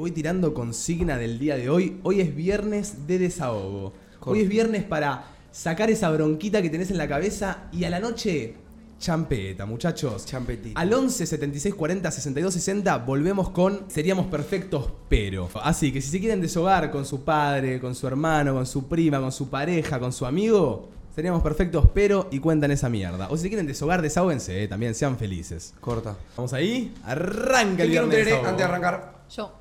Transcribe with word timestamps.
voy 0.00 0.12
tirando 0.12 0.54
consigna 0.54 1.18
del 1.18 1.38
día 1.38 1.58
de 1.58 1.68
hoy. 1.68 2.00
Hoy 2.04 2.22
es 2.22 2.34
viernes 2.34 3.06
de 3.06 3.18
desahogo. 3.18 3.92
Hoy 4.20 4.40
es 4.40 4.48
viernes 4.48 4.82
para 4.82 5.26
sacar 5.50 5.90
esa 5.90 6.08
bronquita 6.08 6.62
que 6.62 6.70
tenés 6.70 6.90
en 6.90 6.96
la 6.96 7.06
cabeza 7.06 7.68
y 7.70 7.84
a 7.84 7.90
la 7.90 8.00
noche 8.00 8.54
champeta, 8.98 9.66
muchachos. 9.66 10.24
Champetito. 10.24 10.80
Al 10.80 10.90
11 10.90 11.26
76 11.26 11.74
40 11.74 12.10
62 12.10 12.54
60 12.54 12.96
volvemos 12.96 13.50
con 13.50 13.90
Seríamos 13.90 14.28
perfectos, 14.28 14.90
pero. 15.10 15.50
Así 15.62 15.92
que 15.92 16.00
si 16.00 16.08
se 16.08 16.18
quieren 16.18 16.40
deshogar 16.40 16.90
con 16.90 17.04
su 17.04 17.22
padre, 17.22 17.78
con 17.78 17.94
su 17.94 18.06
hermano, 18.06 18.54
con 18.54 18.64
su 18.64 18.88
prima, 18.88 19.20
con 19.20 19.32
su 19.32 19.50
pareja, 19.50 20.00
con 20.00 20.14
su 20.14 20.24
amigo, 20.24 20.88
seríamos 21.14 21.42
perfectos, 21.42 21.86
pero 21.92 22.26
y 22.30 22.38
cuentan 22.38 22.70
esa 22.70 22.88
mierda. 22.88 23.28
O 23.28 23.36
si 23.36 23.42
se 23.42 23.48
quieren 23.48 23.66
deshogar, 23.66 24.00
desahóguense, 24.00 24.64
eh, 24.64 24.66
también 24.66 24.94
sean 24.94 25.18
felices. 25.18 25.74
Corta. 25.78 26.16
Vamos 26.38 26.54
ahí, 26.54 26.94
arranca 27.04 27.76
¿Qué 27.76 27.82
el 27.82 27.90
viernes. 27.90 28.32
antes 28.32 28.56
de 28.56 28.64
arrancar? 28.64 29.24
Yo. 29.28 29.60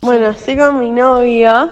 Bueno, 0.00 0.30
estoy 0.30 0.56
con 0.56 0.78
mi 0.80 0.90
novio 0.90 1.70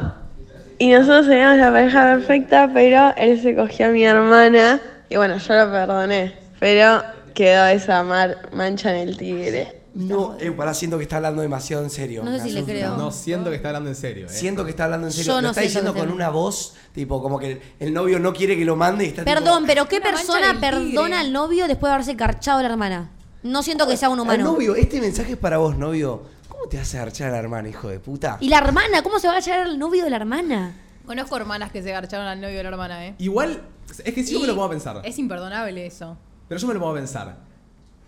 y 0.79 0.90
nosotros 0.90 1.26
teníamos 1.29 1.58
la 1.58 1.72
pareja 1.72 2.03
perfecta, 2.14 2.70
pero 2.72 3.14
él 3.16 3.40
se 3.40 3.57
cogió 3.57 3.86
a 3.86 3.89
mi 3.89 4.04
hermana 4.04 4.80
y 5.08 5.16
bueno, 5.16 5.39
yo 5.39 5.54
lo 5.54 5.70
perdoné, 5.70 6.34
pero 6.61 7.03
quedó 7.34 7.67
esa 7.67 8.03
mar- 8.03 8.50
mancha 8.53 8.90
en 8.94 9.08
el 9.08 9.17
tigre. 9.17 9.76
No, 9.94 10.36
eh, 10.39 10.53
pará, 10.53 10.75
siento 10.75 10.98
que 10.98 11.04
está 11.04 11.17
hablando 11.17 11.40
demasiado 11.43 11.82
en 11.82 11.90
serio. 11.90 12.22
No 12.22 12.36
sé 12.36 12.44
si 12.44 12.50
le 12.50 12.62
creo. 12.64 12.96
No 12.96 13.11
siento 13.11 13.48
que 13.50 13.56
está 13.56 13.68
hablando 13.68 13.89
en 13.89 13.96
serio, 13.96 14.26
eh. 14.26 14.31
Siento 14.31 14.62
que 14.64 14.70
está 14.70 14.84
hablando 14.84 15.06
en 15.08 15.12
serio. 15.12 15.32
Yo 15.32 15.36
lo 15.36 15.42
no 15.42 15.48
está 15.48 15.62
diciendo 15.62 15.95
con 15.95 16.12
una 16.12 16.29
voz, 16.29 16.75
tipo, 16.95 17.20
como 17.22 17.39
que 17.39 17.61
el 17.81 17.92
novio 17.95 18.20
no 18.20 18.32
quiere 18.34 18.56
que 18.56 18.64
lo 18.64 18.76
mande 18.76 19.06
y 19.06 19.08
está 19.08 19.25
tipo, 19.25 19.34
Perdón, 19.34 19.64
pero 19.67 19.89
¿qué 19.89 19.96
Una 19.96 20.12
mancha 20.12 20.18
persona 20.18 20.46
del 20.53 20.61
tigre. 20.61 20.95
perdona 20.95 21.20
al 21.20 21.32
novio 21.32 21.67
después 21.67 21.89
de 21.90 21.95
haberse 21.95 22.14
carchado 22.17 22.58
a 22.58 22.62
la 22.62 22.68
hermana? 22.68 23.11
No 23.42 23.62
siento 23.62 23.86
que 23.89 23.96
sea 23.96 24.11
un 24.11 24.18
Al 24.18 24.25
humano. 24.25 24.45
novio, 24.45 24.75
este 24.76 25.00
mensaje 25.00 25.32
es 25.32 25.39
para 25.39 25.58
vos, 25.58 25.76
novio. 25.79 26.22
¿Cómo 26.58 26.68
te 26.71 26.76
vas 26.76 26.93
a 26.93 26.98
garchar 26.98 27.29
a 27.29 27.30
la 27.30 27.39
hermana, 27.39 27.68
hijo 27.68 27.89
de 27.89 28.00
puta? 28.00 28.36
¿Y 28.40 28.48
la 28.48 28.58
hermana? 28.58 29.00
¿Cómo 29.04 29.21
se 29.21 29.29
va 29.29 29.36
a 29.36 29.39
llegar 29.40 29.61
al 29.61 29.79
novio 29.79 30.03
de 30.03 30.11
la 30.11 30.17
hermana? 30.17 30.72
Conozco 31.07 31.36
hermanas 31.36 31.71
que 31.71 31.84
se 31.84 31.93
garcharon 31.93 32.27
al 32.27 32.41
novio 32.41 32.56
de 32.56 32.62
la 32.64 32.69
hermana, 32.70 33.06
¿eh? 33.06 33.14
Igual, 33.19 33.62
es 34.05 34.12
que 34.12 34.25
sí 34.25 34.33
yo 34.33 34.41
me 34.41 34.48
lo 34.48 34.64
a 34.64 34.69
pensar. 34.69 35.01
Es 35.05 35.20
imperdonable 35.20 35.86
eso. 35.86 36.17
Pero 36.48 36.61
yo 36.61 36.67
me 36.67 36.75
lo 36.75 36.89
a 36.91 36.95
pensar. 36.95 37.36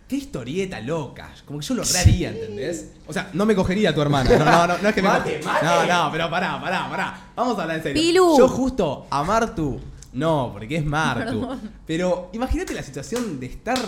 Qué 0.08 0.16
historieta 0.16 0.80
loca. 0.80 1.30
Como 1.44 1.60
que 1.60 1.64
yo 1.66 1.74
lo 1.74 1.84
haría, 2.00 2.30
¿entendés? 2.30 2.90
O 3.06 3.12
sea, 3.12 3.30
no 3.34 3.46
me 3.46 3.54
cogería 3.54 3.90
a 3.90 3.94
tu 3.94 4.02
hermana. 4.02 4.28
No, 4.36 4.44
no, 4.44 4.66
no, 4.66 4.78
no 4.78 4.88
es 4.88 4.94
que 4.96 5.00
me 5.02 5.08
Mate, 5.08 5.40
coge- 5.40 5.44
mate. 5.44 5.66
No, 5.66 5.86
no, 5.86 6.10
pero 6.10 6.28
pará, 6.28 6.60
pará, 6.60 6.90
pará. 6.90 7.20
Vamos 7.36 7.56
a 7.56 7.62
hablar 7.62 7.76
en 7.76 7.82
serio. 7.84 8.02
Pilu. 8.02 8.36
Yo 8.36 8.48
justo 8.48 9.06
a 9.10 9.22
Martu. 9.22 9.78
No, 10.12 10.50
porque 10.52 10.74
es 10.74 10.84
Martu. 10.84 11.48
Pero 11.86 12.30
imagínate 12.32 12.74
la 12.74 12.82
situación 12.82 13.38
de 13.38 13.46
estar 13.46 13.78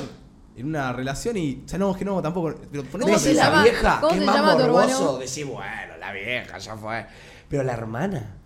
en 0.57 0.67
una 0.67 0.93
relación 0.93 1.37
y. 1.37 1.63
O 1.65 1.69
sea, 1.69 1.79
no, 1.79 1.91
es 1.93 1.97
que 1.97 2.05
no, 2.05 2.21
tampoco. 2.23 2.55
Pero 2.71 2.85
ponete 2.85 3.11
¿Cómo 3.11 3.17
a 3.17 3.19
se 3.19 3.29
Decís 3.31 3.41
pensar. 3.41 3.53
la 3.53 3.59
llama? 3.59 3.63
vieja, 3.65 4.01
¿Cómo 4.01 4.09
que 4.09 4.15
es 4.15 4.21
se 4.21 4.27
más 4.27 4.37
llama 4.37 4.53
tu 4.57 4.63
morboso, 4.65 5.19
decís, 5.19 5.47
bueno, 5.47 5.97
la 5.99 6.13
vieja 6.13 6.59
ya 6.59 6.77
fue. 6.77 7.07
Pero 7.49 7.63
la 7.63 7.73
hermana, 7.73 8.37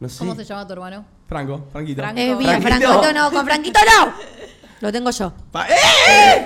no 0.00 0.08
sé. 0.08 0.18
¿Cómo 0.18 0.34
se 0.34 0.44
llama 0.44 0.66
tu 0.66 0.72
hermano? 0.74 1.04
Franco, 1.28 1.66
Franquito. 1.72 2.02
Franco. 2.02 2.20
Es 2.20 2.38
bien, 2.38 2.62
Franquito. 2.62 2.88
Franquito 2.92 3.12
no, 3.14 3.30
con 3.32 3.44
Franquito 3.46 3.80
no. 3.98 4.12
Lo 4.80 4.92
tengo 4.92 5.10
yo. 5.10 5.32
Pa- 5.52 5.66
¡Eh! 5.68 6.44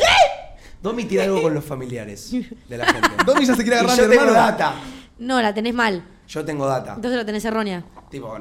Domi 0.82 1.04
tiene 1.06 1.24
algo 1.24 1.42
con 1.42 1.54
los 1.54 1.64
familiares 1.64 2.30
de 2.68 2.76
la 2.78 2.86
gente. 2.86 3.08
Domi 3.26 3.44
ya 3.46 3.54
se 3.56 3.62
quiere 3.62 3.76
Y 3.76 3.78
agarrar 3.80 3.96
yo 3.96 4.02
de 4.04 4.08
tengo 4.10 4.24
hermano. 4.30 4.46
data. 4.46 4.74
No, 5.18 5.40
la 5.42 5.52
tenés 5.54 5.74
mal. 5.74 6.04
Yo 6.28 6.44
tengo 6.44 6.66
data. 6.66 6.94
Entonces 6.94 7.18
lo 7.18 7.24
tenés 7.26 7.44
errónea. 7.44 7.82
Tipo, 8.10 8.38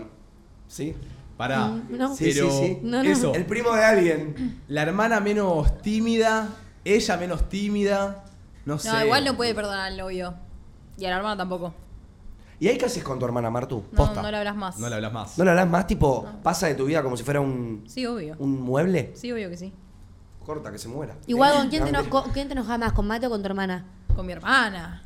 ¿sí? 0.68 0.94
Pará. 1.38 1.68
Mm, 1.68 1.98
no. 1.98 2.16
Sí, 2.16 2.32
Pero 2.34 2.50
sí, 2.52 2.58
sí. 2.66 2.80
No, 2.84 3.04
no. 3.04 3.10
eso. 3.10 3.34
El 3.34 3.46
primo 3.46 3.74
de 3.74 3.84
alguien. 3.84 4.62
La 4.68 4.84
hermana 4.84 5.20
menos 5.20 5.82
tímida, 5.82 6.50
ella 6.84 7.18
menos 7.18 7.50
tímida. 7.50 8.24
No 8.66 8.80
sé. 8.80 8.90
No, 8.90 9.04
igual 9.04 9.26
no 9.26 9.36
puede 9.36 9.54
perdonar 9.54 9.82
al 9.92 9.98
novio. 9.98 10.34
Y 10.98 11.06
a 11.06 11.10
la 11.10 11.18
hermana 11.18 11.38
tampoco. 11.38 11.74
¿Y 12.58 12.70
ahí 12.70 12.78
qué 12.78 12.86
haces 12.86 13.04
con 13.04 13.20
tu 13.20 13.26
hermana, 13.26 13.50
Martu? 13.50 13.84
No, 13.92 13.98
Posta. 13.98 14.22
no 14.22 14.32
le 14.32 14.38
hablas 14.38 14.56
más. 14.56 14.78
No 14.80 14.88
le 14.88 14.96
hablas 14.96 15.12
más. 15.12 15.38
¿No 15.38 15.44
le 15.44 15.50
hablas 15.52 15.68
más? 15.70 15.88
Tipo, 15.88 16.26
pasa 16.42 16.68
de 16.68 16.76
tu 16.76 16.86
vida 16.86 17.04
como 17.04 17.18
si 17.18 17.24
fuera 17.24 17.42
un, 17.42 17.84
Sí, 17.86 18.06
obvio. 18.06 18.36
un 18.40 18.62
mueble. 18.62 19.12
Sí, 19.16 19.30
obvio 19.32 19.50
que 19.50 19.58
sí. 19.58 19.74
Corta, 20.46 20.72
que 20.72 20.78
se 20.78 20.88
muera. 20.88 21.16
Igual, 21.28 21.52
Eh, 21.52 21.58
¿con 21.58 21.70
quién 21.70 21.84
te, 21.84 21.92
no, 21.92 22.10
con 22.10 22.32
quién 22.32 22.48
te 22.48 22.54
enojas 22.54 22.80
más? 22.80 22.94
¿Con 22.94 23.08
Mate 23.08 23.28
o 23.28 23.30
con 23.30 23.42
tu 23.42 23.48
hermana? 23.48 23.84
Con 24.16 24.26
mi 24.26 24.32
hermana. 24.32 25.04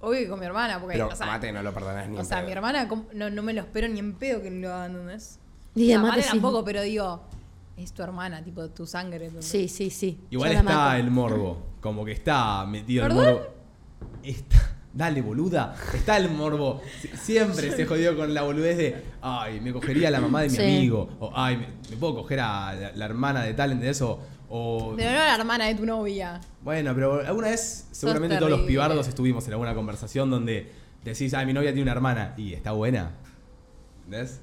Obvio 0.00 0.20
que 0.20 0.28
con 0.30 0.40
mi 0.40 0.46
hermana, 0.46 0.80
porque. 0.80 0.94
Pero 0.94 1.08
o 1.08 1.14
sea, 1.14 1.26
mate, 1.26 1.52
no 1.52 1.62
lo 1.62 1.74
perdonás 1.74 2.08
ni 2.08 2.16
O 2.16 2.24
sea, 2.24 2.38
pedo. 2.38 2.46
mi 2.46 2.52
hermana 2.52 2.88
¿cómo- 2.88 3.04
no, 3.12 3.28
no 3.28 3.42
me 3.42 3.52
lo 3.52 3.60
espero 3.60 3.86
ni 3.88 3.98
en 3.98 4.14
pedo 4.14 4.40
que 4.40 4.50
lo 4.50 4.72
hagan, 4.72 4.92
¿entendés? 4.92 5.38
Y 5.74 5.96
Mate 5.96 6.22
sí. 6.22 6.28
tampoco, 6.30 6.64
pero 6.64 6.82
digo, 6.82 7.22
es 7.76 7.92
tu 7.92 8.02
hermana, 8.02 8.42
tipo 8.42 8.68
tu 8.70 8.86
sangre. 8.86 9.30
Sí, 9.40 9.68
sí, 9.68 9.90
sí. 9.90 10.18
Igual 10.30 10.50
Yo 10.50 10.54
la 10.54 10.60
está 10.60 10.74
mato. 10.74 10.96
el 10.96 11.10
morbo. 11.10 11.62
Como 11.80 12.04
que 12.04 12.12
está 12.12 12.66
metido 12.66 13.06
el 13.06 13.12
¿Perdón? 13.14 13.34
morbo. 13.34 13.46
Está- 14.22 14.66
Dale, 14.92 15.22
boluda. 15.22 15.76
Está 15.94 16.16
el 16.16 16.28
morbo. 16.30 16.82
Sie- 17.00 17.16
Siempre 17.16 17.70
se 17.70 17.86
jodió 17.86 18.16
con 18.16 18.34
la 18.34 18.42
boludez 18.42 18.76
de. 18.76 19.04
Ay, 19.22 19.60
me 19.60 19.72
cogería 19.72 20.08
a 20.08 20.10
la 20.10 20.20
mamá 20.20 20.42
de 20.42 20.48
mi 20.48 20.56
Sí. 20.56 20.62
amigo. 20.62 21.08
O 21.20 21.30
ay, 21.32 21.58
me, 21.58 21.68
me 21.90 21.96
puedo 21.96 22.16
coger 22.16 22.40
a 22.40 22.74
la, 22.74 22.92
la 22.96 23.04
hermana 23.04 23.44
de 23.44 23.54
tal, 23.54 23.70
¿entendés? 23.70 24.02
O. 24.02 24.18
o- 24.48 24.94
Pero 24.96 25.10
no 25.12 25.16
la 25.18 25.34
hermana 25.36 25.66
de 25.66 25.76
tu 25.76 25.86
novia. 25.86 26.40
Bueno, 26.64 26.92
pero 26.92 27.20
alguna 27.24 27.50
vez, 27.50 27.86
seguramente 27.92 28.34
todos 28.36 28.50
los 28.50 28.58
terrible. 28.62 28.72
pibardos 28.80 29.06
estuvimos 29.06 29.46
en 29.46 29.52
alguna 29.52 29.74
conversación 29.76 30.28
donde 30.28 30.72
decís, 31.04 31.32
ay, 31.34 31.46
mi 31.46 31.52
novia 31.52 31.70
tiene 31.70 31.82
una 31.82 31.92
hermana. 31.92 32.34
Y 32.36 32.52
está 32.54 32.72
buena. 32.72 33.12
¿Entendés? 34.06 34.40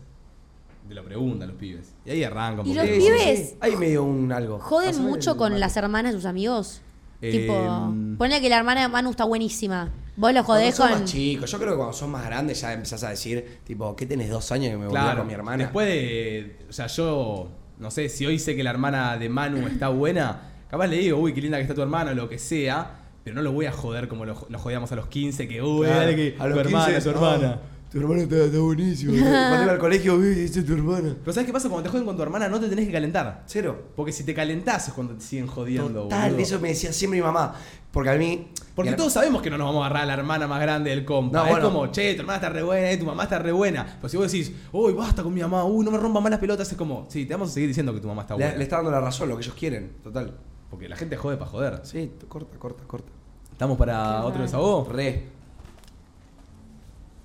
Te 0.88 0.94
lo 0.96 1.04
preguntan 1.04 1.50
los 1.50 1.58
pibes. 1.58 1.94
Y 2.06 2.12
ahí 2.12 2.24
arrancan. 2.24 2.66
¿Y 2.66 2.74
porque- 2.76 2.98
los 2.98 3.06
pibes? 3.06 3.56
Ahí 3.60 3.76
me 3.76 3.90
dio 3.90 4.04
un 4.04 4.32
algo. 4.32 4.60
¿Joden 4.60 4.90
Pasame 4.92 5.10
mucho 5.10 5.32
el 5.32 5.38
con 5.38 5.50
mate. 5.52 5.60
las 5.60 5.78
hermanas 5.78 6.14
de 6.14 6.18
sus 6.20 6.26
amigos? 6.26 6.82
Eh, 7.22 7.32
tipo, 7.32 7.94
ponle 8.18 8.40
que 8.42 8.48
la 8.50 8.58
hermana 8.58 8.82
de 8.84 8.88
Manu 8.90 9.10
está 9.10 9.24
buenísima. 9.26 9.90
Vos 10.16 10.34
lo 10.34 10.44
Cuando 10.44 10.64
jodés 10.64 10.76
sos 10.76 10.88
con. 10.90 11.00
más 11.02 11.12
chicos, 11.12 11.52
yo 11.52 11.58
creo 11.58 11.72
que 11.72 11.76
cuando 11.78 11.94
sos 11.94 12.08
más 12.10 12.26
grandes 12.26 12.62
ya 12.62 12.74
empezás 12.74 13.04
a 13.04 13.10
decir, 13.10 13.60
tipo, 13.64 13.96
¿qué 13.96 14.06
tenés 14.06 14.30
dos 14.30 14.52
años 14.52 14.70
que 14.72 14.78
me 14.78 14.86
volví 14.88 14.92
Claro, 15.00 15.20
con 15.20 15.28
mi 15.28 15.34
hermana? 15.34 15.64
Después 15.64 15.88
de. 15.88 16.58
O 16.70 16.74
sea, 16.74 16.88
yo. 16.88 17.50
No 17.80 17.92
sé, 17.92 18.10
si 18.10 18.26
hoy 18.26 18.40
sé 18.40 18.56
que 18.56 18.64
la 18.64 18.72
hermana 18.72 19.18
de 19.18 19.30
Manu 19.30 19.68
está 19.68 19.90
buena, 19.90 20.42
capaz 20.70 20.88
le 20.88 20.98
digo, 20.98 21.20
uy, 21.20 21.34
qué 21.34 21.42
linda 21.42 21.58
que 21.58 21.62
está 21.64 21.76
tu 21.76 21.82
hermana, 21.84 22.12
o 22.12 22.16
lo 22.16 22.28
que 22.28 22.40
sea, 22.40 23.02
pero 23.24 23.36
no 23.36 23.44
lo 23.44 23.52
voy 23.52 23.68
a 23.68 23.72
joder 23.72 24.08
como 24.08 24.26
lo, 24.26 24.48
lo 24.50 24.58
jodíamos 24.60 24.92
a 24.92 24.96
los 24.96 25.06
15, 25.08 25.48
que, 25.48 25.62
uy, 25.62 25.86
Claro, 25.86 26.00
dale 26.00 26.16
que 26.16 26.36
a 26.40 26.44
tu 26.44 26.50
los 26.50 26.58
hermana, 26.60 26.86
15, 26.86 27.02
tu 27.04 27.10
hermana. 27.12 27.60
"Ah, 27.88 27.92
tu 27.92 28.00
hermana 28.00 28.22
está, 28.24 28.36
está 28.44 28.60
buenísima. 28.60 29.12
Cuando 29.50 29.64
iba 29.64 29.72
al 29.72 29.80
colegio, 29.80 30.22
es 30.24 30.52
tu 30.66 30.74
hermana. 30.74 31.16
Pero 31.20 31.34
¿sabes 31.34 31.48
qué 31.48 31.54
pasa? 31.54 31.70
Cuando 31.70 31.84
te 31.84 31.90
joden 31.90 32.06
con 32.06 32.16
tu 32.18 32.22
hermana 32.24 32.50
no 32.50 32.60
te 32.60 32.68
tenés 32.68 32.86
que 32.86 32.92
calentar. 32.92 33.44
Cero. 33.46 33.86
Porque 33.96 34.12
si 34.12 34.24
te 34.24 34.34
calentás 34.34 34.90
es 34.90 34.94
cuando 34.94 35.14
te 35.16 35.22
siguen 35.24 35.48
jodiendo, 35.48 36.04
Total, 36.04 36.32
boludo. 36.32 36.44
eso 36.44 36.60
me 36.60 36.70
decía 36.70 36.92
siempre 36.94 37.20
mi 37.20 37.26
mamá. 37.26 37.56
Porque 37.92 38.10
a 38.10 38.16
mí. 38.16 38.50
Porque 38.76 38.92
todos 38.94 39.14
sabemos 39.14 39.42
que 39.42 39.50
no 39.50 39.58
nos 39.58 39.68
vamos 39.68 39.82
a 39.82 39.86
agarrar 39.88 40.04
a 40.04 40.06
la 40.06 40.14
hermana 40.14 40.46
más 40.48 40.62
grande 40.62 40.92
del 40.92 41.04
compa. 41.04 41.38
No, 41.40 41.46
es 41.46 41.52
bueno. 41.52 41.66
como, 41.66 41.88
che, 41.88 42.14
tu 42.14 42.22
hermana 42.22 42.36
está 42.38 42.50
re 42.50 42.62
buena, 42.62 42.92
eh, 42.92 42.98
tu 42.98 43.06
mamá 43.06 43.24
está 43.24 43.40
re 43.40 43.52
buena. 43.52 43.86
Pero 44.00 44.10
si 44.10 44.18
vos 44.18 44.32
decís, 44.32 44.52
uy, 44.72 44.94
basta 44.94 45.24
con 45.24 45.34
mi 45.34 45.42
mamá, 45.42 45.64
uy, 45.64 45.84
no 45.84 45.90
me 45.90 45.98
rompan 45.98 46.22
más 46.22 46.30
las 46.30 46.40
pelotas, 46.40 46.72
es 46.72 46.78
como, 46.78 47.08
sí, 47.10 47.26
te 47.26 47.34
vamos 47.34 47.50
a 47.50 47.54
seguir 47.54 47.70
diciendo 47.70 47.94
que 47.94 48.00
tu 48.02 48.08
mamá 48.08 48.22
está 48.24 48.36
buena. 48.36 48.52
Le, 48.52 48.58
le 48.58 48.64
está 48.64 48.76
dando 48.76 48.92
la 48.92 49.00
razón, 49.02 49.30
lo 49.30 49.36
que 49.38 49.44
ellos 49.44 49.56
quieren, 49.58 49.94
total. 50.04 50.38
Porque 50.70 50.88
la 50.88 50.96
gente 50.96 51.16
jode 51.16 51.38
para 51.38 51.50
joder. 51.50 51.80
Sí, 51.84 52.12
corta, 52.28 52.58
corta, 52.60 52.84
corta. 52.86 53.12
¿Estamos 53.52 53.78
para 53.78 54.24
otro 54.26 54.44
desahogo? 54.44 54.88
Re. 54.92 55.37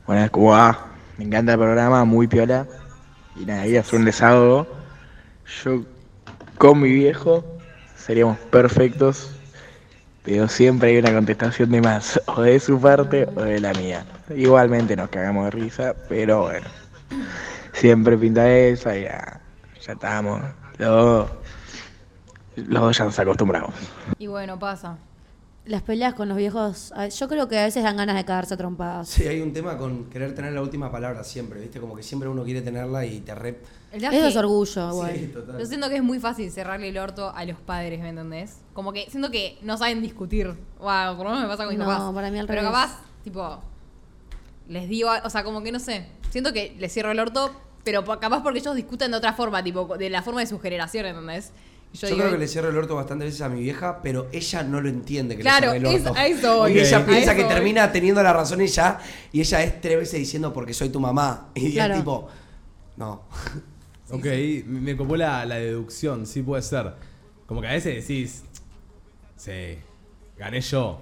Buenas, 0.06 0.30
¿cómo 0.30 0.50
va? 0.50 0.86
Me 1.16 1.24
encanta 1.24 1.52
el 1.52 1.58
programa, 1.58 2.04
muy 2.04 2.26
piola. 2.26 2.66
Y 3.36 3.44
nada, 3.44 3.62
quería 3.62 3.80
hacer 3.80 3.98
un 4.00 4.04
desahogo. 4.04 4.66
Yo 5.64 5.82
con 6.58 6.80
mi 6.80 6.90
viejo 6.90 7.44
seríamos 7.96 8.36
perfectos, 8.38 9.30
pero 10.24 10.48
siempre 10.48 10.90
hay 10.90 10.98
una 10.98 11.12
contestación 11.12 11.70
de 11.70 11.80
más, 11.80 12.20
o 12.26 12.42
de 12.42 12.58
su 12.58 12.80
parte 12.80 13.28
o 13.36 13.42
de 13.42 13.60
la 13.60 13.72
mía. 13.74 14.04
Igualmente 14.34 14.96
nos 14.96 15.08
cagamos 15.08 15.44
de 15.46 15.50
risa, 15.52 15.94
pero 16.08 16.42
bueno. 16.42 16.66
Siempre 17.72 18.18
pinta 18.18 18.50
esa 18.50 18.96
y 18.96 19.04
ya, 19.04 19.40
ya 19.80 19.92
estamos. 19.92 20.42
Los 20.78 21.30
los 22.56 22.82
dos 22.82 22.98
ya 22.98 23.04
nos 23.04 23.18
acostumbramos. 23.18 23.74
Y 24.18 24.26
bueno, 24.26 24.58
pasa. 24.58 24.96
Las 25.64 25.82
peleas 25.82 26.14
con 26.14 26.28
los 26.28 26.36
viejos. 26.36 26.92
Yo 27.16 27.28
creo 27.28 27.46
que 27.46 27.56
a 27.56 27.64
veces 27.64 27.84
dan 27.84 27.96
ganas 27.96 28.16
de 28.16 28.24
cagarse 28.24 28.54
a 28.54 28.56
trompadas. 28.56 29.08
Sí, 29.08 29.28
hay 29.28 29.40
un 29.40 29.52
tema 29.52 29.78
con 29.78 30.06
querer 30.10 30.34
tener 30.34 30.52
la 30.52 30.60
última 30.60 30.90
palabra 30.90 31.22
siempre, 31.22 31.60
¿viste? 31.60 31.78
Como 31.80 31.94
que 31.94 32.02
siempre 32.02 32.28
uno 32.28 32.42
quiere 32.42 32.62
tenerla 32.62 33.06
y 33.06 33.20
te 33.20 33.32
re. 33.32 33.60
El 33.92 34.00
tema 34.00 34.12
Eso 34.16 34.26
es 34.26 34.36
orgullo, 34.36 34.90
igual. 34.90 35.12
Sí, 35.14 35.26
total. 35.28 35.58
Yo 35.60 35.66
siento 35.66 35.88
que 35.88 35.96
es 35.96 36.02
muy 36.02 36.18
fácil 36.18 36.50
cerrarle 36.50 36.88
el 36.88 36.98
orto 36.98 37.30
a 37.32 37.44
los 37.44 37.58
padres, 37.60 38.00
¿me 38.00 38.08
entendés? 38.08 38.56
Como 38.72 38.92
que 38.92 39.08
siento 39.08 39.30
que 39.30 39.56
no 39.62 39.76
saben 39.78 40.02
discutir. 40.02 40.48
Wow, 40.80 41.16
por 41.16 41.26
lo 41.26 41.30
menos 41.30 41.42
me 41.42 41.46
pasa 41.48 41.64
con 41.64 41.68
mis 41.68 41.78
No, 41.78 41.84
papás. 41.86 42.12
para 42.12 42.30
mí 42.32 42.38
al 42.40 42.46
Pero 42.48 42.62
revés. 42.62 42.72
capaz, 42.74 42.98
tipo, 43.22 43.60
les 44.68 44.88
digo, 44.88 45.10
o 45.22 45.30
sea, 45.30 45.44
como 45.44 45.62
que 45.62 45.70
no 45.70 45.78
sé. 45.78 46.06
Siento 46.30 46.52
que 46.52 46.74
les 46.80 46.92
cierro 46.92 47.12
el 47.12 47.20
orto, 47.20 47.52
pero 47.84 48.04
capaz 48.04 48.42
porque 48.42 48.58
ellos 48.58 48.74
discuten 48.74 49.12
de 49.12 49.16
otra 49.18 49.32
forma, 49.34 49.62
tipo, 49.62 49.96
de 49.96 50.10
la 50.10 50.22
forma 50.22 50.40
de 50.40 50.46
su 50.48 50.58
generación, 50.58 51.06
¿entendés? 51.06 51.52
Yo, 51.94 52.06
digo, 52.06 52.18
creo 52.20 52.30
que 52.32 52.38
le 52.38 52.48
cierro 52.48 52.70
el 52.70 52.76
orto 52.76 52.94
bastantes 52.96 53.26
veces 53.28 53.40
a 53.42 53.48
mi 53.50 53.60
vieja, 53.60 54.00
pero 54.02 54.28
ella 54.32 54.62
no 54.62 54.80
lo 54.80 54.88
entiende 54.88 55.36
que 55.36 55.42
Claro, 55.42 55.72
le 55.74 55.80
cierre 55.80 55.96
el 55.96 56.06
orto. 56.06 56.18
a 56.18 56.26
eso 56.26 56.56
voy. 56.58 56.72
Y 56.72 56.78
ella 56.80 57.04
piensa 57.06 57.34
que 57.36 57.44
voy. 57.44 57.52
termina 57.52 57.92
teniendo 57.92 58.22
la 58.22 58.32
razón 58.32 58.60
ella, 58.62 58.98
y 59.30 59.40
ella 59.40 59.62
es 59.62 59.80
tres 59.80 59.98
veces 59.98 60.18
diciendo 60.20 60.52
porque 60.52 60.72
soy 60.74 60.88
tu 60.88 61.00
mamá. 61.00 61.48
Y 61.54 61.72
Claro. 61.72 61.94
es 61.94 62.00
tipo, 62.00 62.28
no. 62.96 63.22
ok, 64.10 64.24
me- 64.24 64.80
me 64.80 64.96
copó 64.96 65.16
la, 65.16 65.44
la 65.44 65.56
deducción, 65.56 66.26
sí 66.26 66.42
puede 66.42 66.62
ser. 66.62 66.94
Como 67.46 67.60
que 67.60 67.68
a 67.68 67.72
veces 67.72 67.94
decís, 68.06 68.42
sí, 69.36 69.78
gané 70.38 70.60
yo. 70.60 71.00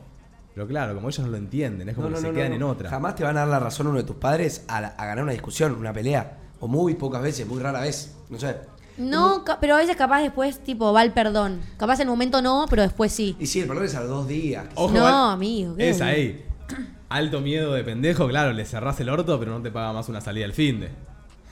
Pero 0.54 0.66
claro, 0.66 0.94
como 0.94 1.08
ellos 1.08 1.24
no 1.24 1.30
lo 1.30 1.36
entienden, 1.36 1.88
es 1.88 1.94
como 1.94 2.08
No, 2.08 2.16
que 2.16 2.20
no, 2.22 2.26
se 2.26 2.32
no, 2.32 2.34
quedan 2.34 2.50
no. 2.50 2.56
en 2.56 2.62
otra. 2.64 2.90
Jamás 2.90 3.14
te 3.14 3.22
van 3.22 3.36
a 3.36 3.40
dar 3.40 3.48
la 3.48 3.60
razón 3.60 3.86
uno 3.86 3.98
de 3.98 4.02
tus 4.04 4.16
padres 4.16 4.64
a, 4.66 4.80
la- 4.80 4.88
a 4.88 5.06
ganar 5.06 5.22
una 5.22 5.32
discusión, 5.32 5.74
una 5.76 5.92
pelea. 5.92 6.38
O 6.58 6.66
muy 6.68 6.94
pocas 6.94 7.22
veces, 7.22 7.46
muy 7.46 7.60
rara 7.62 7.80
vez. 7.80 8.16
No 8.28 8.38
sé. 8.38 8.56
No, 8.98 9.44
pero 9.60 9.74
a 9.74 9.78
veces 9.78 9.96
capaz 9.96 10.20
después, 10.22 10.58
tipo, 10.62 10.92
va 10.92 11.02
el 11.02 11.12
perdón. 11.12 11.60
Capaz 11.78 11.94
en 11.96 12.02
el 12.02 12.08
momento 12.08 12.42
no, 12.42 12.66
pero 12.68 12.82
después 12.82 13.12
sí. 13.12 13.36
Y 13.38 13.46
sí, 13.46 13.60
el 13.60 13.66
perdón 13.68 13.84
es 13.86 13.94
a 13.94 14.00
los 14.00 14.08
dos 14.10 14.28
días. 14.28 14.66
Ojo, 14.74 14.92
No, 14.92 15.06
al- 15.06 15.34
amigo, 15.34 15.74
¿qué? 15.76 15.90
Es 15.90 16.00
ahí. 16.00 16.44
Alto 17.08 17.40
miedo 17.40 17.72
de 17.72 17.82
pendejo, 17.82 18.28
claro, 18.28 18.52
le 18.52 18.64
cerrás 18.64 19.00
el 19.00 19.08
orto, 19.08 19.38
pero 19.38 19.52
no 19.52 19.62
te 19.62 19.70
paga 19.70 19.92
más 19.92 20.08
una 20.08 20.20
salida 20.20 20.44
al 20.44 20.52
fin 20.52 20.80
de. 20.80 20.90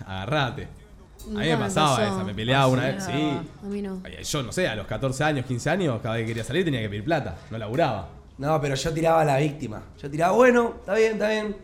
Agarrate. 0.07 0.65
A 0.65 1.31
mí 1.31 1.35
No 1.35 1.41
me 1.41 1.57
pasaba 1.57 2.05
esa, 2.07 2.23
me 2.25 2.33
peleaba 2.33 2.65
Ah, 2.65 2.69
una 2.69 2.83
sí, 2.83 2.87
vez. 2.89 3.07
no. 3.07 3.13
Sí. 3.43 3.49
A 3.65 3.67
mí 3.69 3.83
no. 3.83 4.03
Yo 4.23 4.43
no 4.43 4.53
sé, 4.53 4.69
a 4.69 4.77
los 4.77 4.87
14 4.87 5.25
años, 5.25 5.47
15 5.47 5.71
años, 5.71 6.01
cada 6.01 6.15
vez 6.15 6.23
que 6.23 6.29
quería 6.29 6.45
salir 6.45 6.65
tenía 6.65 6.81
que 6.81 6.89
pedir 6.89 7.05
plata. 7.05 7.37
No 7.51 7.59
laburaba. 7.59 8.09
No, 8.39 8.61
pero 8.61 8.77
yo 8.77 8.93
tiraba 8.93 9.23
a 9.23 9.25
la 9.25 9.37
víctima. 9.39 9.83
Yo 10.01 10.09
tiraba, 10.09 10.33
bueno, 10.33 10.75
está 10.79 10.95
bien, 10.95 11.13
está 11.15 11.29
bien. 11.29 11.57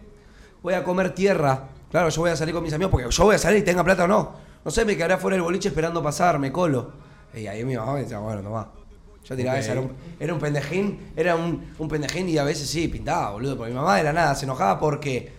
Voy 0.61 0.75
a 0.75 0.83
comer 0.83 1.15
tierra. 1.15 1.69
Claro, 1.91 2.09
yo 2.09 2.21
voy 2.23 2.31
a 2.33 2.37
salir 2.37 2.53
con 2.53 2.65
mis 2.65 2.73
amigos 2.73 2.91
porque 2.91 3.09
yo 3.09 3.25
voy 3.25 3.37
a 3.37 3.39
salir, 3.39 3.65
tenga 3.65 3.85
plata 3.85 4.05
o 4.05 4.09
no. 4.09 4.33
No 4.65 4.71
sé, 4.71 4.85
me 4.85 4.97
quedaré 4.97 5.17
fuera 5.19 5.37
del 5.37 5.43
boliche 5.43 5.69
esperando 5.69 6.03
pasar, 6.03 6.39
me 6.39 6.51
colo. 6.51 6.93
Y 7.35 7.47
ahí 7.47 7.65
mi 7.65 7.77
mamá 7.77 7.95
me 7.95 8.01
decía, 8.03 8.19
bueno, 8.19 8.43
tomá. 8.43 8.71
Yo 9.25 9.35
tiraba 9.37 9.59
esa, 9.59 9.73
era 9.73 9.81
un, 9.81 9.93
era 10.21 10.35
un 10.35 10.39
pendejín, 10.41 10.99
era 11.17 11.35
un, 11.37 11.73
un 11.79 11.89
pendejín 11.89 12.29
y 12.29 12.37
a 12.39 12.45
veces 12.45 12.69
sí, 12.69 12.89
pintaba, 12.89 13.31
boludo. 13.31 13.57
Porque 13.57 13.73
mi 13.73 13.77
mamá 13.79 13.97
de 13.97 14.05
la 14.05 14.13
nada 14.13 14.35
se 14.35 14.45
enojaba 14.45 14.79
porque, 14.79 15.33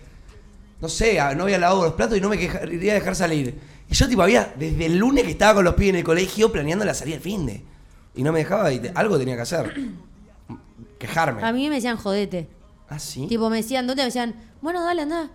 no 0.81 0.89
sé, 0.89 1.18
no 1.36 1.44
había 1.44 1.57
lavado 1.60 1.83
los 1.86 1.94
platos 1.94 2.18
y 2.18 2.22
no 2.22 2.30
me 2.30 2.38
queja- 2.38 2.62
quería 2.62 2.95
dejar 2.95 3.16
salir. 3.16 3.60
Y 3.88 3.94
yo 3.94 4.07
tipo 4.10 4.24
había, 4.24 4.54
desde 4.57 4.88
el 4.88 4.98
lunes 4.98 5.24
que 5.24 5.31
estaba 5.31 5.56
con 5.56 5.63
los 5.66 5.75
pibes 5.75 5.89
en 5.92 5.95
el 5.98 6.04
colegio, 6.04 6.51
planeando 6.51 6.83
la 6.83 6.94
salida 6.95 7.16
al 7.18 7.21
fin 7.21 7.45
de. 7.45 7.63
Y 8.16 8.24
no 8.24 8.31
me 8.31 8.39
dejaba 8.39 8.71
y 8.74 8.80
te- 8.80 8.92
algo 8.95 9.18
tenía 9.19 9.36
que 9.36 9.42
hacer. 9.42 9.74
Quejarme. 10.98 11.44
A 11.44 11.51
mí 11.51 11.69
me 11.69 11.75
decían 11.75 11.98
jodete. 11.98 12.48
Ah, 12.89 13.00
sí. 13.00 13.28
Tipo, 13.28 13.50
me 13.50 13.57
decían, 13.57 13.86
¿dónde? 13.88 14.01
Me 14.04 14.06
decían, 14.07 14.36
bueno, 14.62 14.83
dale, 14.83 15.01
anda. 15.04 15.30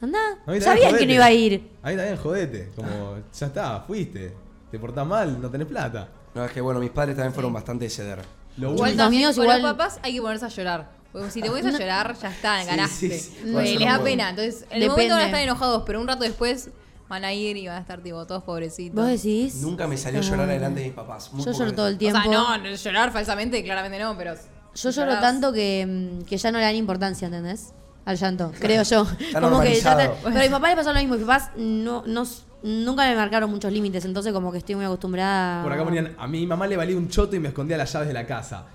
Anda. 0.00 0.18
A 0.18 0.50
mí 0.52 0.58
también 0.60 0.62
Sabían 0.62 0.96
que 0.96 1.06
no 1.06 1.12
iba 1.14 1.24
a 1.24 1.32
ir. 1.32 1.70
A 1.82 1.90
mí 1.90 1.96
también 1.96 2.16
jodete. 2.16 2.70
Como, 2.76 3.16
ya 3.38 3.46
está, 3.46 3.80
fuiste. 3.86 4.34
Te 4.70 4.78
portás 4.78 5.06
mal, 5.06 5.40
no 5.40 5.48
tenés 5.50 5.66
plata. 5.68 6.08
No, 6.34 6.44
es 6.44 6.50
que 6.52 6.60
bueno, 6.60 6.80
mis 6.80 6.90
padres 6.90 7.16
también 7.16 7.32
fueron 7.32 7.52
bastante 7.52 7.84
de 7.84 7.90
ceder. 7.90 8.18
Lo 8.56 8.68
Los 8.70 8.74
Igual 8.76 8.96
también 8.96 9.22
míos 9.22 9.34
con 9.36 9.44
igual- 9.44 9.62
los 9.62 9.72
papás 9.72 9.98
hay 10.02 10.14
que 10.14 10.20
ponerse 10.20 10.44
a 10.44 10.48
llorar. 10.48 10.90
Porque 11.12 11.30
si 11.30 11.40
te 11.42 11.48
pones 11.48 11.66
a 11.66 11.78
llorar, 11.78 12.16
ya 12.20 12.28
está, 12.30 12.64
ganaste. 12.64 13.18
sí, 13.18 13.18
sí. 13.18 13.38
Bueno, 13.52 13.68
yo 13.70 13.78
Les 13.78 13.88
no 13.88 13.98
da 13.98 14.02
pena. 14.04 14.30
Entonces, 14.30 14.66
en 14.70 14.82
el 14.82 14.88
momento 14.90 15.14
van 15.14 15.22
a 15.22 15.26
estar 15.26 15.40
enojados, 15.42 15.82
pero 15.86 16.00
un 16.00 16.08
rato 16.08 16.24
después 16.24 16.70
van 17.08 17.24
a 17.24 17.32
ir 17.32 17.56
y 17.56 17.68
van 17.68 17.76
a 17.76 17.80
estar 17.80 18.02
tipo 18.02 18.26
todos 18.26 18.42
pobrecitos. 18.42 18.96
¿Vos 18.96 19.06
decís? 19.06 19.56
Nunca 19.62 19.86
me 19.86 19.96
salió 19.96 20.20
No. 20.20 20.26
llorar 20.28 20.48
delante 20.48 20.80
de 20.80 20.86
mis 20.86 20.94
papás. 20.94 21.32
muy 21.32 21.44
Yo 21.44 21.52
lloro 21.52 21.72
todo 21.72 21.86
el 21.86 21.98
tiempo. 21.98 22.18
O 22.18 22.22
sea, 22.22 22.32
no, 22.32 22.58
no, 22.58 22.74
llorar 22.74 23.12
falsamente, 23.12 23.62
claramente 23.62 23.98
no, 24.00 24.16
pero. 24.18 24.34
Yo 24.74 24.90
lloro 24.90 25.06
llorás. 25.12 25.20
tanto 25.20 25.52
que, 25.52 25.86
mm, 25.86 26.24
que 26.24 26.36
ya 26.36 26.50
no 26.50 26.58
le 26.58 26.64
dan 26.64 26.74
importancia, 26.74 27.26
¿entendés? 27.26 27.72
Al 28.04 28.16
llanto, 28.16 28.52
creo 28.58 28.82
yo. 28.82 29.06
Está 29.18 29.40
como 29.40 29.60
que 29.60 29.74
ya 29.80 29.94
normalizado. 29.94 29.98
te- 30.00 30.10
Pero 30.24 30.38
a 30.38 30.42
mi 30.42 30.48
papá 30.48 30.68
le 30.68 30.76
pasó 30.76 30.92
lo 30.92 30.98
mismo. 31.00 31.14
Mis 31.16 31.24
papás 31.24 31.50
no, 31.56 32.02
no, 32.06 32.24
nunca 32.62 33.08
me 33.08 33.16
marcaron 33.16 33.50
muchos 33.50 33.72
límites, 33.72 34.04
entonces 34.04 34.32
como 34.32 34.52
que 34.52 34.58
estoy 34.58 34.74
muy 34.74 34.84
acostumbrada. 34.84 35.62
Por 35.62 35.72
acá 35.72 35.84
ponían, 35.84 36.14
a 36.18 36.26
mi 36.26 36.46
mamá 36.46 36.66
le 36.66 36.76
valía 36.76 36.96
un 36.96 37.08
choto 37.08 37.34
y 37.36 37.40
me 37.40 37.48
escondía 37.48 37.76
las 37.78 37.92
llaves 37.92 38.08
de 38.08 38.14
la 38.14 38.26
casa. 38.26 38.66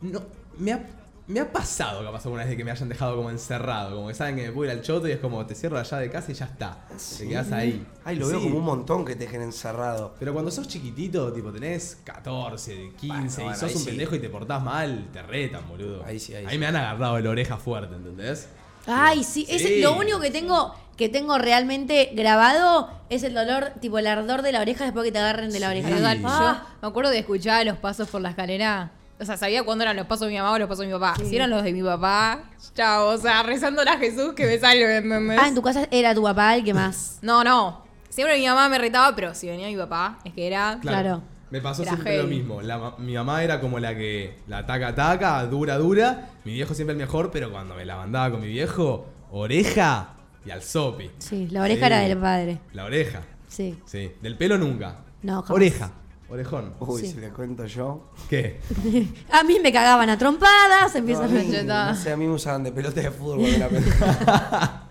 No, 0.00 0.20
me 0.58 0.72
ha, 0.72 0.84
me 1.28 1.38
ha 1.38 1.52
pasado 1.52 2.02
capaz 2.04 2.24
alguna 2.26 2.42
vez 2.42 2.50
de 2.50 2.56
que 2.56 2.64
me 2.64 2.72
hayan 2.72 2.88
dejado 2.88 3.14
como 3.14 3.30
encerrado, 3.30 3.94
como 3.94 4.08
que 4.08 4.14
saben 4.14 4.34
que 4.34 4.42
me 4.48 4.50
puedo 4.52 4.70
ir 4.72 4.76
al 4.76 4.82
choto 4.82 5.06
y 5.06 5.12
es 5.12 5.18
como 5.20 5.46
te 5.46 5.54
cierro 5.54 5.76
la 5.76 5.84
llave 5.84 6.02
de 6.02 6.10
casa 6.10 6.32
y 6.32 6.34
ya 6.34 6.46
está. 6.46 6.78
Te 7.18 7.28
quedás 7.28 7.52
ahí. 7.52 7.86
Ay, 8.04 8.16
lo 8.16 8.26
veo 8.26 8.40
Sí. 8.40 8.46
como 8.46 8.58
un 8.58 8.64
montón 8.64 9.04
que 9.04 9.14
te 9.14 9.26
dejen 9.26 9.42
encerrado. 9.42 10.14
Pero 10.18 10.32
cuando 10.32 10.50
sos 10.50 10.66
chiquitito, 10.66 11.32
tipo 11.32 11.52
tenés 11.52 11.98
14, 12.04 12.92
15 12.98 13.06
Bueno, 13.06 13.30
y 13.30 13.42
bueno, 13.44 13.54
sos 13.56 13.74
un 13.76 13.80
sí. 13.82 13.86
pendejo 13.90 14.16
y 14.16 14.18
te 14.18 14.28
portás 14.28 14.60
mal, 14.60 15.08
te 15.12 15.22
retan, 15.22 15.68
boludo. 15.68 16.04
Ahí 16.04 16.18
sí, 16.18 16.34
ahí 16.34 16.44
Ahí 16.46 16.54
sí. 16.54 16.58
me 16.58 16.66
han 16.66 16.74
agarrado 16.74 17.14
de 17.14 17.22
la 17.22 17.30
oreja 17.30 17.56
fuerte, 17.56 17.94
¿entendés? 17.94 18.48
Ay, 18.86 19.24
sí, 19.24 19.46
es 19.48 19.62
Sí. 19.62 19.80
lo 19.80 19.96
único 19.96 20.20
que 20.20 20.30
tengo 20.30 20.74
que 20.96 21.08
tengo 21.08 21.38
realmente 21.38 22.10
grabado 22.14 22.88
es 23.08 23.22
el 23.22 23.34
dolor, 23.34 23.72
tipo 23.80 23.98
el 23.98 24.06
ardor 24.06 24.42
de 24.42 24.52
la 24.52 24.60
oreja 24.60 24.84
después 24.84 25.04
que 25.04 25.10
te 25.10 25.18
agarren 25.18 25.50
de 25.50 25.58
la 25.58 25.68
oreja. 25.70 25.88
Sí. 25.88 25.94
Total, 25.94 26.20
Ah, 26.24 26.62
Yo 26.64 26.78
me 26.82 26.88
acuerdo 26.88 27.10
de 27.10 27.18
escuchar 27.18 27.64
los 27.66 27.78
pasos 27.78 28.08
por 28.08 28.20
la 28.20 28.28
escalera. 28.30 28.92
O 29.18 29.24
sea, 29.24 29.36
sabía 29.36 29.62
cuándo 29.64 29.82
eran 29.84 29.96
los 29.96 30.06
pasos 30.06 30.26
de 30.26 30.32
mi 30.34 30.38
mamá 30.38 30.52
o 30.52 30.58
los 30.58 30.68
pasos 30.68 30.80
de 30.80 30.86
mi 30.88 30.92
papá. 30.92 31.14
Si 31.24 31.34
eran 31.34 31.48
los 31.50 31.62
de 31.64 31.72
mi 31.72 31.82
papá, 31.82 32.40
chao. 32.74 33.08
O 33.08 33.18
sea, 33.18 33.42
rezándole 33.42 33.90
a 33.90 33.96
Jesús 33.98 34.34
que 34.34 34.46
me 34.46 34.58
salve. 34.58 34.96
¿entendés? 34.98 35.38
Ah, 35.40 35.48
en 35.48 35.54
tu 35.54 35.62
casa 35.62 35.88
era 35.90 36.14
tu 36.14 36.22
papá 36.22 36.54
el 36.56 36.62
que 36.64 36.74
más. 36.74 37.18
No, 37.22 37.42
no. 37.42 37.82
Siempre 38.10 38.38
mi 38.38 38.46
mamá 38.46 38.68
me 38.68 38.78
retaba, 38.78 39.14
pero 39.16 39.34
si 39.34 39.48
venía 39.48 39.68
mi 39.68 39.76
papá, 39.76 40.18
es 40.24 40.34
que 40.34 40.46
era. 40.46 40.78
Claro. 40.82 41.22
Me 41.52 41.60
pasó 41.60 41.82
Era 41.82 41.92
siempre 41.92 42.16
lo 42.16 42.24
mismo. 42.24 42.62
La 42.62 42.94
mi 42.96 43.12
mamá 43.14 43.44
era 43.44 43.60
como 43.60 43.78
la 43.78 43.94
que 43.94 44.38
la 44.48 44.64
taca 44.64 44.94
taca, 44.94 45.44
dura 45.46 45.76
dura. 45.76 46.30
Mi 46.46 46.54
viejo 46.54 46.72
siempre 46.72 46.92
el 46.92 46.98
mejor, 46.98 47.30
pero 47.30 47.52
cuando 47.52 47.74
me 47.74 47.84
la 47.84 47.96
mandaba 47.96 48.30
con 48.30 48.40
mi 48.40 48.48
viejo, 48.48 49.04
oreja 49.30 50.14
y 50.46 50.50
al 50.50 50.62
sopi. 50.62 51.10
Sí, 51.18 51.48
la 51.48 51.60
oreja 51.60 51.80
Sí. 51.80 51.86
era 51.92 51.98
del 52.00 52.16
padre. 52.16 52.58
La 52.72 52.84
oreja. 52.86 53.20
Sí. 53.48 53.78
Sí. 53.84 54.12
Del 54.22 54.38
pelo 54.38 54.56
nunca. 54.56 55.00
No, 55.22 55.42
jamás. 55.42 55.50
Oreja. 55.50 55.92
Orejón. 56.30 56.72
Uy, 56.80 57.02
Sí. 57.02 57.08
si 57.08 57.20
le 57.20 57.28
cuento 57.28 57.66
yo. 57.66 58.08
¿Qué? 58.30 58.58
A 59.30 59.42
mí 59.44 59.58
me 59.62 59.70
cagaban 59.70 60.08
a 60.08 60.16
trompadas, 60.16 60.94
No, 60.94 60.98
empiezan 61.00 61.24
a 61.24 61.28
mí, 61.28 61.54
no 61.66 61.94
sé, 61.94 62.12
a 62.12 62.16
mí 62.16 62.26
me 62.26 62.32
usaban 62.32 62.64
de 62.64 62.72
pelota 62.72 63.02
de 63.02 63.10
fútbol. 63.10 63.40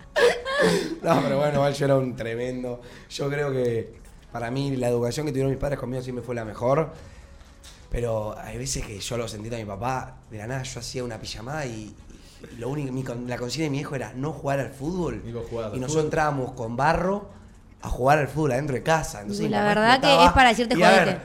No, 1.02 1.20
pero 1.20 1.38
bueno, 1.38 1.54
igual 1.54 1.74
yo 1.74 1.84
era 1.86 1.96
un 1.96 2.14
tremendo. 2.14 2.80
Yo 3.10 3.28
creo 3.28 3.50
que 3.50 3.94
para 4.32 4.50
mí 4.50 4.74
la 4.76 4.88
educación 4.88 5.26
que 5.26 5.32
tuvieron 5.32 5.50
mis 5.52 5.60
padres 5.60 5.78
conmigo 5.78 6.02
siempre 6.02 6.24
fue 6.24 6.34
la 6.34 6.44
mejor. 6.44 6.92
Pero 7.90 8.34
hay 8.38 8.56
veces 8.56 8.84
que 8.86 8.98
yo 8.98 9.16
lo 9.18 9.28
sentí 9.28 9.54
a 9.54 9.58
mi 9.58 9.64
papá, 9.66 10.16
de 10.30 10.38
la 10.38 10.46
nada 10.46 10.62
yo 10.62 10.80
hacía 10.80 11.04
una 11.04 11.18
pijamada 11.18 11.66
y, 11.66 11.94
y 12.52 12.56
lo 12.56 12.70
único, 12.70 12.90
mi 12.92 13.28
la 13.28 13.36
consigna 13.36 13.64
de 13.64 13.70
mi 13.70 13.80
hijo 13.80 13.94
era 13.94 14.12
no 14.14 14.32
jugar 14.32 14.60
al 14.60 14.70
fútbol. 14.70 15.20
Al 15.24 15.28
y 15.28 15.32
nosotros 15.32 15.90
fútbol. 15.90 16.04
entrábamos 16.04 16.52
con 16.52 16.76
barro 16.76 17.28
a 17.82 17.88
jugar 17.90 18.18
al 18.18 18.28
fútbol 18.28 18.52
adentro 18.52 18.74
de 18.76 18.82
casa. 18.82 19.20
Entonces, 19.20 19.44
mi 19.44 19.50
La 19.50 19.64
verdad 19.64 20.00
que 20.00 20.24
es 20.24 20.32
para 20.32 20.48
decirte 20.48 20.78
Y 20.78 20.82
a 20.82 20.90
ver, 20.90 21.04
jodete. 21.04 21.20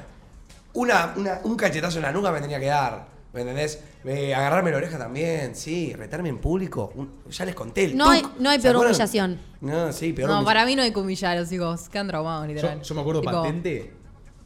una, 0.73 1.13
una- 1.15 1.39
un 1.45 1.55
cachetazo 1.55 1.97
en 1.99 2.03
la 2.03 2.11
nuca 2.11 2.31
me 2.31 2.41
tenía 2.41 2.59
que 2.59 2.65
dar. 2.65 3.05
¿Me 3.37 3.41
entendés? 3.43 3.83
Eh, 4.03 4.33
agarrarme 4.33 4.71
la 4.71 4.77
oreja 4.77 4.97
también, 4.97 5.53
sí, 5.55 5.93
retarme 5.93 6.29
en 6.29 6.39
público. 6.39 6.91
un- 6.95 7.19
ya 7.29 7.45
les 7.45 7.53
conté 7.53 7.85
el 7.85 7.95
No 7.95 8.09
hay- 8.09 8.23
no 8.39 8.49
hay 8.49 8.57
¿Se 8.57 8.63
peor 8.63 8.77
acuerdan? 8.77 8.93
humillación. 8.95 9.39
No, 9.61 9.93
sí, 9.93 10.11
peor 10.11 10.29
No, 10.29 10.37
humillación. 10.37 10.45
para 10.45 10.65
mí 10.65 10.75
no 10.75 10.81
hay 10.81 10.91
que 10.91 10.99
humillar 10.99 11.37
a 11.37 11.39
los 11.41 11.51
hijos. 11.51 11.87
Quedan 11.89 12.07
traumados, 12.07 12.47
literal. 12.47 12.77
Yo, 12.79 12.83
yo 12.83 12.95
me 12.95 13.01
acuerdo 13.01 13.21
Tipo, 13.21 13.33
patente. 13.33 13.93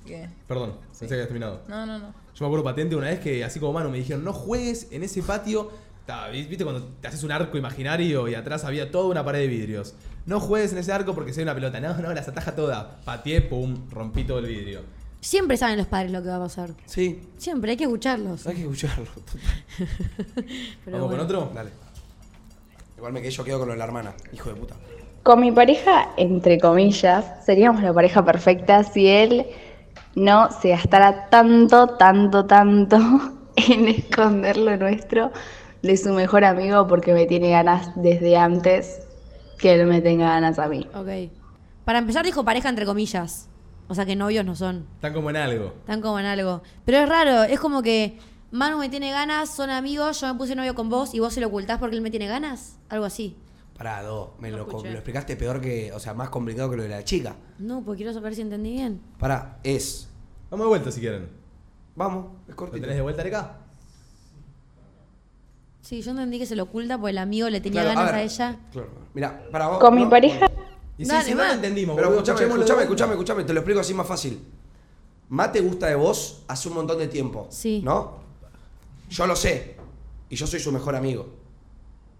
¿qué? 0.05 0.27
Perdón, 0.45 0.73
pensé 0.89 1.07
que 1.07 1.13
habías 1.13 1.27
terminado. 1.27 1.61
No, 1.69 1.85
no, 1.85 1.99
no. 1.99 2.07
Yo 2.07 2.13
me 2.41 2.45
acuerdo 2.47 2.63
patente 2.65 2.95
una 2.97 3.07
vez 3.07 3.19
que, 3.21 3.45
así 3.45 3.61
como 3.61 3.71
mano, 3.71 3.89
me 3.89 3.97
dijeron, 3.97 4.25
no 4.25 4.33
juegues 4.33 4.88
en 4.91 5.03
ese 5.03 5.21
patio. 5.23 5.71
Ta, 6.05 6.27
¿Viste 6.27 6.63
cuando 6.65 6.83
te 6.99 7.07
haces 7.07 7.23
un 7.23 7.31
arco 7.31 7.57
imaginario 7.57 8.27
y 8.27 8.35
atrás 8.35 8.65
había 8.65 8.91
toda 8.91 9.05
una 9.07 9.23
pared 9.23 9.39
de 9.39 9.47
vidrios? 9.47 9.93
No 10.25 10.41
juegues 10.41 10.73
en 10.73 10.79
ese 10.79 10.91
arco 10.91 11.15
porque 11.15 11.31
se 11.31 11.38
ve 11.39 11.43
una 11.43 11.53
pelota. 11.55 11.79
No, 11.79 11.93
no, 11.98 12.12
las 12.13 12.27
ataja 12.27 12.55
toda. 12.55 13.00
Pateé, 13.05 13.39
pum, 13.41 13.89
rompí 13.89 14.25
todo 14.25 14.39
el 14.39 14.48
vidrio. 14.48 14.81
Siempre 15.21 15.55
saben 15.55 15.77
los 15.77 15.85
padres 15.87 16.11
lo 16.11 16.21
que 16.23 16.29
va 16.29 16.37
a 16.37 16.39
pasar. 16.39 16.71
Sí, 16.85 17.21
Siempre, 17.37 17.71
hay 17.71 17.77
que 17.77 17.83
escucharlos. 17.83 18.45
hay 18.47 18.55
que 18.55 18.61
escucharlo. 18.63 19.05
Pero 19.77 20.97
¿Vamos 20.97 21.09
bueno. 21.09 21.09
con 21.09 21.19
otro? 21.19 21.51
Dale. 21.53 21.69
Igual 22.97 23.13
me 23.13 23.21
quedé 23.21 23.31
yo 23.31 23.43
quedo 23.43 23.59
con 23.59 23.67
lo 23.67 23.73
de 23.73 23.79
la 23.79 23.85
hermana, 23.85 24.13
hijo 24.33 24.49
de 24.49 24.55
puta. 24.55 24.75
Con 25.23 25.39
mi 25.39 25.51
pareja, 25.51 26.09
entre 26.17 26.59
comillas, 26.59 27.45
seríamos 27.45 27.83
la 27.83 27.93
pareja 27.93 28.25
perfecta 28.25 28.83
si 28.83 29.07
él 29.07 29.45
no 30.15 30.49
se 30.51 30.69
gastara 30.69 31.29
tanto, 31.29 31.87
tanto, 31.97 32.45
tanto 32.45 32.97
en 33.55 33.87
esconder 33.87 34.57
lo 34.57 34.75
nuestro 34.77 35.31
de 35.83 35.97
su 35.97 36.13
mejor 36.13 36.43
amigo 36.45 36.87
porque 36.87 37.13
me 37.13 37.27
tiene 37.27 37.51
ganas 37.51 37.91
desde 37.95 38.37
antes 38.37 39.01
que 39.59 39.73
él 39.75 39.85
me 39.85 40.01
tenga 40.01 40.29
ganas 40.29 40.57
a 40.57 40.67
mí. 40.67 40.87
Ok. 40.95 41.31
Para 41.85 41.99
empezar 41.99 42.25
dijo 42.25 42.43
pareja 42.43 42.69
entre 42.69 42.85
comillas. 42.85 43.47
O 43.91 43.93
sea 43.93 44.05
que 44.05 44.15
novios 44.15 44.45
no 44.45 44.55
son. 44.55 44.88
Están 44.95 45.12
como 45.12 45.31
en 45.31 45.36
algo. 45.36 45.74
Están 45.81 46.00
como 46.00 46.17
en 46.17 46.25
algo. 46.25 46.62
Pero 46.86 47.00
es 47.00 47.10
raro, 47.10 47.43
es 47.43 47.60
como 47.60 47.81
que 47.81 48.17
Manu 48.50 48.77
me 48.77 48.88
tiene 48.88 49.12
ganas, 49.12 49.53
son 49.53 49.69
amigos, 49.69 50.21
yo 50.21 50.31
me 50.31 50.39
puse 50.39 50.55
novio 50.55 50.75
con 50.75 50.89
vos 50.89 51.13
y 51.13 51.19
vos 51.19 51.33
se 51.33 51.41
lo 51.41 51.48
ocultás 51.48 51.77
porque 51.77 51.98
él 51.98 52.01
me 52.01 52.10
tiene 52.10 52.25
ganas. 52.25 52.77
Algo 52.88 53.03
así. 53.03 53.36
Pará, 53.77 54.01
Do, 54.01 54.33
me 54.39 54.50
No 54.50 54.60
lo, 54.60 54.65
lo 54.65 54.89
explicaste 54.91 55.36
peor 55.36 55.60
que, 55.60 55.91
o 55.91 56.00
sea, 56.00 56.13
más 56.13 56.29
complicado 56.29 56.69
que 56.71 56.77
lo 56.77 56.83
de 56.83 56.88
la 56.88 57.03
chica. 57.03 57.36
No, 57.60 57.81
pues 57.81 57.98
quiero 57.98 58.13
saber 58.13 58.33
si 58.33 58.39
entendí 58.39 58.71
bien. 58.71 59.01
Pará, 59.19 59.60
es. 59.62 60.07
Vamos 60.50 60.67
de 60.67 60.69
vuelta 60.69 60.89
si 60.89 61.01
quieren. 61.01 61.27
Vamos, 61.93 62.27
es 62.43 62.51
¿Lo 62.51 62.55
cortito. 62.55 62.79
tenés 62.79 62.95
de 62.95 63.01
vuelta, 63.01 63.24
Areca? 63.24 63.57
Sí, 65.81 66.01
yo 66.01 66.12
entendí 66.12 66.39
que 66.39 66.45
se 66.45 66.55
lo 66.55 66.63
oculta 66.63 66.98
porque 66.98 67.12
el 67.12 67.17
amigo 67.17 67.50
le 67.50 67.60
tenía 67.60 67.81
Claro, 67.81 68.00
ganas 68.00 68.13
a, 68.13 68.15
ver, 68.15 68.25
ella. 68.25 68.60
Claro. 68.71 68.89
Mira, 69.13 69.43
para 69.51 69.67
vos. 69.67 69.79
Con 69.79 69.95
mi 69.95 70.03
no, 70.03 70.10
Y 71.01 71.05
sí, 71.05 71.12
si 71.25 71.34
no 71.34 71.43
lo 71.46 71.53
entendimos, 71.53 71.96
Pero 71.96 72.10
boludo, 72.10 72.22
escúchame, 72.24 72.39
escuchémoslo 72.48 72.65
de 72.65 72.86
vuelta. 72.86 73.13
escúchame, 73.13 73.43
te 73.43 73.53
lo 73.53 73.60
explico 73.62 73.79
así 73.79 73.93
más 73.93 74.08
fácil. 74.08 74.39
Mate 75.29 75.62
gusta 75.62 75.88
de 75.88 75.96
vos 75.96 76.43
hace 76.48 76.67
un 76.67 76.75
montón 76.75 76.98
de 77.00 77.08
tiempo. 77.08 77.48
Sí. 77.50 77.81
¿No? 77.84 78.17
Yo 79.10 79.25
lo 79.27 79.36
sé. 79.36 79.75
Y 80.29 80.36
yo 80.36 80.46
soy 80.48 80.60
su 80.60 80.72
mejor 80.72 80.96
amigo. 80.96 81.27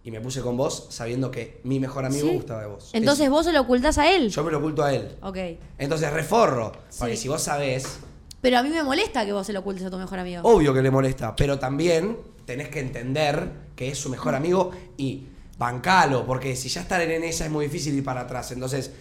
Y 0.04 0.10
me 0.12 0.20
puse 0.20 0.42
con 0.42 0.58
vos 0.58 0.88
sabiendo 0.90 1.30
que 1.30 1.62
mi 1.64 1.80
mejor 1.80 2.06
amigo 2.06 2.28
Sí. 2.28 2.34
gustaba 2.36 2.62
de 2.62 2.68
vos. 2.68 2.90
Entonces 2.94 3.30
vos 3.30 3.46
se 3.46 3.54
lo 3.54 3.62
ocultás 3.62 3.98
a 3.98 4.12
él. 4.12 4.30
Yo 4.30 4.44
me 4.44 4.52
lo 4.52 4.58
oculto 4.58 4.84
a 4.84 4.94
él. 4.94 5.16
Ok. 5.22 5.38
Entonces 5.78 6.12
reforro. 6.12 6.72
Porque 6.98 7.16
Sí. 7.16 7.24
si 7.24 7.28
vos 7.28 7.42
sabés, 7.42 8.00
Pero 8.42 8.58
a 8.58 8.64
mí 8.64 8.70
me 8.70 8.82
molesta 8.82 9.24
que 9.24 9.32
vos 9.34 9.46
se 9.46 9.54
lo 9.54 9.60
ocultes 9.60 9.86
a 9.86 9.92
tu 9.92 9.98
mejor 9.98 10.18
amigo. 10.18 10.42
obvio 10.44 10.74
que 10.74 10.82
le 10.82 10.90
molesta. 10.90 11.36
Pero 11.36 11.60
también 11.60 12.18
tenés 12.46 12.70
que 12.70 12.80
entender 12.80 13.52
que 13.76 13.90
es 13.90 14.00
su 14.00 14.10
mejor 14.10 14.34
amigo 14.34 14.72
y 14.98 15.26
bancalo, 15.62 16.26
porque 16.26 16.56
si 16.56 16.70
ya 16.70 16.82
estar 16.82 17.00
en 17.00 17.24
esa 17.24 17.46
es 17.46 17.52
muy 17.52 17.66
difícil 17.66 17.94
ir 17.94 18.04
para 18.04 18.22
atrás. 18.22 18.52
Entonces, 18.52 18.92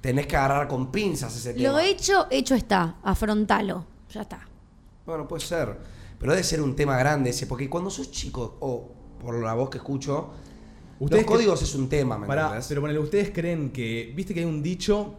tenés 0.00 0.26
que 0.26 0.36
agarrar 0.36 0.66
con 0.66 0.90
pinzas 0.90 1.36
ese 1.36 1.54
tema. 1.54 1.68
Lo 1.68 1.78
hecho, 1.78 2.26
hecho 2.28 2.56
está. 2.56 2.96
Afrontalo. 3.04 3.86
Ya 4.10 4.22
está. 4.22 4.40
Bueno, 5.06 5.28
puede 5.28 5.44
ser. 5.44 5.78
Pero 6.18 6.32
debe 6.32 6.42
ser 6.42 6.60
un 6.60 6.74
tema 6.74 6.98
grande 6.98 7.30
ese, 7.30 7.46
porque 7.46 7.70
cuando 7.70 7.88
sos 7.88 8.10
chico, 8.10 8.56
o 8.58 8.90
por 9.20 9.40
la 9.40 9.54
voz 9.54 9.70
que 9.70 9.78
escucho, 9.78 10.32
Ustedes 10.98 11.22
los 11.22 11.32
códigos 11.32 11.62
es 11.62 11.76
un 11.76 11.88
tema, 11.88 12.18
¿me 12.18 12.26
Pará, 12.26 12.60
pero 12.68 12.80
ponele, 12.80 12.98
ustedes 12.98 13.30
creen 13.30 13.70
que. 13.70 14.12
Viste 14.16 14.34
que 14.34 14.40
hay 14.40 14.46
un 14.46 14.60
dicho. 14.60 15.14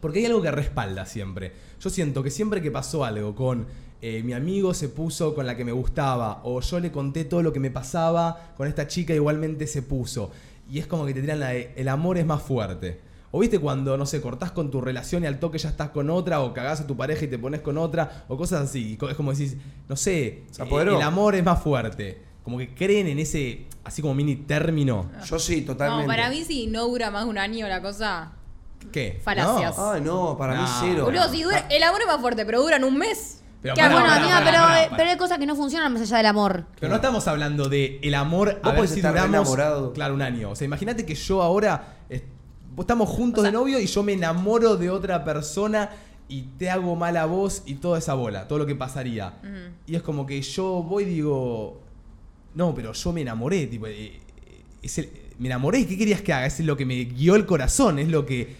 Porque 0.00 0.20
hay 0.20 0.24
algo 0.24 0.40
que 0.40 0.50
respalda 0.50 1.04
siempre. 1.04 1.52
Yo 1.78 1.90
siento 1.90 2.22
que 2.22 2.30
siempre 2.30 2.62
que 2.62 2.70
pasó 2.70 3.04
algo 3.04 3.34
con 3.34 3.66
eh, 4.04 4.20
mi 4.24 4.32
amigo 4.32 4.74
se 4.74 4.88
puso 4.88 5.32
con 5.32 5.46
la 5.46 5.56
que 5.56 5.64
me 5.64 5.70
gustaba, 5.70 6.40
o 6.42 6.60
yo 6.60 6.80
le 6.80 6.90
conté 6.90 7.24
todo 7.24 7.40
lo 7.40 7.52
que 7.52 7.60
me 7.60 7.70
pasaba 7.70 8.52
con 8.56 8.66
esta 8.66 8.88
chica, 8.88 9.14
igualmente 9.14 9.68
se 9.68 9.80
puso. 9.80 10.32
Y 10.68 10.80
es 10.80 10.88
como 10.88 11.06
que 11.06 11.14
te 11.14 11.20
tiran 11.20 11.38
la 11.38 11.50
de, 11.50 11.72
el 11.76 11.86
amor 11.88 12.18
es 12.18 12.26
más 12.26 12.42
fuerte. 12.42 13.00
O 13.30 13.38
viste 13.38 13.60
cuando, 13.60 13.96
no 13.96 14.04
sé, 14.04 14.20
cortás 14.20 14.50
con 14.50 14.72
tu 14.72 14.80
relación 14.80 15.22
y 15.22 15.26
al 15.26 15.38
toque 15.38 15.56
ya 15.56 15.68
estás 15.68 15.90
con 15.90 16.10
otra, 16.10 16.40
o 16.40 16.52
cagás 16.52 16.80
a 16.80 16.86
tu 16.88 16.96
pareja 16.96 17.24
y 17.26 17.28
te 17.28 17.38
pones 17.38 17.60
con 17.60 17.78
otra, 17.78 18.24
o 18.26 18.36
cosas 18.36 18.68
así. 18.68 18.98
Es 19.08 19.14
como 19.14 19.32
decís, 19.32 19.56
no 19.88 19.94
sé, 19.94 20.42
Se 20.50 20.62
eh, 20.62 20.66
apoderó. 20.66 20.96
el 20.96 21.02
amor 21.02 21.36
es 21.36 21.44
más 21.44 21.62
fuerte. 21.62 22.20
Como 22.42 22.58
que 22.58 22.74
creen 22.74 23.06
en 23.06 23.20
ese, 23.20 23.66
así 23.84 24.02
como 24.02 24.14
mini 24.14 24.34
término. 24.34 25.12
Yo 25.24 25.38
sí, 25.38 25.62
totalmente. 25.62 26.08
No, 26.08 26.08
para 26.08 26.28
mí 26.28 26.44
si 26.44 26.66
no 26.66 26.88
dura 26.88 27.12
más 27.12 27.22
de 27.22 27.30
un 27.30 27.38
año 27.38 27.68
la 27.68 27.80
cosa. 27.80 28.32
¿Qué? 28.90 29.20
Falacias. 29.22 29.78
No. 29.78 29.90
Ay, 29.92 30.00
no, 30.00 30.36
para 30.36 30.60
mí 30.60 30.68
cero. 30.80 31.04
Boludo, 31.04 31.30
si 31.30 31.44
dura, 31.44 31.68
el 31.70 31.84
amor 31.84 32.00
es 32.00 32.08
más 32.08 32.20
fuerte, 32.20 32.44
pero 32.44 32.60
duran 32.60 32.82
un 32.82 32.98
mes. 32.98 33.41
Pero 33.62 33.74
¿Qué 33.74 33.80
pará, 33.80 33.94
hago? 33.94 34.00
bueno, 34.00 34.08
pará, 34.08 34.22
amiga, 34.24 34.38
pará, 34.38 34.44
pero, 34.50 34.62
pará, 34.64 34.84
pará. 34.84 34.96
pero 34.96 35.10
hay 35.10 35.16
cosas 35.16 35.38
que 35.38 35.46
no 35.46 35.54
funcionan 35.56 35.92
más 35.92 36.02
allá 36.02 36.16
del 36.16 36.26
amor. 36.26 36.66
Pero 36.80 36.90
no 36.90 36.96
estamos 36.96 37.28
hablando 37.28 37.68
de 37.68 38.00
el 38.02 38.14
amor 38.14 38.48
a 38.50 38.52
Vos 38.54 38.62
ver 38.64 38.74
podés 38.76 38.90
si 38.90 38.96
estar 38.98 39.12
duramos 39.12 39.30
enamorado. 39.36 39.92
claro 39.92 40.14
un 40.14 40.22
año. 40.22 40.50
O 40.50 40.56
sea, 40.56 40.64
imagínate 40.64 41.06
que 41.06 41.14
yo 41.14 41.42
ahora 41.42 41.96
vos 42.74 42.84
estamos 42.84 43.08
juntos 43.08 43.40
O 43.40 43.42
sea- 43.42 43.50
de 43.50 43.56
novio 43.56 43.78
y 43.78 43.86
yo 43.86 44.02
me 44.02 44.14
enamoro 44.14 44.76
de 44.76 44.90
otra 44.90 45.24
persona 45.24 45.90
y 46.28 46.42
te 46.58 46.70
hago 46.70 46.96
mal 46.96 47.16
a 47.18 47.26
vos 47.26 47.62
y 47.66 47.74
toda 47.74 47.98
esa 47.98 48.14
bola, 48.14 48.48
todo 48.48 48.58
lo 48.60 48.66
que 48.66 48.74
pasaría. 48.74 49.34
Y 49.86 49.94
es 49.94 50.02
como 50.02 50.24
que 50.26 50.40
yo 50.42 50.82
voy 50.82 51.02
y 51.04 51.06
digo, 51.06 51.80
no, 52.54 52.74
pero 52.74 52.92
yo 52.94 53.12
me 53.12 53.20
enamoré, 53.20 53.66
tipo, 53.66 53.86
eh, 53.86 53.92
eh, 54.16 54.20
es 54.82 54.98
el- 54.98 55.10
me 55.38 55.48
enamoré, 55.48 55.86
¿qué 55.86 55.96
querías 55.98 56.22
que 56.22 56.32
haga? 56.32 56.46
Es 56.46 56.58
lo 56.60 56.76
que 56.76 56.86
me 56.86 56.94
guió 57.04 57.34
el 57.36 57.44
corazón, 57.46 57.98
es 57.98 58.08
lo 58.08 58.24
que 58.24 58.56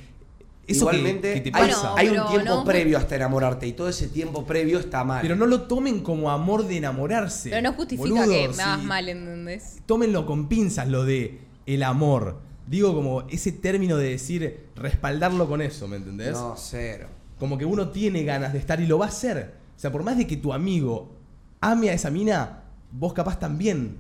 eso 0.72 0.90
Igualmente, 0.90 1.34
que, 1.34 1.40
te 1.40 1.58
hay, 1.58 1.70
pasa. 1.70 1.92
Bueno, 1.92 1.96
hay 1.96 2.18
un 2.18 2.28
tiempo 2.28 2.54
no- 2.56 2.64
previo 2.64 2.98
hasta 2.98 3.16
enamorarte 3.16 3.66
y 3.66 3.72
todo 3.72 3.88
ese 3.88 4.08
tiempo 4.08 4.44
previo 4.44 4.78
está 4.78 5.04
mal. 5.04 5.22
Pero 5.22 5.36
no 5.36 5.46
lo 5.46 5.62
tomen 5.62 6.00
como 6.00 6.30
amor 6.30 6.66
de 6.66 6.76
enamorarse. 6.76 7.50
Pero 7.50 7.62
no 7.62 7.72
justifica 7.74 8.08
boludo, 8.08 8.24
que 8.24 8.48
me 8.48 8.62
hagas 8.62 8.80
sí. 8.80 8.86
mal, 8.86 9.08
¿entendés? 9.08 9.76
tómenlo 9.86 10.26
con 10.26 10.48
pinzas 10.48 10.88
lo 10.88 11.04
de 11.04 11.40
el 11.66 11.82
amor. 11.82 12.40
Digo 12.66 12.94
como 12.94 13.22
ese 13.28 13.52
término 13.52 13.96
de 13.96 14.10
decir 14.10 14.68
respaldarlo 14.76 15.48
con 15.48 15.62
eso, 15.62 15.88
¿me 15.88 15.96
entendés? 15.96 16.32
No, 16.32 16.54
cero. 16.56 17.08
Como 17.38 17.58
que 17.58 17.64
uno 17.64 17.88
tiene 17.90 18.22
ganas 18.24 18.52
de 18.52 18.58
estar 18.58 18.80
y 18.80 18.86
lo 18.86 18.98
va 18.98 19.06
a 19.06 19.08
hacer. 19.08 19.54
O 19.76 19.80
sea, 19.80 19.90
por 19.90 20.02
más 20.04 20.16
de 20.16 20.26
que 20.26 20.36
tu 20.36 20.52
amigo 20.52 21.16
ame 21.60 21.90
a 21.90 21.92
esa 21.92 22.10
mina, 22.10 22.62
vos 22.92 23.12
capaz 23.12 23.38
también 23.38 23.96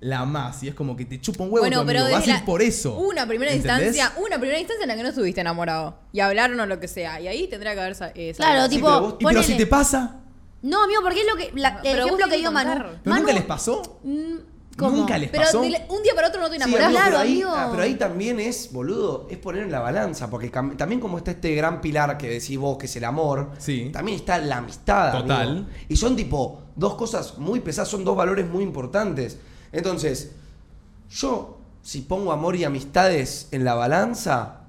la 0.00 0.20
amás 0.20 0.62
y 0.62 0.68
es 0.68 0.74
como 0.74 0.96
que 0.96 1.04
te 1.04 1.20
chupa 1.20 1.44
un 1.44 1.50
huevo 1.50 1.60
Bueno, 1.60 1.84
pero. 1.86 2.02
Vas 2.10 2.26
a 2.26 2.38
ir 2.38 2.44
por 2.44 2.62
eso. 2.62 2.94
Una 2.96 3.26
primera 3.26 3.52
¿entendés? 3.52 3.88
instancia, 3.96 4.12
una 4.24 4.38
primera 4.38 4.58
instancia 4.58 4.84
en 4.84 4.88
la 4.88 4.96
que 4.96 5.02
no 5.02 5.08
estuviste 5.10 5.40
enamorado. 5.42 5.98
Y 6.12 6.20
hablaron 6.20 6.58
o 6.58 6.66
lo 6.66 6.80
que 6.80 6.88
sea. 6.88 7.20
Y 7.20 7.28
ahí 7.28 7.48
tendría 7.48 7.74
que 7.74 7.80
haber 7.80 7.94
sa- 7.94 8.12
eh, 8.14 8.32
Claro. 8.36 8.64
Sí, 8.64 8.76
tipo, 8.76 8.86
pero 8.86 9.00
vos- 9.00 9.14
Y 9.20 9.24
pero 9.24 9.42
si 9.42 9.56
te 9.56 9.66
pasa, 9.66 10.16
No, 10.62 10.84
amigo, 10.84 11.00
porque 11.02 11.20
es 11.20 11.26
lo 11.26 11.36
que. 11.36 11.52
la- 11.58 11.68
el 11.68 11.76
pero 11.82 12.04
ejemplo 12.04 12.26
que 12.28 12.36
dio 12.36 12.48
que 12.48 12.54
Manu. 12.54 12.70
contar. 12.70 12.86
¿pero 13.02 13.14
Manu- 13.14 13.20
nunca 13.20 13.32
les 13.34 13.44
pasó? 13.44 14.00
Mm, 14.04 14.34
¿Cómo? 14.78 14.96
¿Nunca 14.96 15.18
les 15.18 15.28
Pero 15.30 15.42
pasó? 15.44 15.60
de- 15.60 15.66
un 15.90 16.02
día 16.02 16.14
para 16.14 16.28
otro 16.28 16.40
no 16.40 16.46
te 16.48 16.52
Sí, 16.56 16.62
enamorás. 16.62 16.86
amigo, 16.86 17.00
Claro, 17.00 17.10
pero, 17.10 17.22
ahí, 17.22 17.32
amigo. 17.42 17.50
ah, 17.54 17.68
pero 17.70 17.82
ahí 17.82 17.94
también 17.96 18.40
es, 18.40 18.72
boludo, 18.72 19.26
es 19.30 19.36
poner 19.36 19.64
en 19.64 19.70
la 19.72 19.80
balanza. 19.80 20.30
Porque 20.30 20.50
cam- 20.50 20.76
también 20.78 21.00
como 21.02 21.18
está 21.18 21.32
este 21.32 21.54
gran 21.54 21.82
pilar 21.82 22.16
que 22.16 22.30
decís 22.30 22.56
vos, 22.56 22.78
que 22.78 22.86
es 22.86 22.96
el 22.96 23.04
amor, 23.04 23.50
Sí. 23.58 23.90
también 23.92 24.16
está 24.16 24.38
la 24.38 24.56
amistad. 24.58 25.12
Total. 25.20 25.48
amigo. 25.48 25.66
Y 25.88 25.96
son 25.96 26.16
tipo 26.16 26.62
dos 26.76 26.94
cosas 26.94 27.36
muy 27.36 27.60
pesadas, 27.60 27.88
son 27.90 28.04
dos 28.04 28.16
valores 28.16 28.48
muy 28.48 28.64
importantes. 28.64 29.36
Entonces, 29.72 30.32
yo, 31.10 31.58
si 31.82 32.02
pongo 32.02 32.32
amor 32.32 32.56
y 32.56 32.64
amistades 32.64 33.48
en 33.52 33.64
la 33.64 33.74
balanza, 33.74 34.60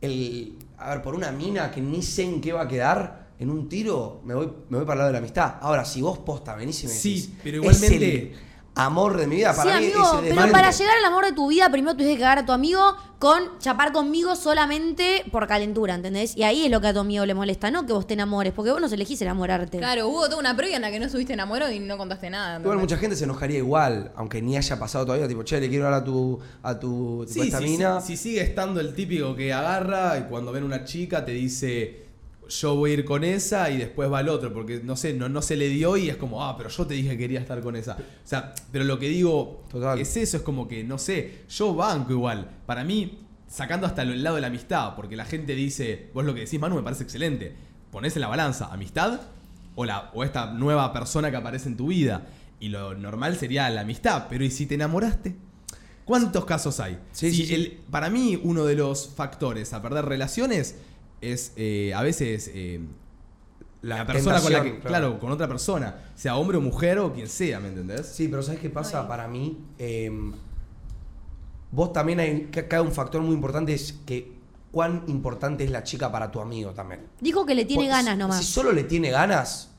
el, 0.00 0.58
a 0.78 0.90
ver, 0.90 1.02
por 1.02 1.14
una 1.14 1.30
mina 1.32 1.70
que 1.70 1.80
ni 1.80 2.02
sé 2.02 2.22
en 2.24 2.40
qué 2.40 2.52
va 2.52 2.62
a 2.62 2.68
quedar, 2.68 3.24
en 3.38 3.50
un 3.50 3.68
tiro, 3.68 4.20
me 4.24 4.34
voy, 4.34 4.46
me 4.68 4.78
voy 4.78 4.86
para 4.86 4.94
el 4.94 4.98
lado 4.98 5.08
de 5.08 5.12
la 5.14 5.18
amistad. 5.18 5.54
Ahora, 5.60 5.84
si 5.84 6.00
vos 6.00 6.18
posta 6.18 6.54
venís 6.54 6.84
y 6.84 6.86
me 6.86 6.92
Sí, 6.92 7.34
pero 7.42 7.62
"Es 7.62 7.76
igualmente- 7.82 8.32
amor 8.76 9.16
de 9.16 9.26
mi 9.28 9.36
vida, 9.36 9.52
Sí, 9.52 9.58
para 9.58 9.78
mí 9.80 9.86
amigo, 9.86 10.02
pero 10.10 10.22
desmadre". 10.22 10.52
para 10.52 10.70
llegar 10.72 10.96
al 10.98 11.04
amor 11.04 11.24
de 11.24 11.32
tu 11.32 11.48
vida, 11.48 11.70
primero 11.70 11.94
tuviste 11.94 12.14
que 12.14 12.20
cagar 12.20 12.38
a 12.40 12.46
tu 12.46 12.52
amigo 12.52 12.80
con 13.20 13.58
chapar 13.60 13.92
conmigo 13.92 14.34
solamente 14.36 15.24
por 15.30 15.46
calentura, 15.46 15.94
¿entendés? 15.94 16.36
Y 16.36 16.42
ahí 16.42 16.64
es 16.64 16.70
lo 16.70 16.80
que 16.80 16.88
a 16.88 16.92
tu 16.92 16.98
amigo 17.00 17.24
le 17.24 17.34
molesta, 17.34 17.70
no 17.70 17.86
que 17.86 17.92
vos 17.92 18.06
te 18.06 18.14
enamores, 18.14 18.52
porque 18.52 18.72
vos 18.72 18.80
no 18.80 18.86
elegís 18.88 19.22
enamorarte. 19.22 19.78
Claro, 19.78 20.08
hubo 20.08 20.24
toda 20.26 20.38
una 20.38 20.56
previa 20.56 20.76
en 20.76 20.82
la 20.82 20.90
que 20.90 20.98
no 20.98 21.06
estuviste 21.06 21.32
enamorado 21.32 21.70
y 21.72 21.78
no 21.78 21.96
contaste 21.96 22.28
nada. 22.30 22.58
Igual 22.60 22.78
mucha 22.78 22.96
gente 22.96 23.16
se 23.16 23.24
enojaría 23.24 23.58
igual, 23.58 24.12
aunque 24.16 24.42
ni 24.42 24.56
haya 24.56 24.78
pasado 24.78 25.06
todavía, 25.06 25.28
tipo, 25.28 25.42
che, 25.44 25.60
le 25.60 25.68
quiero 25.68 25.86
hablar 25.86 26.02
a 26.02 26.04
tu, 26.04 26.38
a 26.62 26.78
tu, 26.78 27.24
tipo, 27.28 27.42
Sí, 27.44 27.48
esta 27.48 27.58
sí, 27.58 27.64
mina. 27.64 28.00
sí, 28.00 28.16
si 28.16 28.22
sigue 28.30 28.42
estando 28.42 28.80
el 28.80 28.92
típico 28.94 29.34
que 29.36 29.52
agarra 29.52 30.18
y 30.18 30.22
cuando 30.24 30.50
ven 30.52 30.64
una 30.64 30.84
chica 30.84 31.24
te 31.24 31.32
dice 31.32 32.03
yo 32.48 32.74
voy 32.76 32.90
a 32.90 32.94
ir 32.94 33.04
con 33.04 33.24
esa 33.24 33.70
y 33.70 33.76
después 33.78 34.10
va 34.12 34.20
el 34.20 34.28
otro, 34.28 34.52
porque 34.52 34.80
no 34.82 34.96
sé, 34.96 35.12
no, 35.14 35.28
no 35.28 35.42
se 35.42 35.56
le 35.56 35.68
dio 35.68 35.96
y 35.96 36.08
es 36.10 36.16
como, 36.16 36.44
ah, 36.44 36.56
pero 36.56 36.68
yo 36.70 36.86
te 36.86 36.94
dije 36.94 37.10
que 37.10 37.18
quería 37.18 37.40
estar 37.40 37.60
con 37.60 37.76
esa. 37.76 37.92
O 37.94 38.26
sea, 38.26 38.54
pero 38.72 38.84
lo 38.84 38.98
que 38.98 39.08
digo 39.08 39.64
Total. 39.70 39.98
es 39.98 40.16
eso, 40.16 40.36
es 40.38 40.42
como 40.42 40.66
que, 40.68 40.84
no 40.84 40.98
sé, 40.98 41.42
yo 41.48 41.74
banco 41.74 42.12
igual. 42.12 42.50
Para 42.66 42.84
mí, 42.84 43.18
sacando 43.48 43.86
hasta 43.86 44.02
el 44.02 44.22
lado 44.22 44.36
de 44.36 44.42
la 44.42 44.48
amistad, 44.48 44.94
porque 44.96 45.16
la 45.16 45.24
gente 45.24 45.54
dice, 45.54 46.10
vos 46.14 46.24
lo 46.24 46.34
que 46.34 46.40
decís, 46.40 46.58
Manu, 46.60 46.76
me 46.76 46.82
parece 46.82 47.02
excelente. 47.04 47.54
Ponés 47.90 48.14
en 48.16 48.22
la 48.22 48.28
balanza, 48.28 48.66
amistad 48.72 49.20
o, 49.76 49.84
la, 49.84 50.10
o 50.14 50.24
esta 50.24 50.52
nueva 50.52 50.92
persona 50.92 51.30
que 51.30 51.36
aparece 51.36 51.68
en 51.68 51.76
tu 51.76 51.88
vida. 51.88 52.26
Y 52.60 52.68
lo 52.68 52.94
normal 52.94 53.36
sería 53.36 53.68
la 53.70 53.82
amistad, 53.82 54.26
pero 54.28 54.44
¿y 54.44 54.50
si 54.50 54.66
te 54.66 54.74
enamoraste? 54.74 55.34
¿Cuántos 56.04 56.44
casos 56.44 56.80
hay? 56.80 56.98
Sí, 57.12 57.30
Si 57.30 57.36
sí, 57.36 57.46
sí. 57.46 57.54
el- 57.54 57.78
para 57.90 58.10
mí, 58.10 58.38
uno 58.42 58.64
de 58.64 58.74
los 58.74 59.08
factores 59.14 59.72
a 59.72 59.80
perder 59.80 60.04
relaciones 60.04 60.76
es 61.32 61.52
eh, 61.56 61.92
a 61.94 62.02
veces 62.02 62.50
eh, 62.54 62.80
la, 63.82 64.06
persona 64.06 64.40
con 64.40 64.52
la 64.52 64.62
que. 64.62 64.70
Claro. 64.80 64.88
claro. 64.88 65.18
con 65.20 65.30
otra 65.30 65.48
persona. 65.48 65.96
Sea 66.14 66.36
hombre 66.36 66.56
o 66.56 66.60
mujer 66.60 66.98
o 66.98 67.12
quien 67.12 67.28
sea, 67.28 67.60
¿me 67.60 67.68
entendés? 67.68 68.06
Sí, 68.06 68.28
pero 68.28 68.42
¿sabes 68.42 68.60
qué 68.60 68.70
pasa? 68.70 69.06
Para 69.06 69.28
mí, 69.28 69.64
eh, 69.78 70.10
vos 71.70 71.92
también 71.92 72.20
hay 72.20 72.50
acá 72.56 72.80
un 72.82 72.92
factor 72.92 73.20
muy 73.22 73.34
importante 73.34 73.74
es 73.74 73.94
que 74.06 74.32
cuán 74.70 75.04
importante 75.06 75.62
es 75.62 75.70
la 75.70 75.84
chica 75.84 76.10
para 76.10 76.30
tu 76.30 76.40
amigo 76.40 76.72
también. 76.72 77.06
Dijo 77.20 77.46
que 77.46 77.54
le 77.54 77.64
tiene 77.64 77.86
ganas 77.86 78.18
nomás. 78.18 78.38
Si 78.38 78.52
solo 78.52 78.72
le 78.72 78.84
tiene 78.84 79.10
ganas, 79.10 79.70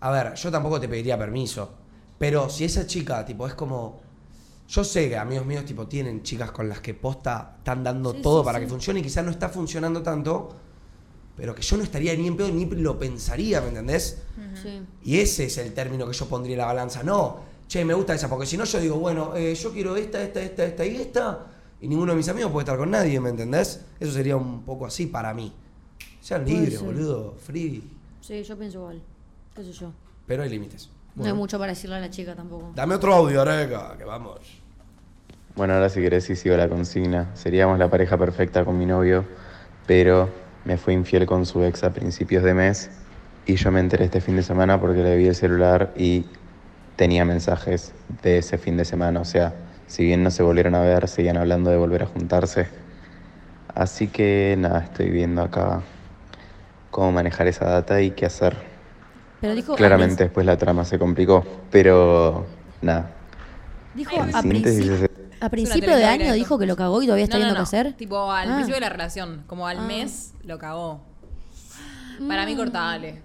a 0.00 0.10
ver, 0.10 0.34
yo 0.34 0.50
tampoco 0.50 0.78
te 0.78 0.88
pediría 0.88 1.18
permiso, 1.18 1.70
pero 2.18 2.50
si 2.50 2.64
esa 2.64 2.86
chica, 2.86 3.24
tipo, 3.24 3.46
es 3.46 3.54
como... 3.54 4.07
Yo 4.68 4.84
sé 4.84 5.08
que 5.08 5.16
amigos 5.16 5.46
míos, 5.46 5.64
tipo, 5.64 5.86
tienen 5.86 6.22
chicas 6.22 6.50
con 6.50 6.68
las 6.68 6.80
que 6.80 6.92
posta 6.94 7.54
están 7.58 7.82
dando 7.82 8.12
Sí, 8.12 8.20
todo 8.22 8.42
sí, 8.42 8.44
para 8.44 8.58
sí. 8.58 8.64
que 8.64 8.70
funcione 8.70 9.00
y 9.00 9.02
quizás 9.02 9.24
no 9.24 9.30
está 9.30 9.48
funcionando 9.48 10.02
tanto, 10.02 10.54
pero 11.36 11.54
que 11.54 11.62
yo 11.62 11.76
no 11.78 11.82
estaría 11.84 12.14
ni 12.16 12.26
en 12.26 12.36
pedo 12.36 12.50
ni 12.50 12.66
lo 12.66 12.98
pensaría, 12.98 13.60
¿me 13.62 13.68
entendés? 13.68 14.22
Y 15.02 15.18
ese 15.18 15.44
es 15.46 15.56
el 15.58 15.72
término 15.72 16.06
que 16.06 16.12
yo 16.12 16.26
pondría 16.26 16.54
en 16.54 16.58
la 16.58 16.66
balanza. 16.66 17.02
No, 17.02 17.38
che, 17.66 17.82
me 17.84 17.94
gusta 17.94 18.14
esa, 18.14 18.28
porque 18.28 18.44
si 18.44 18.58
no 18.58 18.64
yo 18.64 18.78
digo, 18.78 18.98
bueno, 18.98 19.34
eh, 19.36 19.54
yo 19.54 19.72
quiero 19.72 19.96
esta, 19.96 20.22
esta, 20.22 20.42
esta, 20.42 20.64
esta 20.66 20.84
y 20.84 20.96
esta, 20.96 21.46
y 21.80 21.88
ninguno 21.88 22.12
de 22.12 22.18
mis 22.18 22.28
amigos 22.28 22.52
puede 22.52 22.64
estar 22.64 22.76
con 22.76 22.90
nadie, 22.90 23.18
¿me 23.20 23.30
entendés? 23.30 23.80
Eso 23.98 24.12
sería 24.12 24.36
un 24.36 24.64
poco 24.64 24.84
así 24.84 25.06
para 25.06 25.32
mí. 25.32 25.50
Sean 26.20 26.44
libres, 26.44 26.82
boludo, 26.82 27.36
free, 27.38 27.82
Sí, 28.20 28.42
yo 28.42 28.58
pienso 28.58 28.78
igual. 28.78 29.00
¿Qué 29.54 29.62
sé 29.64 29.72
yo? 29.72 29.92
pero 30.26 30.42
hay 30.42 30.50
límites. 30.50 30.90
No 31.18 31.26
hay 31.26 31.32
mucho 31.32 31.58
para 31.58 31.72
decirle 31.72 31.96
a 31.96 32.00
la 32.00 32.10
chica 32.10 32.34
tampoco. 32.34 32.72
Dame 32.74 32.94
otro 32.94 33.14
audio, 33.14 33.42
Areca, 33.42 33.96
que 33.98 34.04
vamos. 34.04 34.40
Bueno, 35.56 35.74
ahora 35.74 35.88
si 35.88 36.00
querés 36.00 36.24
sí 36.24 36.36
sigo 36.36 36.56
la 36.56 36.68
consigna. 36.68 37.34
Seríamos 37.34 37.78
la 37.78 37.90
pareja 37.90 38.16
perfecta 38.16 38.64
con 38.64 38.78
mi 38.78 38.86
novio, 38.86 39.24
pero 39.86 40.30
me 40.64 40.76
fue 40.76 40.92
infiel 40.92 41.26
con 41.26 41.46
su 41.46 41.64
ex 41.64 41.82
a 41.82 41.90
principios 41.90 42.44
de 42.44 42.54
mes 42.54 42.90
y 43.44 43.56
yo 43.56 43.72
me 43.72 43.80
enteré 43.80 44.04
este 44.04 44.20
fin 44.20 44.36
de 44.36 44.42
semana 44.42 44.78
porque 44.80 45.02
le 45.02 45.16
vi 45.16 45.26
el 45.26 45.34
celular 45.34 45.92
y 45.96 46.26
tenía 46.94 47.24
mensajes 47.24 47.92
de 48.22 48.38
ese 48.38 48.58
fin 48.58 48.76
de 48.76 48.84
semana. 48.84 49.20
O 49.20 49.24
sea, 49.24 49.54
si 49.86 50.04
bien 50.04 50.22
no 50.22 50.30
se 50.30 50.42
volvieron 50.42 50.74
a 50.74 50.80
ver, 50.80 51.08
seguían 51.08 51.38
hablando 51.38 51.70
de 51.70 51.78
volver 51.78 52.02
a 52.02 52.06
juntarse. 52.06 52.68
Así 53.74 54.08
que 54.08 54.54
nada, 54.58 54.80
estoy 54.80 55.10
viendo 55.10 55.42
acá 55.42 55.80
cómo 56.90 57.10
manejar 57.10 57.48
esa 57.48 57.64
data 57.64 58.00
y 58.02 58.10
qué 58.10 58.26
hacer. 58.26 58.67
Pero 59.40 59.54
dijo. 59.54 59.74
Claramente 59.76 60.24
después 60.24 60.44
la 60.46 60.56
trama 60.56 60.84
se 60.84 60.98
complicó, 60.98 61.44
pero 61.70 62.46
nada. 62.82 63.10
Dijo 63.94 64.10
a, 65.40 65.48
principio 65.50 65.96
de 65.96 66.04
año 66.04 66.32
dijo 66.34 66.58
que 66.58 66.66
lo 66.66 66.76
cagó 66.76 67.02
y 67.02 67.06
todavía 67.06 67.24
está 67.24 67.36
No, 67.38 67.44
no, 67.44 67.46
viendo 67.46 67.60
no. 67.60 67.70
qué 67.70 67.76
hacer. 67.76 67.92
Tipo, 67.94 68.30
al 68.32 68.48
Ah. 68.48 68.54
principio 68.54 68.74
de 68.76 68.80
la 68.80 68.88
relación, 68.88 69.44
como 69.46 69.66
al 69.66 69.78
Ah. 69.78 69.82
mes, 69.82 70.34
lo 70.44 70.58
cagó. 70.58 71.00
Para 72.26 72.44
mí, 72.46 72.56
cortale. 72.56 73.22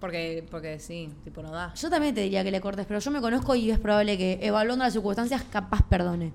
Porque, 0.00 0.46
porque 0.48 0.78
sí, 0.78 1.12
tipo, 1.24 1.42
no 1.42 1.50
da. 1.50 1.74
Yo 1.74 1.90
también 1.90 2.14
te 2.14 2.20
diría 2.20 2.44
que 2.44 2.52
le 2.52 2.60
cortes, 2.60 2.86
pero 2.86 3.00
yo 3.00 3.10
me 3.10 3.20
conozco 3.20 3.56
y 3.56 3.70
es 3.72 3.80
probable 3.80 4.16
que, 4.16 4.38
evaluando 4.42 4.84
las 4.84 4.92
circunstancias, 4.92 5.42
capaz 5.50 5.82
perdone. 5.88 6.32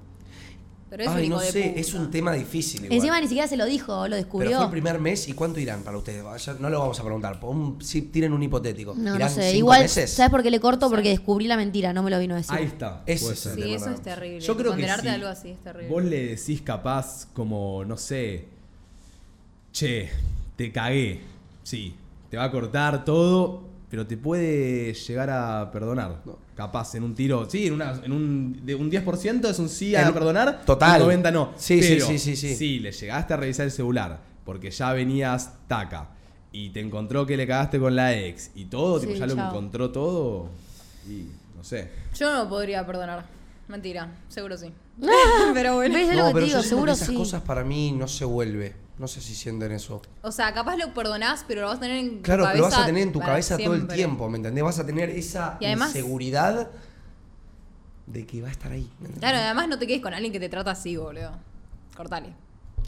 Pero 0.95 1.05
es 1.05 1.09
un 1.09 1.17
Ay, 1.17 1.25
hijo 1.25 1.35
no 1.37 1.41
de 1.41 1.51
sé, 1.51 1.63
puta. 1.69 1.79
es 1.79 1.93
un 1.95 2.11
tema 2.11 2.33
difícil. 2.33 2.81
Igual. 2.85 2.93
Encima 2.95 3.19
ni 3.19 3.27
siquiera 3.27 3.47
se 3.47 3.57
lo 3.57 3.65
dijo, 3.65 3.93
lo 3.95 4.01
Pero 4.03 4.15
descubrió. 4.15 4.57
fue 4.57 4.65
el 4.65 4.69
primer 4.71 4.99
mes 4.99 5.27
y 5.27 5.33
¿cuánto 5.33 5.59
irán 5.59 5.81
para 5.81 5.97
ustedes? 5.97 6.23
Vaya, 6.23 6.55
no 6.59 6.69
lo 6.69 6.79
vamos 6.81 6.99
a 6.99 7.03
preguntar. 7.03 7.39
pon- 7.39 7.79
si 7.81 8.03
tienen 8.03 8.31
un 8.31 8.43
hipotético. 8.43 8.93
No, 8.95 9.09
no 9.09 9.15
¿Irán 9.15 9.29
sé. 9.31 9.41
cinco 9.41 9.57
Igual, 9.57 9.81
meses? 9.81 10.11
¿sabes 10.11 10.29
por 10.29 10.43
qué 10.43 10.51
le 10.51 10.59
corto? 10.59 10.91
Porque 10.91 11.09
descubrí 11.09 11.47
la 11.47 11.57
mentira, 11.57 11.93
no 11.93 12.03
me 12.03 12.11
lo 12.11 12.19
vino 12.19 12.35
a 12.35 12.37
decir. 12.37 12.55
Ahí 12.55 12.65
está. 12.65 13.01
Ese 13.07 13.21
puede 13.23 13.33
es 13.33 13.39
ser. 13.39 13.51
el 13.53 13.57
Sí, 13.57 13.63
tema 13.63 13.75
eso 13.75 13.89
es 13.95 14.01
terrible. 14.03 14.39
Yo 14.39 14.55
creo 14.55 14.75
que 14.75 14.83
sí. 14.83 15.07
algo 15.07 15.27
así 15.27 15.49
es 15.49 15.59
terrible. 15.63 15.89
Vos 15.89 16.03
le 16.03 16.27
decís 16.27 16.61
capaz 16.61 17.25
como, 17.33 17.83
no 17.85 17.97
sé, 17.97 18.45
che, 19.71 20.09
te 20.55 20.71
cagué. 20.71 21.21
Sí, 21.63 21.95
te 22.29 22.37
va 22.37 22.43
a 22.45 22.51
cortar 22.51 23.03
todo, 23.03 23.63
pero 23.89 24.05
te 24.05 24.17
puede 24.17 24.93
llegar 24.93 25.29
a 25.31 25.71
perdonar. 25.71 26.21
Capaz, 26.55 26.93
en 26.95 27.03
un 27.03 27.15
tiro, 27.15 27.49
sí, 27.49 27.65
en, 27.67 27.73
una- 27.73 27.99
en 28.03 28.11
un, 28.11 28.61
de 28.65 28.75
un 28.75 28.91
10% 28.91 29.49
es 29.49 29.57
un 29.59 29.69
sí 29.69 29.95
a 29.95 30.07
En- 30.07 30.13
perdonar, 30.13 30.63
total. 30.65 31.01
un 31.01 31.07
90 31.07 31.31
no. 31.31 31.51
Sí, 31.57 31.81
sí, 31.81 31.95
Pero 31.95 32.05
sí, 32.07 32.19
sí, 32.19 32.35
sí. 32.35 32.55
Si 32.55 32.79
le 32.79 32.91
llegaste 32.91 33.33
a 33.33 33.37
revisar 33.37 33.65
el 33.65 33.71
celular 33.71 34.19
porque 34.45 34.69
ya 34.69 34.93
venías 34.93 35.53
taca 35.67 36.09
y 36.51 36.69
te 36.69 36.79
encontró 36.81 37.25
que 37.25 37.35
le 37.37 37.47
cagaste 37.47 37.79
con 37.79 37.95
la 37.95 38.13
ex 38.15 38.51
y 38.53 38.65
todo, 38.65 38.99
tipo, 38.99 39.13
ya 39.13 39.25
lo 39.25 39.33
encontró 39.33 39.89
todo 39.89 40.49
y 41.09 41.25
no 41.57 41.63
sé. 41.63 41.89
Yo 42.15 42.31
no 42.31 42.47
podría 42.47 42.85
perdonar. 42.85 43.25
Mentira, 43.67 44.11
seguro 44.29 44.55
sí. 44.57 44.67
pero 45.55 45.75
bueno. 45.75 45.97
No, 45.97 46.03
lo 46.03 46.27
que 46.27 46.33
pero 46.33 46.45
te 46.45 46.51
yo 46.51 46.57
digo, 46.57 46.61
seguro 46.61 46.85
que 46.91 46.91
esas 46.97 47.07
sí. 47.07 47.15
cosas 47.15 47.41
para 47.41 47.63
mí 47.63 47.91
no 47.93 48.07
se 48.07 48.25
vuelve. 48.25 48.75
No 48.97 49.07
sé 49.07 49.21
si 49.21 49.33
sienten 49.33 49.71
eso. 49.71 50.01
O 50.21 50.31
sea, 50.31 50.53
capaz 50.53 50.77
lo 50.77 50.93
perdonás, 50.93 51.43
pero 51.47 51.61
lo 51.61 51.67
vas 51.67 51.77
a 51.77 51.81
tener 51.81 51.97
en 51.97 52.17
tu 52.17 52.21
Claro, 52.21 52.43
cabeza. 52.43 52.53
pero 52.61 52.69
vas 52.71 52.79
a 52.79 52.85
tener 52.85 53.01
en 53.03 53.11
tu 53.11 53.19
cabeza 53.19 53.57
todo 53.57 53.73
el 53.73 53.87
tiempo, 53.87 54.29
¿me 54.29 54.37
entendés? 54.37 54.63
Vas 54.63 54.79
a 54.79 54.85
tener 54.85 55.09
esa 55.09 55.55
además- 55.57 55.89
inseguridad 55.89 56.69
de 58.05 58.25
que 58.25 58.41
va 58.41 58.49
a 58.49 58.51
estar 58.51 58.71
ahí. 58.71 58.87
Claro, 59.19 59.37
además 59.37 59.67
no 59.67 59.79
te 59.79 59.87
quedes 59.87 60.01
con 60.01 60.13
alguien 60.13 60.31
que 60.31 60.39
te 60.39 60.49
trata 60.49 60.71
así, 60.71 60.95
boludo. 60.97 61.31
Cortale. 61.95 62.33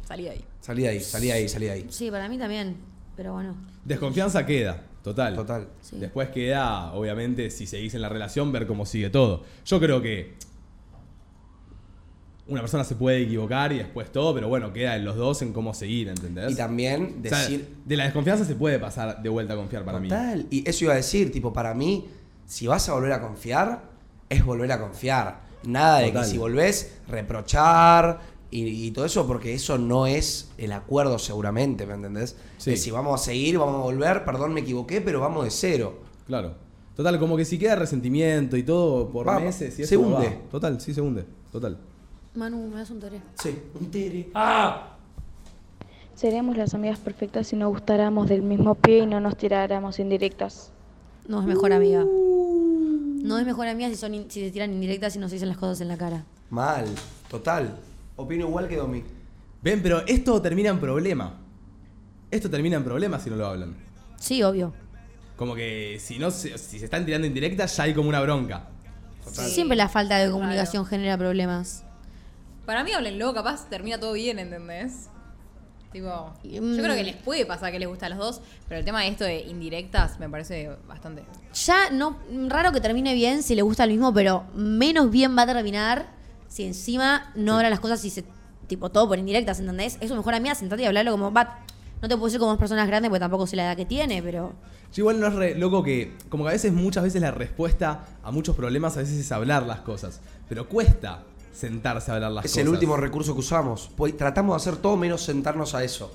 Salí 0.08 0.24
de 0.24 0.30
ahí. 0.32 0.46
Salí 0.62 0.82
de 0.84 0.90
ahí, 0.90 1.00
salí 1.00 1.28
de 1.28 1.34
ahí, 1.34 1.50
salí 1.50 1.66
de 1.66 1.72
ahí. 1.72 1.88
Sí, 1.90 2.12
para 2.12 2.30
mí 2.30 2.38
también. 2.38 2.78
Pero 3.16 3.34
bueno. 3.34 3.56
Desconfianza 3.86 4.46
queda, 4.46 4.84
total. 5.04 5.36
Total. 5.36 5.70
Sí. 5.82 5.98
Después 5.98 6.30
queda, 6.30 6.92
obviamente, 6.94 7.50
si 7.50 7.66
seguís 7.66 7.94
en 7.96 8.02
la 8.02 8.10
relación, 8.10 8.52
ver 8.52 8.68
cómo 8.68 8.86
sigue 8.86 9.10
todo. 9.10 9.44
Yo 9.66 9.80
creo 9.80 10.02
que 10.02 10.36
una 12.48 12.62
persona 12.62 12.84
se 12.84 12.96
puede 12.96 13.22
equivocar 13.24 13.72
y 13.72 13.78
después 13.80 14.12
todo, 14.12 14.34
pero 14.36 14.48
bueno, 14.48 14.72
queda 14.72 14.96
en 14.96 15.04
los 15.04 15.16
dos 15.16 15.42
en 15.42 15.52
cómo 15.52 15.74
seguir, 15.74 16.10
¿entendés? 16.10 16.52
Y 16.52 16.56
también 16.56 17.22
O 17.26 17.28
sea, 17.28 17.40
decir. 17.40 17.76
de 17.86 17.98
la 17.98 18.04
desconfianza 18.04 18.46
se 18.46 18.56
puede 18.56 18.78
pasar 18.78 19.22
de 19.24 19.30
vuelta 19.30 19.54
a 19.54 19.58
confiar 19.58 19.84
para 19.84 20.00
mí. 20.00 20.10
Total. 20.10 20.46
Y 20.52 20.68
eso 20.70 20.84
iba 20.86 20.94
a 20.94 20.98
decir, 20.98 21.32
tipo, 21.32 21.52
para 21.52 21.74
mí, 21.74 22.06
si 22.46 22.68
vas 22.68 22.88
a 22.88 22.94
volver 22.94 23.14
a 23.14 23.22
confiar, 23.22 23.90
es 24.30 24.46
volver 24.46 24.72
a 24.72 24.80
confiar. 24.80 25.42
Nada 25.64 26.00
de 26.00 26.12
que 26.14 26.24
si 26.24 26.38
volvés, 26.38 26.98
reprochar 27.08 28.20
y, 28.52 28.68
y 28.88 28.92
todo 28.92 29.06
eso, 29.06 29.26
porque 29.26 29.54
eso 29.56 29.80
no 29.80 30.06
es 30.06 30.52
el 30.60 30.72
acuerdo 30.72 31.18
seguramente, 31.18 31.88
¿me 31.88 31.96
entendés? 31.96 32.36
Sí. 32.60 32.72
Que 32.72 32.78
si 32.78 32.92
vamos 32.92 33.20
a 33.20 33.24
seguir, 33.26 33.58
vamos 33.58 33.76
a 33.78 33.84
volver, 33.84 34.24
perdón, 34.24 34.54
me 34.54 34.62
equivoqué, 34.62 35.02
pero 35.02 35.20
vamos 35.20 35.44
de 35.46 35.50
cero. 35.52 36.00
Claro. 36.28 36.54
Total, 36.96 37.20
como 37.20 37.36
que 37.36 37.44
si 37.44 37.58
queda 37.58 37.76
resentimiento 37.76 38.56
y 38.56 38.64
todo 38.64 39.10
por 39.10 39.26
meses 39.42 39.74
y 39.74 39.86
se 39.86 39.96
eso 39.96 40.00
hunde. 40.00 40.28
va. 40.28 40.50
Total, 40.52 40.80
sí 40.80 40.94
se 40.94 41.02
hunde. 41.02 41.26
Total. 41.52 41.78
Manu, 42.36 42.68
me 42.68 42.78
das 42.80 42.90
un 42.90 43.00
tore. 43.00 43.22
Sí, 43.36 43.58
un 43.80 43.90
tere. 43.92 44.30
Seríamos 46.16 46.58
las 46.58 46.74
amigas 46.74 47.00
perfectas 47.00 47.48
si 47.48 47.56
nos 47.56 47.70
gustáramos 47.70 48.28
del 48.30 48.42
mismo 48.42 48.76
pie 48.76 49.00
y 49.00 49.06
no 49.06 49.20
nos 49.20 49.38
tiráramos 49.38 50.00
indirectas. 50.00 50.72
No 51.28 51.42
es 51.42 51.48
mejor 51.48 51.74
amiga. 51.74 52.04
No 52.04 53.40
es 53.40 53.46
mejor 53.46 53.68
amiga 53.68 53.90
si, 53.90 53.96
son 53.96 54.14
in- 54.14 54.30
si 54.30 54.42
se 54.42 54.52
tiran 54.52 54.72
indirectas 54.74 55.16
y 55.16 55.20
no 55.20 55.28
se 55.30 55.36
dicen 55.36 55.50
las 55.50 55.58
cosas 55.58 55.82
en 55.82 55.88
la 55.88 55.98
cara. 55.98 56.24
Mal, 56.50 56.86
total. 57.30 57.78
Opino 58.16 58.48
igual 58.48 58.68
que 58.68 58.76
Domi. 58.78 59.04
Ven, 59.62 59.82
pero 59.82 60.06
esto 60.06 60.42
termina 60.42 60.70
en 60.70 60.80
problema. 60.80 61.38
Esto 62.32 62.50
termina 62.50 62.78
en 62.78 62.84
problema 62.84 63.20
si 63.20 63.30
no 63.30 63.36
lo 63.36 63.48
hablan. 63.48 63.76
Sí, 64.18 64.44
obvio. 64.44 64.74
Como 65.36 65.56
que 65.56 65.98
si 66.00 66.20
no 66.20 66.32
se, 66.32 66.58
si 66.58 66.80
se 66.80 66.86
están 66.86 67.06
tirando 67.06 67.28
indirectas 67.28 67.76
ya 67.76 67.84
hay 67.84 67.94
como 67.94 68.08
una 68.10 68.22
bronca. 68.22 68.68
Siempre 69.32 69.76
la 69.76 69.90
falta 69.90 70.18
de 70.18 70.30
comunicación 70.32 70.86
genera 70.86 71.18
problemas. 71.18 71.84
Para 72.66 72.84
mí, 72.84 72.92
háblenlo, 72.92 73.34
capaz 73.34 73.70
termina 73.70 74.00
todo 74.00 74.14
bien, 74.14 74.40
¿entendés? 74.40 75.10
Tipo, 75.92 76.34
yo 76.44 76.62
mm. 76.62 76.78
creo 76.78 76.96
que 76.96 77.04
les 77.06 77.16
puede 77.16 77.46
pasar 77.46 77.72
que 77.72 77.80
les 77.80 77.88
gusta 77.88 78.08
a 78.08 78.10
los 78.10 78.18
dos, 78.18 78.42
pero 78.68 78.80
el 78.80 78.86
tema 78.86 79.02
de 79.02 79.08
esto 79.08 79.24
de 79.24 79.40
indirectas 79.44 80.20
me 80.20 80.30
parece 80.30 80.70
bastante. 80.88 81.24
Ya 81.54 81.90
no, 81.90 82.18
raro 82.50 82.74
que 82.74 82.82
termine 82.82 83.14
bien 83.14 83.44
si 83.44 83.56
le 83.56 83.62
gusta 83.62 83.86
el 83.86 83.92
mismo, 83.92 84.14
pero 84.14 84.44
menos 84.56 85.10
bien 85.10 85.38
va 85.38 85.44
a 85.44 85.46
terminar 85.46 86.08
si 86.50 86.66
encima 86.66 87.32
no 87.36 87.56
habla 87.56 87.70
las 87.70 87.80
cosas 87.80 88.04
y 88.04 88.10
se. 88.10 88.26
Tipo, 88.68 88.90
todo 88.90 89.08
por 89.08 89.20
indirectas, 89.20 89.60
¿entendés? 89.60 89.98
Es 90.02 90.10
su 90.10 90.16
mejor 90.16 90.34
amiga, 90.34 90.54
sentate 90.56 90.82
y 90.82 90.86
hablarlo 90.86 91.12
como. 91.12 91.32
Va, 91.32 91.60
no 92.02 92.10
te 92.10 92.16
puedo 92.16 92.26
decir 92.26 92.40
como 92.40 92.52
dos 92.52 92.60
personas 92.60 92.88
grandes 92.88 93.10
porque 93.10 93.22
tampoco 93.22 93.48
sé 93.48 93.56
la 93.56 93.64
edad 93.64 93.78
que 93.78 93.86
tiene, 93.86 94.22
pero. 94.22 94.54
Yo 94.92 95.04
igual 95.04 95.20
no 95.20 95.28
es 95.28 95.34
re 95.34 95.56
loco 95.56 95.82
que, 95.82 96.18
como 96.28 96.44
que 96.44 96.50
a 96.50 96.54
veces, 96.54 96.74
muchas 96.74 97.04
veces 97.04 97.22
la 97.22 97.32
respuesta 97.32 98.06
a 98.22 98.32
muchos 98.32 98.56
problemas 98.56 98.98
a 98.98 99.00
veces 99.00 99.18
es 99.18 99.32
hablar 99.32 99.64
las 99.64 99.80
cosas. 99.80 100.20
Pero 100.50 100.68
cuesta 100.68 101.24
sentarse 101.56 102.12
a 102.12 102.16
hablar 102.16 102.32
las 102.32 102.46
Es 102.46 102.52
cosas. 102.52 102.62
el 102.64 102.70
último 102.70 102.98
recurso 102.98 103.34
que 103.34 103.40
usamos. 103.40 103.90
Pues 103.96 104.16
tratamos 104.18 104.54
de 104.56 104.70
hacer 104.70 104.82
todo 104.82 104.98
menos 104.98 105.22
sentarnos 105.24 105.74
a 105.76 105.84
eso. 105.84 106.12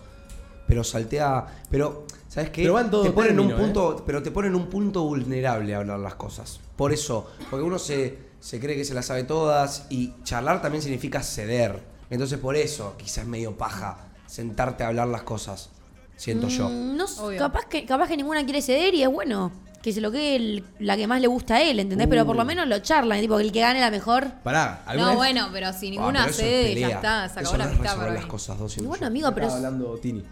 Pero 0.66 0.84
saltea. 0.84 1.46
Pero, 1.70 2.04
¿sabes 2.28 2.50
qué? 2.50 2.62
Pero 2.62 2.74
va 2.74 2.82
en 2.82 2.90
todo 2.90 3.02
te 3.02 3.10
ponen 3.10 3.40
un 3.40 3.48
término, 3.48 3.56
¿eh? 3.58 3.64
punto, 3.72 4.02
pero 4.06 4.22
te 4.22 4.30
ponen 4.30 4.54
un 4.54 4.66
punto 4.66 5.02
vulnerable 5.02 5.74
a 5.74 5.78
hablar 5.78 5.98
las 5.98 6.14
cosas. 6.14 6.60
Por 6.76 6.92
eso, 6.92 7.28
porque 7.50 7.64
uno 7.64 7.78
se, 7.78 8.18
se 8.38 8.60
cree 8.60 8.76
que 8.76 8.84
se 8.84 8.94
las 8.94 9.06
sabe 9.06 9.24
todas 9.24 9.86
y 9.90 10.12
charlar 10.22 10.62
también 10.62 10.82
significa 10.82 11.22
ceder. 11.22 11.82
Entonces 12.10 12.38
por 12.38 12.54
eso, 12.56 12.94
quizás 12.96 13.26
medio 13.26 13.56
paja 13.56 13.98
sentarte 14.26 14.84
a 14.84 14.88
hablar 14.88 15.08
las 15.08 15.22
cosas. 15.22 15.70
Siento 16.16 16.48
yo. 16.48 16.68
Mm, 16.68 16.96
No, 16.96 17.04
s- 17.06 17.20
Obvio. 17.20 17.38
capaz 17.38 17.64
que, 17.64 17.84
capaz 17.86 18.06
que 18.08 18.16
ninguna 18.16 18.44
quiere 18.44 18.60
ceder 18.62 18.94
y 18.94 19.02
es 19.02 19.10
bueno. 19.10 19.50
Que 19.82 19.92
se 19.94 20.00
lo 20.02 20.10
quede 20.10 20.36
el- 20.36 20.64
la 20.78 20.94
que 20.96 21.06
más 21.06 21.20
le 21.22 21.26
gusta 21.26 21.54
a 21.56 21.62
él, 21.62 21.80
¿entendés? 21.80 22.06
Pero 22.08 22.26
por 22.26 22.36
lo 22.36 22.44
menos 22.44 22.66
lo 22.68 22.78
charlan, 22.80 23.18
tipo 23.20 23.36
que 23.38 23.44
el 23.44 23.52
que 23.52 23.60
gane 23.60 23.80
la 23.80 23.90
mejor. 23.90 24.28
Pará, 24.44 24.82
¿alguna 24.84 25.04
No, 25.04 25.08
vez- 25.12 25.16
bueno, 25.16 25.48
pero 25.52 25.72
si 25.72 25.86
Ah, 25.86 25.90
ninguna 25.90 26.20
pero 26.20 26.30
eso 26.34 26.42
es 26.42 26.46
cede, 26.48 26.68
ya 26.68 26.74
pelea. 26.74 26.96
está, 26.96 27.28
se 27.28 27.32
acabó 27.40 27.48
Eso 27.48 27.56
la 27.56 27.64
no 27.64 27.70
es 27.70 27.76
amistad 27.76 27.84
resolver 27.84 27.98
para 28.08 28.14
las 28.14 28.24
mí. 28.24 28.30
cosas 28.30 28.58
dos 28.58 28.76
Y 28.76 28.80
bueno, 28.82 29.06
amigo, 29.06 29.32
pero. 29.34 29.46
Estaba 29.46 29.60
es- 29.60 29.66
hablando 29.66 29.98
Tini. 29.98 30.24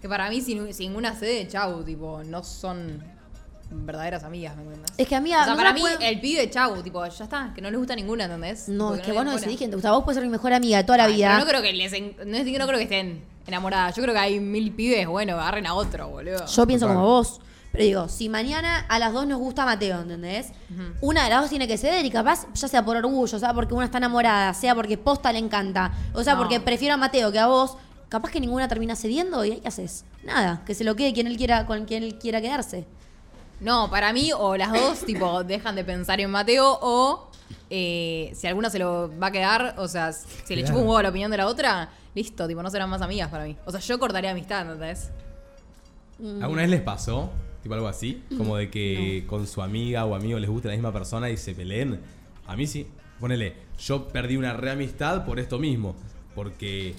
Que 0.00 0.08
para 0.08 0.30
mí, 0.30 0.40
si, 0.40 0.72
si 0.72 0.86
ninguna 0.88 1.14
cede, 1.16 1.48
chau, 1.48 1.82
tipo, 1.82 2.22
no 2.24 2.44
son 2.44 3.02
verdaderas 3.70 4.22
amigas, 4.22 4.54
¿me 4.56 4.62
entiendes? 4.62 4.92
Es 4.98 5.08
que 5.08 5.16
amiga. 5.16 5.40
O 5.40 5.44
sea, 5.44 5.52
no 5.52 5.56
para 5.56 5.70
la 5.70 5.74
mí, 5.74 5.82
el 6.00 6.20
pibe, 6.20 6.48
chau, 6.50 6.80
tipo, 6.82 7.04
ya 7.04 7.24
está, 7.24 7.52
que 7.54 7.60
no 7.62 7.70
les 7.70 7.78
gusta 7.78 7.96
ninguna, 7.96 8.24
¿entendés? 8.26 8.68
No, 8.68 8.88
Porque 8.88 9.00
es 9.00 9.06
que 9.06 9.12
le 9.12 9.18
vos 9.18 9.24
no 9.24 9.32
decidís 9.32 9.56
quién 9.58 9.70
te 9.70 9.76
gusta. 9.76 9.90
Vos 9.92 10.04
puedes 10.04 10.16
ser 10.16 10.24
mi 10.24 10.30
mejor 10.30 10.52
amiga 10.52 10.78
de 10.78 10.84
toda 10.84 10.98
la 10.98 11.04
Ay, 11.04 11.14
vida. 11.16 11.28
pero 11.30 11.40
no 11.44 11.46
creo 11.48 11.62
que 11.62 11.72
les 11.72 11.92
en- 11.92 12.14
no, 12.26 12.36
es 12.36 12.44
que 12.44 12.58
no 12.58 12.66
creo 12.66 12.78
que 12.78 12.84
estén 12.84 13.24
enamoradas. 13.46 13.96
Yo 13.96 14.02
creo 14.02 14.14
que 14.14 14.20
hay 14.20 14.38
mil 14.40 14.72
pibes, 14.72 15.06
bueno, 15.08 15.34
agarren 15.40 15.66
a 15.66 15.74
otro, 15.74 16.08
boludo. 16.08 16.44
Yo 16.46 16.66
pienso 16.66 16.86
Total. 16.86 16.96
como 16.96 17.08
vos. 17.08 17.40
Pero 17.72 17.84
digo, 17.84 18.08
si 18.08 18.28
mañana 18.28 18.84
a 18.88 18.98
las 18.98 19.14
dos 19.14 19.26
nos 19.26 19.38
gusta 19.38 19.64
Mateo, 19.64 20.02
¿entendés? 20.02 20.52
Una 21.00 21.24
de 21.24 21.30
las 21.30 21.40
dos 21.40 21.50
tiene 21.50 21.66
que 21.66 21.78
ceder 21.78 22.04
y 22.04 22.10
capaz, 22.10 22.46
ya 22.52 22.68
sea 22.68 22.84
por 22.84 22.96
orgullo, 22.98 23.38
sea 23.38 23.54
porque 23.54 23.72
una 23.72 23.86
está 23.86 23.96
enamorada, 23.98 24.52
sea 24.52 24.74
porque 24.74 24.98
posta 24.98 25.32
le 25.32 25.38
encanta, 25.38 25.90
o 26.12 26.22
sea 26.22 26.34
No. 26.34 26.40
porque 26.40 26.60
prefiero 26.60 26.94
a 26.94 26.96
Mateo 26.98 27.32
que 27.32 27.38
a 27.38 27.46
vos, 27.46 27.78
capaz 28.10 28.30
que 28.30 28.40
ninguna 28.40 28.68
termina 28.68 28.94
cediendo 28.94 29.42
y 29.44 29.56
¿qué 29.56 29.68
haces? 29.68 30.04
Nada, 30.22 30.62
que 30.66 30.74
se 30.74 30.84
lo 30.84 30.94
quede 30.96 31.14
quien 31.14 31.26
él 31.26 31.38
quiera, 31.38 31.64
con 31.66 31.86
quien 31.86 32.02
él 32.02 32.18
quiera 32.18 32.42
quedarse. 32.42 32.86
No, 33.60 33.88
para 33.88 34.12
mí, 34.12 34.32
o 34.36 34.54
las 34.56 34.70
dos, 34.72 35.00
tipo, 35.06 35.42
dejan 35.42 35.74
de 35.74 35.84
pensar 35.84 36.20
en 36.20 36.30
Mateo, 36.30 36.78
o 36.82 37.30
eh, 37.70 38.32
si 38.34 38.46
alguna 38.46 38.68
se 38.68 38.78
lo 38.80 39.10
va 39.18 39.28
a 39.28 39.32
quedar, 39.32 39.76
o 39.78 39.88
sea, 39.88 40.12
si 40.12 40.54
le 40.54 40.62
chupa 40.62 40.78
un 40.78 40.86
huevo 40.86 41.00
la 41.00 41.08
opinión 41.08 41.30
de 41.30 41.38
la 41.38 41.46
otra, 41.46 41.88
listo, 42.14 42.46
tipo, 42.46 42.62
no 42.62 42.68
serán 42.70 42.90
más 42.90 43.00
amigas 43.00 43.30
para 43.30 43.44
mí. 43.44 43.56
O 43.64 43.70
sea, 43.70 43.80
yo 43.80 43.98
cortaría 43.98 44.32
amistad, 44.32 44.62
¿entendés? 44.62 45.10
¿Alguna 46.42 46.62
vez 46.62 46.70
les 46.70 46.82
pasó? 46.82 47.30
Tipo 47.62 47.74
algo 47.74 47.88
así. 47.88 48.22
Como 48.36 48.56
de 48.56 48.70
que 48.70 49.24
con 49.26 49.46
su 49.46 49.62
amiga 49.62 50.04
o 50.04 50.14
amigo 50.14 50.38
les 50.38 50.50
gusta 50.50 50.68
la 50.68 50.74
misma 50.74 50.92
persona 50.92 51.30
y 51.30 51.36
se 51.36 51.54
peleen. 51.54 52.00
A 52.46 52.56
mí 52.56 52.66
sí. 52.66 52.86
Ponele, 53.20 53.54
yo 53.78 54.08
perdí 54.08 54.36
una 54.36 54.52
reamistad 54.52 55.24
por 55.24 55.38
esto 55.38 55.58
mismo. 55.58 55.94
Porque 56.34 56.94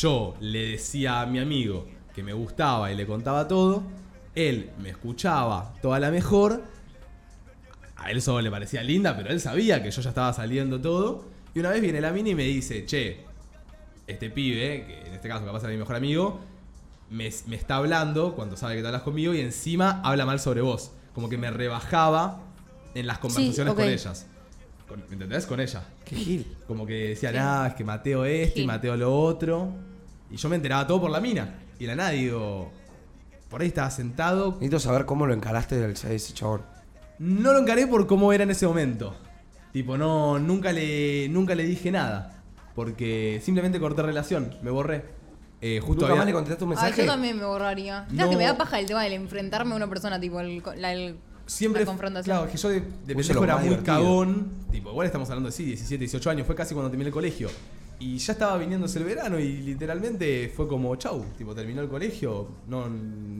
yo 0.00 0.34
le 0.40 0.70
decía 0.70 1.20
a 1.20 1.26
mi 1.26 1.38
amigo 1.38 1.86
que 2.14 2.22
me 2.22 2.32
gustaba 2.32 2.92
y 2.92 2.96
le 2.96 3.06
contaba 3.06 3.48
todo. 3.48 3.82
Él 4.34 4.70
me 4.80 4.90
escuchaba 4.90 5.74
toda 5.82 5.98
la 5.98 6.10
mejor. 6.10 6.62
A 7.96 8.10
él 8.10 8.22
solo 8.22 8.40
le 8.42 8.50
parecía 8.50 8.82
linda, 8.82 9.16
pero 9.16 9.30
él 9.30 9.40
sabía 9.40 9.82
que 9.82 9.90
yo 9.90 10.02
ya 10.02 10.10
estaba 10.10 10.32
saliendo 10.32 10.80
todo. 10.80 11.24
Y 11.54 11.60
una 11.60 11.70
vez 11.70 11.80
viene 11.80 12.00
la 12.00 12.12
mini 12.12 12.30
y 12.30 12.34
me 12.34 12.44
dice, 12.44 12.84
che, 12.84 13.24
este 14.06 14.30
pibe, 14.30 14.84
que 14.86 15.08
en 15.08 15.14
este 15.14 15.28
caso 15.28 15.44
capaz 15.44 15.62
era 15.64 15.72
mi 15.72 15.78
mejor 15.78 15.96
amigo, 15.96 16.40
me, 17.10 17.30
me 17.46 17.56
está 17.56 17.76
hablando 17.76 18.34
cuando 18.34 18.56
sabe 18.56 18.76
que 18.76 18.80
te 18.82 18.86
hablas 18.88 19.02
conmigo 19.02 19.34
y 19.34 19.40
encima 19.40 20.00
habla 20.02 20.26
mal 20.26 20.40
sobre 20.40 20.60
vos. 20.60 20.92
Como 21.14 21.28
que 21.28 21.38
me 21.38 21.50
rebajaba 21.50 22.40
en 22.94 23.06
las 23.06 23.18
conversaciones 23.18 23.74
con 23.74 23.84
ellas. 23.84 24.26
Con- 24.88 25.00
¿Me 25.08 25.12
entendés? 25.14 25.46
Con 25.46 25.60
ella. 25.60 25.82
Qué 26.04 26.16
gil. 26.16 26.56
Como 26.66 26.86
que 26.86 27.08
decía, 27.08 27.32
nada, 27.32 27.68
es 27.68 27.74
que 27.74 27.84
Mateo 27.84 28.24
esto 28.24 28.60
y. 28.60 28.66
Mateo 28.66 28.96
lo 28.96 29.14
otro. 29.18 29.70
Y 30.30 30.36
yo 30.36 30.48
me 30.48 30.56
enteraba 30.56 30.86
todo 30.86 31.00
por 31.02 31.10
la 31.10 31.20
mina. 31.20 31.60
Y 31.78 31.86
la 31.86 31.94
nada 31.96 32.10
digo, 32.10 32.70
por 33.48 33.60
ahí 33.62 33.68
estaba 33.68 33.90
sentado. 33.90 34.52
Necesito 34.52 34.78
saber 34.80 35.04
cómo 35.06 35.26
lo 35.26 35.34
encaraste 35.34 35.76
del 35.76 35.92
ese 35.92 36.32
chabón. 36.34 36.62
No 37.18 37.52
lo 37.52 37.58
encaré 37.58 37.86
por 37.86 38.06
cómo 38.06 38.32
era 38.32 38.44
en 38.44 38.50
ese 38.50 38.66
momento. 38.66 39.14
Tipo, 39.72 39.96
no, 39.98 40.38
nunca 40.38 40.72
le, 40.72 41.28
nunca 41.30 41.54
le 41.54 41.64
dije 41.64 41.90
nada. 41.90 42.42
Porque 42.74 43.40
simplemente 43.42 43.80
corté 43.80 44.02
relación, 44.02 44.54
me 44.62 44.70
borré. 44.70 45.15
Eh, 45.68 45.80
justo 45.80 46.02
¿Nunca 46.02 46.06
había- 46.12 46.16
más 46.18 46.26
le 46.26 46.32
contestaste 46.32 46.64
un 46.64 46.70
Ay, 46.70 46.76
mensaje? 46.76 47.02
yo 47.02 47.08
también 47.10 47.36
me 47.38 47.44
borraría. 47.44 48.06
Claro 48.08 48.26
No. 48.26 48.30
que 48.30 48.36
me 48.36 48.44
da 48.44 48.56
paja 48.56 48.78
el 48.78 48.86
tema 48.86 49.02
del 49.02 49.14
enfrentarme 49.14 49.72
a 49.72 49.76
una 49.76 49.88
persona, 49.88 50.20
tipo, 50.20 50.38
el, 50.40 50.62
la, 50.76 50.92
el- 50.92 51.16
Siempre, 51.46 51.82
la 51.82 51.86
confrontación. 51.86 52.24
claro, 52.36 52.46
es 52.46 52.52
que 52.52 52.58
yo 52.58 52.68
de, 52.68 52.80
de 52.80 53.14
pendejo 53.14 53.44
era 53.44 53.54
muy 53.56 53.64
divertido. 53.68 53.84
cagón. 53.94 54.50
Tipo, 54.70 54.90
igual 54.90 55.06
estamos 55.06 55.28
hablando 55.30 55.48
de 55.48 55.52
sí, 55.52 55.64
17, 55.64 55.98
18 56.00 56.30
años. 56.30 56.46
Fue 56.46 56.54
casi 56.56 56.74
cuando 56.74 56.90
terminé 56.90 57.08
el 57.08 57.14
colegio. 57.14 57.48
Y 57.98 58.18
ya 58.18 58.32
estaba 58.34 58.58
viniéndose 58.58 58.98
el 58.98 59.04
verano 59.06 59.38
y 59.38 59.56
literalmente 59.62 60.52
fue 60.54 60.68
como, 60.68 60.94
chau, 60.96 61.24
tipo, 61.38 61.54
terminó 61.54 61.80
el 61.80 61.88
colegio, 61.88 62.46
no, 62.68 62.86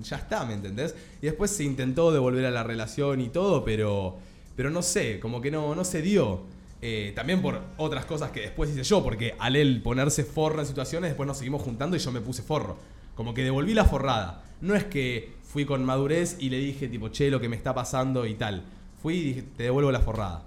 ya 0.03 0.17
está, 0.17 0.47
¿me 0.47 0.55
entendés? 0.55 0.95
Y 1.21 1.27
después 1.27 1.51
se 1.51 1.63
intentó 1.65 2.11
devolver 2.11 2.47
a 2.47 2.51
la 2.51 2.63
relación 2.63 3.21
y 3.21 3.29
todo, 3.29 3.65
pero, 3.67 4.17
pero 4.57 4.71
no 4.71 4.81
sé, 4.81 5.21
como 5.21 5.43
que 5.43 5.51
no, 5.51 5.75
no 5.75 5.85
se 5.85 6.01
dio. 6.01 6.41
Eh, 6.83 7.13
también 7.17 7.41
por 7.41 7.61
otras 7.79 8.05
cosas 8.05 8.31
que 8.31 8.41
después 8.41 8.71
hice 8.71 8.83
yo, 8.83 9.03
porque 9.03 9.35
al 9.39 9.57
él 9.57 9.81
ponerse 9.83 10.25
forro 10.25 10.61
en 10.61 10.67
situaciones, 10.67 11.11
después 11.11 11.27
nos 11.27 11.39
seguimos 11.39 11.63
juntando 11.63 11.97
y 11.97 11.99
yo 11.99 12.13
me 12.13 12.21
puse 12.21 12.43
forro. 12.43 12.77
Como 13.15 13.33
que 13.35 13.43
devolví 13.43 13.75
la 13.75 13.85
forrada. 13.85 14.45
No 14.61 14.75
es 14.75 14.85
que 14.85 15.37
fui 15.43 15.65
con 15.65 15.85
madurez 15.85 16.37
y 16.39 16.51
le 16.51 16.59
dije, 16.59 16.89
tipo, 16.89 17.09
che, 17.09 17.31
lo 17.31 17.41
que 17.41 17.49
me 17.49 17.57
está 17.57 17.75
pasando 17.75 18.27
y 18.27 18.35
tal. 18.35 18.63
Fui 19.03 19.15
y 19.15 19.23
dije, 19.23 19.43
te 19.43 19.63
devuelvo 19.65 19.91
la 19.91 20.01
forrada. 20.01 20.45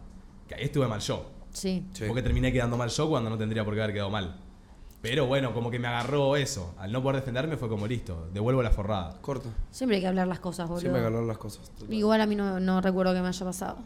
Que 0.47 0.55
ahí 0.55 0.65
estuve 0.65 0.87
mal 0.87 0.99
yo. 0.99 1.29
Sí. 1.51 1.85
Sí. 1.93 2.05
Porque 2.07 2.21
terminé 2.21 2.51
quedando 2.53 2.77
mal 2.77 2.89
yo 2.89 3.09
cuando 3.09 3.29
no 3.29 3.37
tendría 3.37 3.65
por 3.65 3.73
qué 3.73 3.81
haber 3.81 3.93
quedado 3.93 4.11
mal. 4.11 4.39
Pero 5.01 5.27
bueno, 5.27 5.53
como 5.53 5.71
que 5.71 5.79
me 5.79 5.87
agarró 5.87 6.35
eso. 6.35 6.75
Al 6.77 6.91
no 6.91 7.01
poder 7.01 7.21
defenderme 7.21 7.55
fue 7.55 7.69
como 7.69 7.87
listo, 7.87 8.27
devuelvo 8.33 8.61
la 8.61 8.71
forrada. 8.71 9.17
Corto. 9.21 9.49
Siempre 9.71 9.95
hay 9.95 10.01
que 10.01 10.07
hablar 10.07 10.27
las 10.27 10.39
cosas, 10.39 10.67
boludo. 10.67 10.81
Siempre 10.81 10.99
hay 10.99 11.03
que 11.03 11.07
hablar 11.07 11.23
las 11.23 11.37
cosas. 11.37 11.71
Igual 11.89 12.21
a 12.21 12.25
mí 12.25 12.35
no, 12.35 12.59
no 12.59 12.81
recuerdo 12.81 13.13
que 13.13 13.21
me 13.21 13.29
haya 13.29 13.45
pasado. 13.45 13.77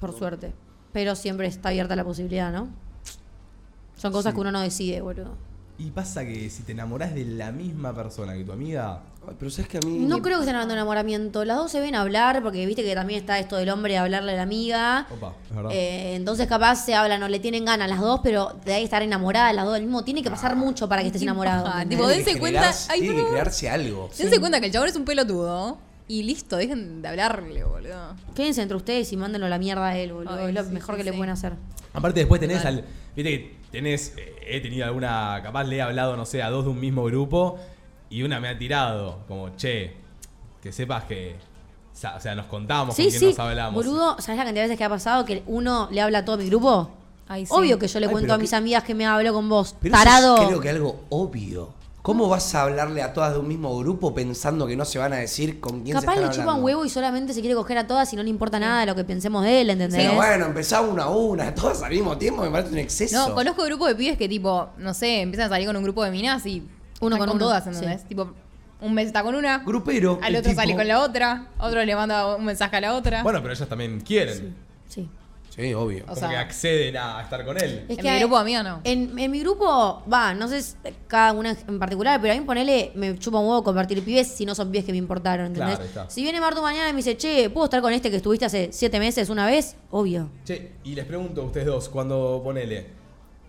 Por 0.00 0.12
suerte. 0.12 0.52
Pero 0.96 1.14
siempre 1.14 1.46
está 1.46 1.68
abierta 1.68 1.94
la 1.94 2.04
posibilidad, 2.04 2.50
¿no? 2.50 2.68
Son 3.96 4.14
cosas 4.14 4.32
que 4.32 4.40
uno 4.40 4.50
no 4.50 4.62
decide, 4.62 5.02
boludo. 5.02 5.34
Y 5.76 5.90
pasa 5.90 6.24
que 6.24 6.48
si 6.48 6.62
te 6.62 6.72
enamorás 6.72 7.14
de 7.14 7.26
la 7.26 7.52
misma 7.52 7.92
persona 7.94 8.32
que 8.32 8.44
tu 8.44 8.52
amiga, 8.52 9.02
Ay, 9.28 9.34
pero 9.38 9.50
sabes 9.50 9.68
que 9.68 9.76
a 9.76 9.80
mí. 9.82 9.98
No 10.08 10.22
creo 10.22 10.38
que 10.38 10.44
estén 10.44 10.54
hablando 10.54 10.72
de 10.72 10.80
enamoramiento. 10.80 11.44
Las 11.44 11.58
dos 11.58 11.70
se 11.70 11.80
ven 11.80 11.94
a 11.94 12.00
hablar, 12.00 12.42
porque 12.42 12.64
viste 12.64 12.82
que 12.82 12.94
también 12.94 13.20
está 13.20 13.38
esto 13.38 13.56
del 13.56 13.68
hombre 13.68 13.92
de 13.92 13.98
hablarle 13.98 14.32
a 14.32 14.36
la 14.36 14.42
amiga. 14.42 15.06
opa, 15.14 15.34
es 15.50 15.54
verdad. 15.54 15.70
Eh, 15.74 16.14
entonces 16.14 16.46
capaz 16.46 16.76
se 16.76 16.94
hablan 16.94 17.22
o 17.22 17.28
le 17.28 17.40
tienen 17.40 17.66
ganas 17.66 17.90
las 17.90 18.00
dos, 18.00 18.20
pero 18.22 18.56
de 18.64 18.72
ahí 18.72 18.84
estar 18.84 19.02
enamoradas 19.02 19.54
las 19.54 19.66
dos 19.66 19.74
del 19.74 19.82
mismo. 19.82 20.02
Tiene 20.02 20.22
que 20.22 20.30
pasar 20.30 20.56
mucho 20.56 20.88
para 20.88 21.02
que 21.02 21.08
estés 21.08 21.20
enamorado. 21.20 21.66
¿entendés? 21.66 21.90
tipo, 21.98 22.06
Tiene 22.08 22.24
que 22.24 22.24
dense 22.24 22.40
cuenta- 22.40 22.60
generarse- 22.72 22.86
ay, 22.90 23.00
Tiene 23.02 23.16
que 23.16 23.28
crearse 23.28 23.68
algo. 23.68 24.08
Dense 24.16 24.40
cuenta 24.40 24.60
que 24.60 24.66
el 24.68 24.72
chabón 24.72 24.88
es 24.88 24.96
un 24.96 25.04
pelotudo. 25.04 25.76
Y 26.08 26.22
listo, 26.22 26.56
dejen 26.56 27.02
de 27.02 27.08
hablarle, 27.08 27.64
boludo. 27.64 28.14
Quédense 28.34 28.62
entre 28.62 28.76
ustedes 28.76 29.12
y 29.12 29.16
mándenlo 29.16 29.46
a 29.46 29.50
la 29.50 29.58
mierda 29.58 29.88
a 29.88 29.96
él, 29.98 30.12
boludo. 30.12 30.34
Ay, 30.34 30.48
es 30.48 30.54
lo 30.54 30.64
sí, 30.64 30.70
mejor 30.70 30.94
sí, 30.94 30.98
que 31.02 31.04
le 31.10 31.16
pueden 31.16 31.30
hacer. 31.32 31.54
Aparte 31.92 32.20
después 32.20 32.40
tenés 32.40 32.58
Total. 32.58 32.78
al... 32.78 32.84
Viste 33.16 33.30
que 33.30 33.56
tenés... 33.72 34.14
eh, 34.16 34.36
he 34.46 34.60
tenido 34.60 34.84
alguna... 34.86 35.40
Capaz 35.42 35.64
le 35.64 35.76
he 35.76 35.82
hablado, 35.82 36.16
no 36.16 36.24
sé, 36.24 36.42
a 36.42 36.50
dos 36.50 36.64
de 36.64 36.70
un 36.70 36.78
mismo 36.80 37.04
grupo 37.04 37.58
y 38.08 38.22
una 38.22 38.38
me 38.38 38.48
ha 38.48 38.56
tirado. 38.56 39.20
Como, 39.26 39.56
che, 39.56 39.94
que 40.62 40.72
sepas 40.72 41.04
que... 41.04 41.34
O 41.92 42.20
sea, 42.20 42.34
nos 42.34 42.46
contamos 42.46 42.94
Sí, 42.94 43.04
con 43.04 43.10
quién 43.10 43.20
sí. 43.20 43.26
nos 43.28 43.38
hablamos. 43.38 43.74
Boludo, 43.84 44.16
¿sabes 44.20 44.38
la 44.38 44.44
cantidad 44.44 44.62
de 44.64 44.68
veces 44.68 44.78
que 44.78 44.84
ha 44.84 44.88
pasado 44.90 45.24
que 45.24 45.42
uno 45.46 45.88
le 45.90 46.02
habla 46.02 46.18
a 46.18 46.24
todo 46.24 46.36
mi 46.36 46.46
grupo? 46.46 46.90
Ay, 47.26 47.46
sí. 47.46 47.52
Obvio 47.54 47.78
que 47.78 47.88
yo 47.88 47.98
le 47.98 48.06
Ay, 48.06 48.12
cuento 48.12 48.34
a 48.34 48.38
mis 48.38 48.52
amigas 48.52 48.84
que 48.84 48.94
me 48.94 49.06
hablo 49.06 49.32
con 49.32 49.48
vos. 49.48 49.74
Pero 49.80 49.92
Tarado. 49.96 50.34
eso 50.34 50.42
es 50.42 50.48
creo 50.48 50.60
que 50.60 50.68
algo 50.70 51.04
obvio. 51.08 51.72
¿Cómo 52.06 52.28
vas 52.28 52.54
a 52.54 52.62
hablarle 52.62 53.02
a 53.02 53.12
todas 53.12 53.32
de 53.32 53.40
un 53.40 53.48
mismo 53.48 53.76
grupo 53.78 54.14
pensando 54.14 54.64
que 54.68 54.76
no 54.76 54.84
se 54.84 54.96
van 54.96 55.12
a 55.12 55.16
decir 55.16 55.58
con 55.58 55.82
quién 55.82 55.92
Capaz 55.96 56.14
se 56.14 56.20
le 56.20 56.26
están 56.26 56.30
chupan 56.30 56.48
hablando? 56.50 56.64
huevo 56.64 56.84
y 56.84 56.88
solamente 56.88 57.34
se 57.34 57.40
quiere 57.40 57.56
coger 57.56 57.78
a 57.78 57.88
todas 57.88 58.12
y 58.12 58.14
no 58.14 58.22
le 58.22 58.30
importa 58.30 58.60
nada 58.60 58.78
de 58.78 58.86
lo 58.86 58.94
que 58.94 59.02
pensemos 59.02 59.42
de 59.42 59.62
él, 59.62 59.70
¿entendés? 59.70 60.04
Pero 60.04 60.14
bueno, 60.14 60.46
empezá 60.46 60.82
una 60.82 61.02
a 61.02 61.10
una, 61.10 61.52
todas 61.56 61.82
al 61.82 61.90
mismo 61.90 62.16
tiempo, 62.16 62.42
me 62.42 62.50
parece 62.50 62.70
un 62.70 62.78
exceso. 62.78 63.28
No, 63.28 63.34
conozco 63.34 63.64
grupos 63.64 63.88
de 63.88 63.96
pibes 63.96 64.16
que, 64.16 64.28
tipo, 64.28 64.68
no 64.78 64.94
sé, 64.94 65.22
empiezan 65.22 65.46
a 65.46 65.48
salir 65.48 65.66
con 65.66 65.76
un 65.76 65.82
grupo 65.82 66.04
de 66.04 66.12
minas 66.12 66.46
y. 66.46 66.62
Uno 67.00 67.18
con 67.18 67.28
uno, 67.28 67.40
todas, 67.40 67.66
¿entendés? 67.66 68.02
sí. 68.02 68.06
Tipo, 68.06 68.30
un 68.80 68.94
mes 68.94 69.08
está 69.08 69.24
con 69.24 69.34
una. 69.34 69.58
Grupero. 69.66 70.20
Al 70.22 70.32
el 70.32 70.38
otro 70.38 70.50
tipo. 70.52 70.62
sale 70.62 70.76
con 70.76 70.86
la 70.86 71.00
otra. 71.00 71.48
Otro 71.58 71.84
le 71.84 71.96
manda 71.96 72.36
un 72.36 72.44
mensaje 72.44 72.76
a 72.76 72.82
la 72.82 72.94
otra. 72.94 73.24
Bueno, 73.24 73.42
pero 73.42 73.52
ellas 73.52 73.68
también 73.68 73.98
quieren. 73.98 74.54
Sí. 74.88 75.02
Sí, 75.02 75.08
obvio. 75.74 76.04
O 76.04 76.06
Como 76.08 76.16
sea- 76.20 76.28
que 76.28 76.36
acceden 76.36 76.96
a 76.96 77.20
estar 77.22 77.44
con 77.44 77.56
él. 77.56 77.84
Es 77.88 77.96
En 77.98 78.04
que 78.04 78.12
mi 78.12 78.18
grupo, 78.20 78.36
amiga, 78.36 78.62
no. 78.62 78.80
En, 78.84 79.18
en 79.18 79.30
mi 79.30 79.40
grupo, 79.40 80.02
va, 80.12 80.34
no 80.34 80.48
sé 80.48 80.62
si 80.62 80.74
cada 81.06 81.32
una 81.32 81.50
en 81.66 81.78
particular, 81.78 82.20
pero 82.20 82.34
a 82.34 82.36
mí 82.36 82.44
ponele, 82.44 82.92
me 82.94 83.18
chupa 83.18 83.38
un 83.38 83.46
huevo 83.48 83.64
compartir 83.64 84.02
pibes 84.04 84.28
si 84.28 84.44
no 84.44 84.54
son 84.54 84.70
pibes 84.70 84.84
que 84.84 84.92
me 84.92 84.98
importaron, 84.98 85.46
¿entendés? 85.46 85.76
Claro, 85.76 85.84
está. 85.88 86.10
Si 86.10 86.22
viene 86.22 86.40
Martu 86.40 86.60
mañana 86.60 86.88
y 86.90 86.92
me 86.92 86.98
dice, 86.98 87.16
che, 87.16 87.48
¿puedo 87.50 87.64
estar 87.64 87.80
con 87.80 87.92
este 87.92 88.10
que 88.10 88.16
estuviste 88.16 88.44
hace 88.44 88.68
siete 88.72 88.98
meses 88.98 89.30
una 89.30 89.46
vez? 89.46 89.76
Obvio. 89.90 90.28
Che, 90.44 90.72
y 90.84 90.94
les 90.94 91.04
pregunto 91.06 91.40
a 91.40 91.44
ustedes 91.44 91.66
dos, 91.66 91.88
cuando 91.88 92.40
ponele, 92.44 92.86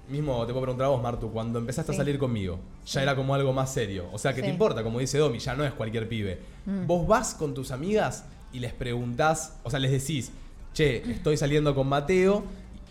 mismo 0.07 0.45
te 0.45 0.53
puedo 0.53 0.61
preguntar 0.63 0.85
a 0.85 0.89
vos, 0.91 1.01
Martu, 1.01 1.29
cuando 1.31 1.59
empezaste 1.59 1.91
Sí. 1.91 1.97
a 1.97 1.99
salir 1.99 2.17
conmigo, 2.17 2.57
ya 2.85 3.03
era 3.03 3.13
como 3.17 3.35
algo 3.35 3.51
más 3.51 3.73
serio. 3.73 4.05
O 4.13 4.17
sea, 4.17 4.33
que 4.33 4.39
te 4.41 4.47
Sí. 4.47 4.53
importa, 4.53 4.81
como 4.81 4.99
dice 4.99 5.17
Domi, 5.17 5.39
ya 5.39 5.53
no 5.55 5.65
es 5.65 5.73
cualquier 5.73 6.07
pibe. 6.07 6.39
Vos 6.85 7.05
vas 7.05 7.33
con 7.35 7.53
tus 7.53 7.71
amigas 7.71 8.23
y 8.53 8.59
les 8.59 8.71
preguntás, 8.71 9.57
o 9.63 9.69
sea, 9.69 9.79
les 9.79 9.91
decís, 9.91 10.31
che, 10.77 10.97
estoy 11.09 11.37
saliendo 11.37 11.73
con 11.73 11.87
Mateo, 11.87 12.43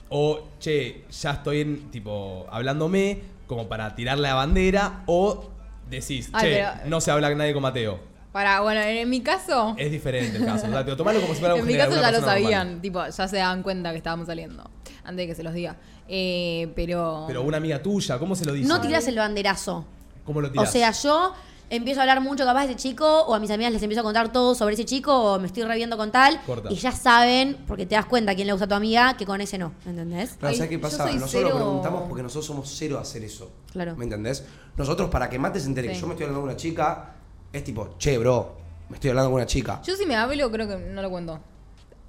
o 0.08 0.48
che, 0.58 1.04
ya 1.10 1.30
estoy 1.32 1.60
en, 1.60 1.90
tipo, 1.92 2.46
hablándome, 2.50 3.20
como 3.46 3.68
para 3.68 3.94
tirarle 3.94 4.26
la 4.28 4.34
bandera, 4.34 5.02
o 5.06 5.50
decís, 5.88 6.30
Ay, 6.32 6.42
che, 6.50 6.54
pero- 6.56 6.88
no 6.90 7.00
se 7.00 7.10
habla 7.12 7.32
nadie 7.34 7.52
con 7.52 7.62
Mateo. 7.62 8.00
Para, 8.32 8.60
bueno, 8.60 8.80
en 8.82 9.08
mi 9.08 9.22
caso. 9.22 9.74
Es 9.78 9.90
diferente 9.90 10.36
el 10.36 10.44
caso. 10.44 10.66
O 10.66 10.70
sea, 10.70 10.96
tomalo 10.96 11.20
como 11.20 11.32
si 11.32 11.40
fuera 11.40 11.54
algo 11.54 11.60
En 11.64 11.66
mi 11.66 11.72
general, 11.72 11.88
caso 11.88 12.00
una 12.00 12.08
ya 12.10 12.12
lo 12.12 12.18
persona 12.18 12.34
normal. 12.40 12.52
sabían, 12.66 12.82
tipo, 12.82 13.06
ya 13.06 13.28
se 13.28 13.36
daban 13.36 13.62
cuenta 13.62 13.90
que 13.92 13.96
estábamos 13.98 14.26
saliendo. 14.26 14.68
Antes 15.04 15.16
de 15.16 15.26
que 15.28 15.34
se 15.34 15.42
los 15.42 15.54
diga. 15.54 15.76
Eh, 16.08 16.70
pero. 16.74 17.24
Pero 17.28 17.42
una 17.42 17.56
amiga 17.56 17.80
tuya, 17.82 18.18
¿cómo 18.18 18.34
se 18.36 18.44
lo 18.44 18.52
dice? 18.52 18.68
No 18.68 18.80
tirás 18.80 19.06
el 19.08 19.16
banderazo. 19.16 19.86
¿Cómo 20.24 20.40
lo 20.42 20.48
O 20.48 20.50
tirás? 20.50 20.70
sea, 20.70 20.90
yo 20.90 21.32
empiezo 21.70 22.00
a 22.00 22.02
hablar 22.04 22.20
mucho 22.20 22.44
capaz 22.44 22.66
de 22.66 22.72
ese 22.72 22.76
chico, 22.76 23.22
o 23.24 23.34
a 23.34 23.38
mis 23.40 23.50
amigas 23.50 23.72
les 23.72 23.82
empiezo 23.82 24.00
a 24.00 24.04
contar 24.04 24.32
todo 24.32 24.54
sobre 24.54 24.74
ese 24.74 24.84
chico, 24.84 25.12
o 25.12 25.38
me 25.38 25.46
estoy 25.46 25.64
reviendo 25.64 25.96
con 25.96 26.10
tal, 26.12 26.40
Corta. 26.44 26.70
y 26.72 26.76
ya 26.76 26.92
saben, 26.92 27.56
porque 27.66 27.86
te 27.86 27.94
das 27.94 28.06
cuenta 28.06 28.32
a 28.32 28.34
quién 28.34 28.46
le 28.46 28.52
gusta 28.52 28.66
a 28.66 28.68
tu 28.68 28.74
amiga, 28.74 29.16
que 29.16 29.26
con 29.26 29.40
ese 29.40 29.58
no, 29.58 29.72
¿entendés? 29.84 30.36
Pero 30.40 30.54
¿sabes 30.54 30.68
qué 30.70 30.78
pasa? 30.78 31.04
Nosotros 31.06 31.30
cero- 31.30 31.48
lo 31.50 31.54
preguntamos 31.56 32.02
porque 32.08 32.22
nosotros 32.22 32.46
somos 32.46 32.68
cero 32.76 32.98
a 32.98 33.02
hacer 33.02 33.24
eso. 33.24 33.50
Claro. 33.72 33.96
¿Me 33.96 34.04
entendés? 34.04 34.44
Nosotros, 34.76 35.08
para 35.10 35.28
que 35.28 35.38
Mate 35.38 35.60
se 35.60 35.66
entere 35.66 35.88
que 35.88 35.94
yo 35.98 36.06
me 36.06 36.12
estoy 36.14 36.24
hablando 36.24 36.40
con 36.42 36.50
una 36.50 36.56
chica, 36.56 37.14
es 37.52 37.64
tipo, 37.64 37.94
che, 37.98 38.18
bro, 38.18 38.56
me 38.88 38.96
estoy 38.96 39.10
hablando 39.10 39.30
con 39.30 39.36
una 39.36 39.46
chica. 39.46 39.80
Yo 39.82 39.96
si 39.96 40.06
me 40.06 40.14
hablo, 40.16 40.50
creo 40.50 40.68
que 40.68 40.76
no 40.76 41.02
lo 41.02 41.10
cuento. 41.10 41.40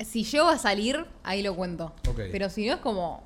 Si 0.06 0.24
llego 0.24 0.48
a 0.48 0.58
salir, 0.60 1.06
ahí 1.24 1.42
lo 1.42 1.56
cuento. 1.56 1.94
Ok. 2.08 2.20
Pero 2.32 2.50
si 2.50 2.68
no 2.68 2.74
es 2.76 2.80
como. 2.80 3.24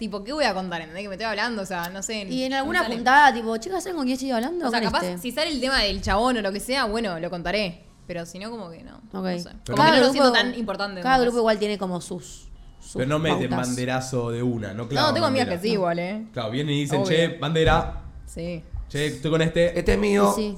Tipo, 0.00 0.24
¿qué 0.24 0.32
voy 0.32 0.44
a 0.46 0.52
contar? 0.54 0.80
¿Entendés? 0.80 1.02
Que 1.04 1.08
me 1.10 1.14
estoy 1.14 1.26
hablando, 1.26 1.60
o 1.62 1.66
sea, 1.66 1.90
no 1.90 2.02
sé. 2.02 2.22
Y 2.28 2.42
en 2.44 2.54
alguna 2.54 2.82
sale. 2.82 2.94
juntada, 2.96 3.32
tipo, 3.34 3.56
chicas, 3.58 3.84
¿saben 3.84 3.96
con 3.96 4.06
quién 4.06 4.14
estoy 4.14 4.30
hablando? 4.32 4.66
O 4.66 4.70
sea, 4.70 4.80
capaz, 4.80 5.04
este. 5.04 5.18
si 5.20 5.30
sale 5.30 5.50
el 5.52 5.60
tema 5.60 5.78
del 5.82 6.00
chabón 6.00 6.38
o 6.38 6.40
lo 6.40 6.50
que 6.50 6.58
sea, 6.58 6.86
bueno, 6.86 7.20
lo 7.20 7.30
contaré. 7.30 7.82
Pero 8.08 8.24
si 8.26 8.38
no, 8.40 8.50
como 8.50 8.70
que 8.70 8.82
no. 8.82 8.96
Ok. 8.96 9.02
No 9.12 9.38
sé. 9.38 9.50
Pero 9.64 9.76
Como 9.76 9.84
que 9.88 9.90
no 9.90 9.96
lo 9.98 10.02
grupo- 10.06 10.12
siento 10.12 10.32
tan 10.32 10.54
importante. 10.58 11.00
Cada 11.02 11.18
grupo 11.18 11.38
igual 11.38 11.58
tiene 11.60 11.76
como 11.78 12.00
sus. 12.00 12.48
sus 12.80 12.92
Pero 12.94 13.06
no 13.08 13.18
meten 13.20 13.50
pautas. 13.50 13.68
banderazo 13.68 14.30
de 14.30 14.42
una, 14.42 14.72
no 14.72 14.88
claro. 14.88 15.08
no, 15.08 15.12
tengo 15.14 15.26
amigas 15.26 15.48
que 15.48 15.58
sí, 15.58 15.72
igual, 15.72 15.98
¿eh? 15.98 16.24
Claro, 16.32 16.50
vienen 16.50 16.74
y 16.74 16.80
dicen, 16.80 17.02
Obvio. 17.02 17.08
che, 17.10 17.28
bandera, 17.38 18.02
Sí. 18.26 18.64
che, 18.88 19.06
estoy 19.06 19.30
con 19.30 19.42
este. 19.42 19.78
Este 19.78 19.92
es 19.92 19.98
mío. 19.98 20.32
Sí. 20.34 20.56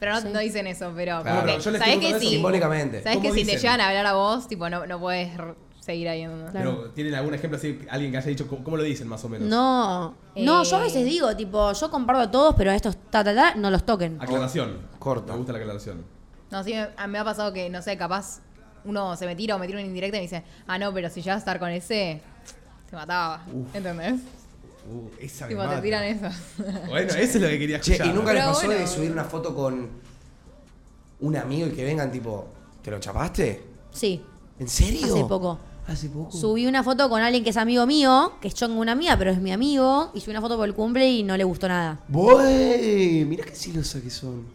Pero 0.00 0.14
no, 0.14 0.20
Sí. 0.22 0.28
no 0.32 0.38
dicen 0.40 0.66
eso, 0.66 0.90
pero. 0.96 1.20
Claro, 1.22 1.40
como 1.42 1.52
que, 1.58 1.62
yo 1.62 1.70
les 1.70 1.80
¿Sabés 1.80 1.96
pregunto 1.98 2.18
que 2.18 2.24
sí? 2.24 2.30
simbólicamente. 2.32 3.02
¿Sabés 3.02 3.18
que 3.18 3.28
¿Cómo 3.28 3.34
si 3.40 3.44
te 3.44 3.56
llegan 3.58 3.80
a 3.82 3.88
hablar 3.88 4.06
a 4.06 4.14
vos, 4.14 4.48
tipo, 4.48 4.70
no, 4.70 4.86
no 4.86 4.98
puedes 4.98 5.36
seguir 5.92 6.08
ahí? 6.08 6.28
Pero 6.52 6.90
¿tienen 6.90 7.14
algún 7.14 7.32
ejemplo 7.32 7.56
así? 7.58 7.78
Alguien 7.90 8.12
que 8.12 8.18
haya 8.18 8.26
dicho, 8.28 8.46
¿cómo, 8.46 8.62
cómo 8.62 8.76
lo 8.76 8.82
dicen 8.82 9.08
más 9.08 9.24
o 9.24 9.28
menos? 9.30 9.48
No. 9.48 10.14
No, 10.36 10.62
yo 10.64 10.76
a 10.76 10.80
Eh. 10.80 10.82
veces 10.84 11.04
digo, 11.06 11.34
tipo, 11.34 11.72
yo 11.72 11.90
comparto 11.90 12.22
a 12.22 12.30
todos, 12.30 12.54
pero 12.56 12.70
a 12.70 12.74
estos 12.74 12.96
ta, 13.10 13.24
ta, 13.24 13.34
ta, 13.34 13.54
no 13.54 13.70
los 13.70 13.84
toquen. 13.86 14.18
Aclaración. 14.20 14.78
Corta. 14.98 15.32
Me 15.32 15.38
gusta 15.38 15.52
la 15.54 15.58
aclaración. 15.60 16.04
No, 16.50 16.62
sí, 16.62 16.74
me, 16.74 17.06
me 17.08 17.18
ha 17.18 17.24
pasado 17.24 17.52
que, 17.54 17.70
no 17.70 17.80
sé, 17.80 17.96
capaz 17.96 18.40
uno 18.84 19.16
se 19.16 19.24
me 19.26 19.34
tira 19.34 19.56
o 19.56 19.58
me 19.58 19.66
tira 19.66 19.78
una 19.78 19.86
indirecta 19.88 20.18
y 20.18 20.20
me 20.20 20.24
dice, 20.24 20.44
ah, 20.66 20.78
no, 20.78 20.92
pero 20.92 21.08
si 21.08 21.20
llegas 21.22 21.36
a 21.36 21.38
estar 21.38 21.58
con 21.58 21.70
ese, 21.70 22.20
te 22.90 22.96
mataba. 22.96 23.42
¿Entendés? 23.72 24.20
Uh, 24.90 25.08
esa 25.20 25.46
me 25.46 25.54
Tipo, 25.54 25.68
te 25.68 25.80
tiran 25.80 26.04
eso. 26.04 26.26
Bueno, 26.88 27.08
eso 27.08 27.16
es 27.16 27.40
lo 27.40 27.48
que 27.48 27.58
quería 27.58 27.80
Che, 27.80 27.92
escuchar. 27.94 28.12
¿y 28.14 28.16
nunca 28.16 28.32
les 28.34 28.44
pasó 28.44 28.66
bueno. 28.66 28.80
de 28.82 28.86
subir 28.86 29.10
una 29.12 29.24
foto 29.24 29.54
con 29.54 29.88
un 31.20 31.36
amigo 31.36 31.66
y 31.66 31.70
que 31.70 31.84
vengan 31.84 32.12
tipo, 32.12 32.46
¿te 32.82 32.90
lo 32.90 32.98
chapaste? 33.00 33.64
Sí, 33.90 34.22
¿En 34.58 34.68
serio? 34.68 35.14
hace 35.14 35.24
poco. 35.24 35.58
Hace 35.88 36.08
poco. 36.10 36.30
Subí 36.30 36.66
una 36.66 36.84
foto 36.84 37.08
con 37.08 37.22
alguien 37.22 37.42
que 37.42 37.50
es 37.50 37.56
amigo 37.56 37.86
mío, 37.86 38.34
que 38.42 38.48
es 38.48 38.54
chongo 38.54 38.78
una 38.80 38.94
mía, 38.94 39.16
pero 39.18 39.30
es 39.30 39.40
mi 39.40 39.52
amigo, 39.52 40.10
y 40.14 40.20
subí 40.20 40.32
una 40.32 40.40
foto 40.42 40.56
por 40.56 40.68
el 40.68 40.74
cumple 40.74 41.08
y 41.10 41.22
no 41.22 41.36
le 41.36 41.44
gustó 41.44 41.66
nada. 41.66 42.00
¡Buey! 42.08 43.24
Mirá 43.24 43.44
qué 43.44 43.54
silosa 43.54 44.00
que 44.00 44.10
son. 44.10 44.46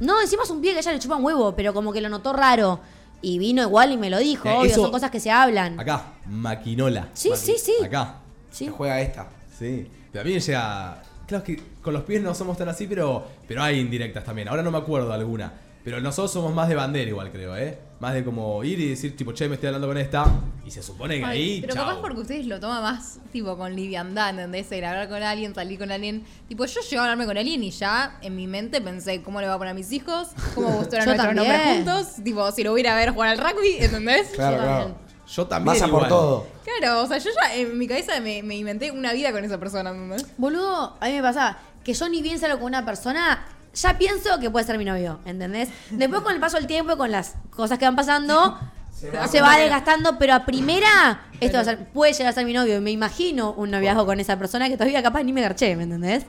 No, 0.00 0.20
encima 0.20 0.44
es 0.44 0.50
un 0.50 0.60
pie 0.60 0.70
que 0.72 0.78
a 0.78 0.80
ella 0.80 0.92
le 0.92 0.98
chupa 1.00 1.16
un 1.16 1.24
huevo, 1.24 1.54
pero 1.54 1.74
como 1.74 1.92
que 1.92 2.00
lo 2.00 2.08
notó 2.08 2.32
raro. 2.32 2.80
Y 3.20 3.38
vino 3.38 3.62
igual 3.62 3.92
y 3.92 3.96
me 3.96 4.10
lo 4.10 4.18
dijo, 4.18 4.48
Eh, 4.48 4.52
obvio, 4.56 4.70
eso- 4.70 4.82
son 4.82 4.90
cosas 4.90 5.10
que 5.10 5.20
se 5.20 5.30
hablan. 5.30 5.78
Acá, 5.78 6.14
maquinola. 6.26 7.08
Sí, 7.14 7.30
sí, 7.34 7.56
sí. 7.58 7.74
Acá. 7.84 8.16
Sí. 8.50 8.66
Se 8.66 8.70
juega 8.70 9.00
esta. 9.00 9.28
Sí. 9.58 9.86
Pero 10.12 10.22
a 10.22 10.24
mí 10.24 10.32
me 10.34 10.40
llega. 10.40 11.02
Claro 11.26 11.44
que 11.44 11.60
con 11.82 11.92
los 11.92 12.04
pies 12.04 12.22
no 12.22 12.34
somos 12.34 12.56
tan 12.56 12.68
así, 12.70 12.86
pero, 12.86 13.26
pero 13.46 13.62
hay 13.62 13.80
indirectas 13.80 14.24
también. 14.24 14.48
Ahora 14.48 14.62
no 14.62 14.70
me 14.70 14.78
acuerdo 14.78 15.12
alguna. 15.12 15.52
Pero 15.88 16.02
nosotros 16.02 16.30
somos 16.30 16.52
más 16.54 16.68
de 16.68 16.74
bandera 16.74 17.08
igual, 17.08 17.30
creo, 17.32 17.56
¿eh? 17.56 17.78
Más 17.98 18.12
de 18.12 18.22
como 18.22 18.62
ir 18.62 18.78
y 18.78 18.90
decir, 18.90 19.16
tipo, 19.16 19.32
che, 19.32 19.48
me 19.48 19.54
estoy 19.54 19.68
hablando 19.68 19.88
con 19.88 19.96
esta. 19.96 20.26
Y 20.66 20.70
se 20.70 20.82
supone 20.82 21.18
que 21.18 21.24
Ay, 21.24 21.38
ahí, 21.40 21.60
pero 21.62 21.72
chau. 21.72 21.86
capaz 21.86 22.00
porque 22.02 22.20
ustedes 22.20 22.46
lo 22.46 22.60
toman 22.60 22.82
más, 22.82 23.18
tipo, 23.32 23.56
con 23.56 23.74
liviandad, 23.74 24.28
¿entendés? 24.30 24.70
El 24.70 24.84
hablar 24.84 25.08
con 25.08 25.22
alguien, 25.22 25.54
salir 25.54 25.78
con 25.78 25.90
alguien. 25.90 26.24
Tipo, 26.46 26.66
yo 26.66 26.80
llego 26.82 27.00
a 27.00 27.04
hablarme 27.04 27.24
con 27.24 27.38
alguien 27.38 27.64
y 27.64 27.70
ya 27.70 28.18
en 28.20 28.36
mi 28.36 28.46
mente 28.46 28.82
pensé 28.82 29.22
cómo 29.22 29.40
le 29.40 29.46
va 29.46 29.54
a 29.54 29.58
poner 29.58 29.70
a 29.70 29.74
mis 29.74 29.90
hijos, 29.92 30.28
cómo 30.54 30.68
gustan 30.72 31.00
Yo 31.06 31.06
nuestros 31.06 31.34
nombres 31.34 31.60
juntos. 31.62 32.06
Tipo, 32.22 32.52
si 32.52 32.64
lo 32.64 32.72
voy 32.72 32.80
a 32.80 32.82
ir 32.82 32.88
a 32.88 32.94
ver 32.94 33.10
jugar 33.12 33.30
al 33.30 33.38
rugby, 33.38 33.76
¿entendés? 33.78 34.28
Claro, 34.34 34.56
Yo 34.58 34.62
claro. 34.62 34.78
también. 34.80 35.08
Yo 35.26 35.46
también 35.46 35.74
Pasa 35.78 35.88
por 35.90 36.08
todo. 36.08 36.46
Claro, 36.64 37.02
o 37.02 37.06
sea, 37.06 37.16
yo 37.16 37.30
ya 37.30 37.54
en 37.54 37.78
mi 37.78 37.88
cabeza 37.88 38.20
me, 38.20 38.42
me 38.42 38.56
inventé 38.56 38.90
una 38.90 39.14
vida 39.14 39.32
con 39.32 39.42
esa 39.42 39.58
persona, 39.58 39.88
¿entendés? 39.90 40.26
Boludo, 40.36 40.96
a 41.00 41.06
mí 41.06 41.12
me 41.12 41.22
pasaba 41.22 41.58
que 41.82 41.94
yo 41.94 42.06
ni 42.10 42.20
bien 42.20 42.38
salgo 42.38 42.58
con 42.58 42.66
una 42.66 42.84
persona, 42.84 43.46
ya 43.80 43.98
pienso 43.98 44.38
que 44.40 44.50
puede 44.50 44.64
ser 44.66 44.78
mi 44.78 44.84
novio, 44.84 45.20
¿entendés? 45.24 45.68
Después 45.90 46.22
con 46.22 46.34
el 46.34 46.40
paso 46.40 46.56
del 46.56 46.66
tiempo 46.66 46.92
y 46.92 46.96
con 46.96 47.10
las 47.10 47.34
cosas 47.50 47.78
que 47.78 47.84
van 47.84 47.96
pasando, 47.96 48.58
se 48.90 49.40
va, 49.40 49.56
desgastando, 49.58 50.18
pero 50.18 50.34
a 50.34 50.44
primera, 50.44 51.26
esto 51.40 51.56
va 51.58 51.62
a 51.62 51.64
ser- 51.64 51.86
puede 51.92 52.12
llegar 52.12 52.28
a 52.28 52.32
ser 52.32 52.44
mi 52.44 52.52
novio. 52.52 52.76
Y 52.78 52.80
me 52.80 52.90
imagino 52.90 53.52
un 53.52 53.70
noviazgo 53.70 54.04
con 54.06 54.18
esa 54.20 54.38
persona 54.38 54.68
que 54.68 54.76
todavía 54.76 55.02
capaz 55.02 55.22
ni 55.22 55.32
me 55.32 55.40
garché, 55.42 55.76
¿me 55.76 55.84
entendés? 55.84 56.24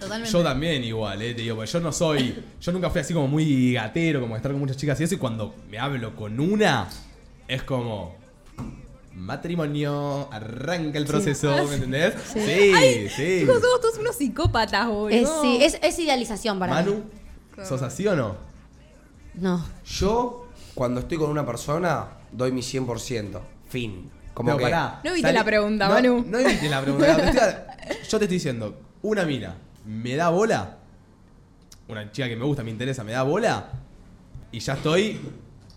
Totalmente. 0.00 0.32
Yo 0.32 0.42
también 0.42 0.82
igual, 0.84 1.20
eh, 1.22 1.34
te 1.34 1.42
digo, 1.42 1.56
porque 1.56 1.70
yo 1.70 1.80
no 1.80 1.92
soy, 1.92 2.42
yo 2.60 2.72
nunca 2.72 2.90
fui 2.90 3.00
así 3.00 3.14
como 3.14 3.28
muy 3.28 3.74
gatero, 3.74 4.20
como 4.20 4.34
de 4.34 4.38
estar 4.38 4.50
con 4.52 4.60
muchas 4.60 4.76
chicas 4.76 5.00
y 5.00 5.04
eso, 5.04 5.14
y 5.14 5.18
cuando 5.18 5.54
me 5.70 5.78
hablo 5.78 6.16
con 6.16 6.40
una, 6.40 6.88
es 7.46 7.62
como 7.62 8.16
matrimonio, 9.14 10.28
arranca 10.32 10.98
el 10.98 11.06
proceso, 11.06 11.54
¿me 11.68 11.74
entendés? 11.74 12.14
Sí, 12.32 13.08
sí. 13.08 13.38
Chicos, 13.40 13.60
somos 13.60 13.80
todos 13.80 13.98
unos 13.98 14.16
psicópatas, 14.16 14.86
boludo. 14.88 15.08
Es, 15.10 15.28
sí, 15.42 15.58
es, 15.62 15.78
es 15.82 15.98
idealización 15.98 16.58
para 16.58 16.82
mí. 16.82 16.90
Manu, 16.90 17.04
¿sos 17.66 17.82
así 17.82 18.06
o 18.06 18.16
no? 18.16 18.36
No. 19.34 19.64
Yo, 19.84 20.48
cuando 20.74 21.00
estoy 21.00 21.18
con 21.18 21.30
una 21.30 21.44
persona, 21.46 22.06
doy 22.32 22.52
mi 22.52 22.60
100%. 22.60 23.40
Fin. 23.68 24.10
Como 24.34 24.48
Pero 24.48 24.58
que. 24.58 24.64
pará, 24.64 25.00
No 25.04 25.10
evite 25.10 25.32
la 25.32 25.44
pregunta, 25.44 25.88
Manu. 25.88 26.24
No 26.28 26.38
evites 26.38 26.70
la 26.70 26.80
pregunta. 26.82 27.16
Te 27.16 27.22
estoy- 27.30 27.96
yo 28.08 28.18
te 28.18 28.24
estoy 28.24 28.28
diciendo, 28.28 28.80
una 29.02 29.24
mina, 29.24 29.56
¿me 29.84 30.16
da 30.16 30.28
bola? 30.30 30.78
Una 31.88 32.10
chica 32.10 32.28
que 32.28 32.36
me 32.36 32.44
gusta, 32.44 32.62
me 32.64 32.70
interesa, 32.70 33.04
¿me 33.04 33.12
da 33.12 33.22
bola? 33.22 33.70
Y 34.50 34.58
ya 34.60 34.74
estoy 34.74 35.20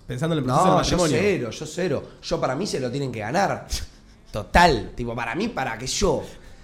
pensando 0.08 0.36
en 0.36 0.40
el 0.40 0.46
proceso 0.46 0.66
No, 0.66 0.78
del 0.78 0.86
yo 0.86 0.98
matrimonio. 0.98 1.18
cero, 1.20 1.50
yo 1.52 1.66
cero. 1.66 2.04
Yo 2.22 2.42
para 2.42 2.56
mí 2.56 2.66
se 2.66 2.80
lo 2.80 2.90
tienen 2.90 3.12
que 3.12 3.20
ganar. 3.20 3.68
Total. 4.32 4.92
Tipo, 4.96 5.16
para 5.16 5.36
mí, 5.36 5.50
para 5.50 5.78
que 5.78 5.88
yo, 5.88 6.24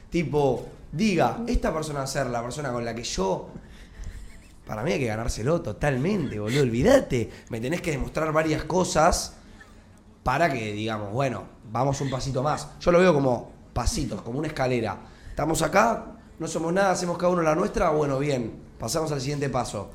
tipo, 0.10 0.68
diga, 0.92 1.40
esta 1.48 1.74
persona 1.74 2.00
va 2.00 2.06
a 2.06 2.08
ser 2.08 2.28
la 2.28 2.42
persona 2.42 2.72
con 2.72 2.84
la 2.84 2.96
que 2.96 3.04
yo. 3.04 3.50
Para 4.66 4.82
mí 4.84 4.94
hay 4.94 5.00
que 5.00 5.08
ganárselo 5.08 5.62
totalmente, 5.62 6.40
boludo. 6.40 6.62
Olvídate. 6.62 7.30
Me 7.50 7.60
tenés 7.60 7.82
que 7.82 7.92
demostrar 7.92 8.32
varias 8.32 8.64
cosas 8.64 9.34
para 10.24 10.52
que 10.52 10.72
digamos, 10.72 11.12
bueno, 11.12 11.44
vamos 11.70 12.00
un 12.00 12.10
pasito 12.10 12.42
más. 12.42 12.68
Yo 12.80 12.92
lo 12.92 13.00
veo 13.00 13.14
como 13.14 13.52
pasitos, 13.74 14.22
como 14.22 14.40
una 14.40 14.48
escalera. 14.48 14.98
Estamos 15.30 15.62
acá, 15.62 16.06
no 16.40 16.48
somos 16.48 16.72
nada, 16.72 16.92
hacemos 16.92 17.18
cada 17.18 17.34
uno 17.34 17.42
la 17.42 17.56
nuestra, 17.56 17.90
bueno, 17.90 18.20
bien, 18.20 18.54
pasamos 18.80 19.12
al 19.12 19.20
siguiente 19.20 19.50
paso. 19.50 19.92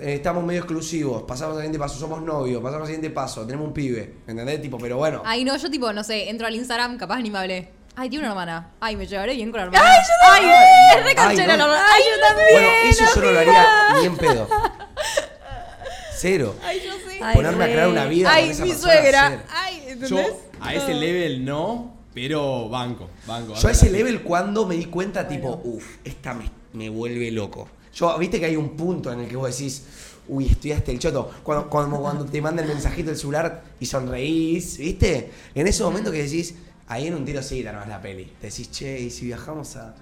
Eh, 0.00 0.14
estamos 0.14 0.44
medio 0.44 0.60
exclusivos, 0.60 1.22
pasamos 1.24 1.54
al 1.56 1.62
siguiente 1.62 1.78
paso, 1.78 1.98
somos 1.98 2.22
novios, 2.22 2.62
pasamos 2.62 2.82
al 2.82 2.86
siguiente 2.94 3.10
paso, 3.10 3.44
tenemos 3.44 3.66
un 3.66 3.72
pibe, 3.74 4.14
¿me 4.26 4.30
entendés? 4.32 4.62
Tipo, 4.62 4.78
pero 4.78 4.96
bueno. 4.96 5.22
Ay, 5.24 5.44
no, 5.44 5.56
yo 5.56 5.68
tipo, 5.70 5.92
no 5.92 6.04
sé, 6.04 6.28
entro 6.30 6.46
al 6.46 6.54
Instagram, 6.54 6.96
capaz 6.98 7.18
ni 7.20 7.30
me 7.30 7.38
hablé. 7.38 7.68
Ay, 7.96 8.08
tiene 8.08 8.24
una 8.24 8.30
hermana. 8.30 8.70
Ay, 8.78 8.94
me 8.94 9.08
llevaré 9.08 9.34
bien 9.34 9.50
con 9.50 9.58
la 9.58 9.66
hermana. 9.66 9.84
Ay, 9.84 9.98
yo 10.00 10.26
también. 10.30 10.54
Ay, 10.54 10.98
es 10.98 11.04
re 11.04 11.14
canchera 11.16 11.56
no. 11.56 11.66
la 11.66 11.74
hermana. 11.74 11.86
Ay, 11.92 12.02
yo 12.14 12.28
también. 12.28 12.48
Bueno, 12.52 12.68
eso 12.88 13.04
yo 13.12 13.20
no 13.22 13.30
lo 13.32 13.38
haría 13.40 13.66
ni 14.00 14.06
en 14.06 14.16
pedo. 14.16 14.48
Cero. 16.16 16.54
Ay, 16.64 16.80
yo 16.84 16.92
sé. 17.10 17.18
Ay, 17.22 17.34
Ponerme 17.34 17.64
a 17.64 17.66
re. 17.66 17.72
crear 17.72 17.88
una 17.88 18.04
vida 18.06 18.32
Ay, 18.32 18.44
con 18.44 18.50
esa 18.52 18.62
mi 18.64 18.70
persona, 18.70 18.92
suegra. 18.92 19.28
cero. 19.30 19.42
Ay, 19.52 19.82
Yo 19.86 19.92
¿entendés? 20.18 20.32
a 20.60 20.74
ese 20.74 20.94
level 20.94 21.44
no, 21.44 21.96
pero 22.14 22.68
banco, 22.68 23.08
banco. 23.26 23.54
Yo 23.54 23.68
a 23.68 23.70
ese 23.72 23.90
level 23.90 24.22
cuando 24.22 24.64
me 24.66 24.76
di 24.76 24.84
cuenta, 24.86 25.26
tipo, 25.26 25.60
uff, 25.64 25.96
esta 26.04 26.34
me, 26.34 26.50
me 26.72 26.88
vuelve 26.88 27.30
loco. 27.32 27.68
Yo, 27.94 28.16
viste 28.18 28.38
que 28.40 28.46
hay 28.46 28.56
un 28.56 28.70
punto 28.76 29.12
en 29.12 29.20
el 29.20 29.28
que 29.28 29.36
vos 29.36 29.50
decís, 29.50 29.84
uy, 30.28 30.46
estudiaste 30.46 30.92
el 30.92 30.98
choto. 30.98 31.30
Cuando, 31.42 31.68
cuando, 31.70 31.98
cuando 32.00 32.24
te 32.24 32.40
manda 32.40 32.62
el 32.62 32.68
mensajito 32.68 33.08
del 33.10 33.18
celular 33.18 33.62
y 33.80 33.86
sonreís, 33.86 34.78
¿viste? 34.78 35.30
En 35.54 35.66
ese 35.66 35.82
momento 35.82 36.10
que 36.12 36.22
decís, 36.22 36.54
ahí 36.86 37.06
en 37.06 37.14
un 37.14 37.24
tiro 37.24 37.42
sí, 37.42 37.62
te 37.62 37.68
armás 37.68 37.88
la 37.88 38.00
peli. 38.00 38.24
Te 38.40 38.48
decís, 38.48 38.70
che, 38.70 39.00
y 39.00 39.10
si 39.10 39.26
viajamos 39.26 39.76
a, 39.76 39.94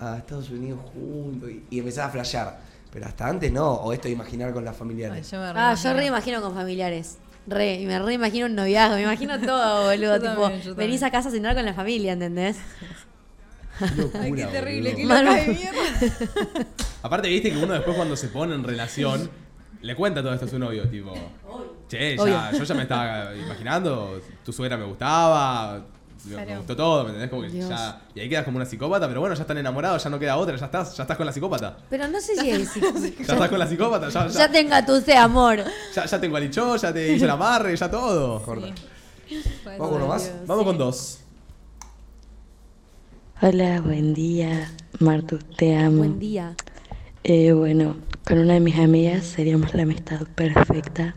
a 0.00 0.18
Estados 0.18 0.50
Unidos 0.50 0.80
juntos 0.92 1.50
y, 1.50 1.64
y 1.70 1.78
empezás 1.78 2.06
a 2.06 2.10
flashear. 2.10 2.60
Pero 2.92 3.06
hasta 3.06 3.26
antes 3.26 3.50
no, 3.50 3.72
o 3.72 3.92
esto 3.92 4.06
de 4.08 4.14
imaginar 4.14 4.52
con 4.52 4.64
las 4.64 4.74
Ay, 4.74 4.78
familiares. 4.78 5.30
yo 5.30 5.38
me 5.38 5.46
Ah, 5.46 5.52
reimagino. 5.74 5.90
yo 5.92 5.96
re 5.98 6.06
imagino 6.06 6.42
con 6.42 6.54
familiares. 6.54 7.16
Re, 7.46 7.80
y 7.80 7.86
me 7.86 7.98
re 7.98 8.14
imagino 8.14 8.46
un 8.46 8.54
noviazgo, 8.54 8.94
me 8.96 9.02
imagino 9.02 9.38
todo, 9.40 9.84
boludo. 9.90 10.16
Yo 10.16 10.20
tipo, 10.30 10.42
también, 10.42 10.62
yo 10.62 10.74
venís 10.74 11.00
también. 11.00 11.04
a 11.04 11.10
casa 11.10 11.28
a 11.28 11.32
cenar 11.32 11.54
con 11.54 11.64
la 11.64 11.74
familia, 11.74 12.12
¿entendés? 12.12 12.56
Ay, 14.20 14.32
qué 14.32 14.44
terrible, 14.46 14.94
qué 14.94 15.04
loca 15.04 15.34
de 15.34 15.46
mierda. 15.48 16.66
Aparte, 17.02 17.28
viste 17.28 17.50
que 17.50 17.58
uno 17.58 17.72
después 17.74 17.96
cuando 17.96 18.16
se 18.16 18.28
pone 18.28 18.54
en 18.54 18.62
relación, 18.64 19.30
le 19.82 19.94
cuenta 19.94 20.22
todo 20.22 20.32
esto 20.32 20.46
a 20.46 20.48
su 20.48 20.58
novio, 20.58 20.88
tipo. 20.88 21.12
Che, 21.88 22.16
ya, 22.16 22.50
yo 22.52 22.64
ya 22.64 22.74
me 22.74 22.82
estaba 22.82 23.34
imaginando, 23.36 24.20
tu 24.44 24.52
suegra 24.52 24.76
me 24.78 24.84
gustaba, 24.86 25.84
me- 26.24 26.56
gustó 26.56 26.74
todo, 26.74 27.02
¿me 27.04 27.10
entendés? 27.10 27.28
Como 27.28 27.42
que 27.42 27.48
Dios. 27.50 27.68
ya, 27.68 28.00
y 28.14 28.20
ahí 28.20 28.28
quedas 28.30 28.44
como 28.44 28.56
una 28.56 28.64
psicópata, 28.64 29.06
pero 29.06 29.20
bueno, 29.20 29.34
ya 29.34 29.42
están 29.42 29.58
enamorados, 29.58 30.02
ya 30.02 30.08
no 30.08 30.18
queda 30.18 30.36
otra, 30.38 30.56
ya 30.56 30.64
estás, 30.64 30.96
ya 30.96 31.02
estás 31.02 31.16
con 31.18 31.26
la 31.26 31.32
psicópata. 31.32 31.76
Pero 31.90 32.08
no 32.08 32.18
sé 32.20 32.36
si 32.36 32.50
es. 32.50 32.70
Ya 33.26 33.34
estás 33.34 33.48
con 33.50 33.58
la 33.58 33.66
psicópata, 33.66 34.08
ya, 34.08 34.26
Ya 34.28 34.32
ya, 34.32 34.50
te 34.50 34.60
engatusé, 34.60 35.16
amor. 35.16 35.58
ya, 35.94 36.06
ya 36.06 36.18
te 36.20 36.26
engualichó, 36.26 36.76
ya 36.76 36.92
te 36.92 37.12
hizo 37.12 37.26
el 37.26 37.30
amarre, 37.30 37.76
ya 37.76 37.90
todo. 37.90 38.40
Pues, 38.42 38.60
¿Vamos 39.64 39.88
con 39.88 39.96
uno 39.96 40.06
más? 40.08 40.32
Vamos 40.46 40.64
con 40.64 40.78
dos. 40.78 41.18
Hola, 43.42 43.80
buen 43.80 44.14
día. 44.14 44.70
Martu, 45.00 45.38
te 45.56 45.76
amo. 45.76 45.98
Buen 45.98 46.20
día. 46.20 46.54
Eh, 47.24 47.52
bueno, 47.52 47.96
con 48.24 48.38
una 48.38 48.54
de 48.54 48.60
mis 48.60 48.78
amigas 48.78 49.24
seríamos 49.24 49.74
la 49.74 49.82
amistad 49.82 50.20
perfecta, 50.36 51.16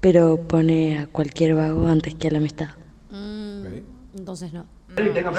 pero 0.00 0.38
pone 0.38 0.98
a 0.98 1.06
cualquier 1.06 1.54
vago 1.54 1.86
antes 1.86 2.16
que 2.16 2.28
a 2.28 2.30
la 2.32 2.38
amistad. 2.38 2.70
Mm, 3.10 3.64
entonces 4.18 4.52
no. 4.52 4.66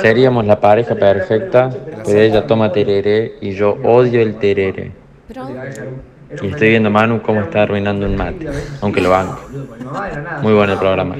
Seríamos 0.01 0.45
la 0.45 0.61
pareja 0.61 0.95
perfecta, 0.95 1.69
pero 2.05 2.19
ella 2.19 2.47
toma 2.47 2.71
tereré 2.71 3.33
y 3.41 3.51
yo 3.51 3.77
odio 3.83 4.21
el 4.21 4.39
tereré. 4.39 4.93
Pero 5.27 5.49
Y 6.41 6.47
estoy 6.47 6.69
viendo 6.69 6.87
a 6.87 6.91
Manu 6.91 7.21
cómo 7.21 7.41
está 7.41 7.63
arruinando 7.63 8.05
un 8.05 8.15
mate, 8.15 8.47
aunque 8.79 9.01
lo 9.01 9.09
banco. 9.09 9.41
Muy 10.41 10.53
bueno 10.53 10.73
el 10.73 10.79
programa. 10.79 11.17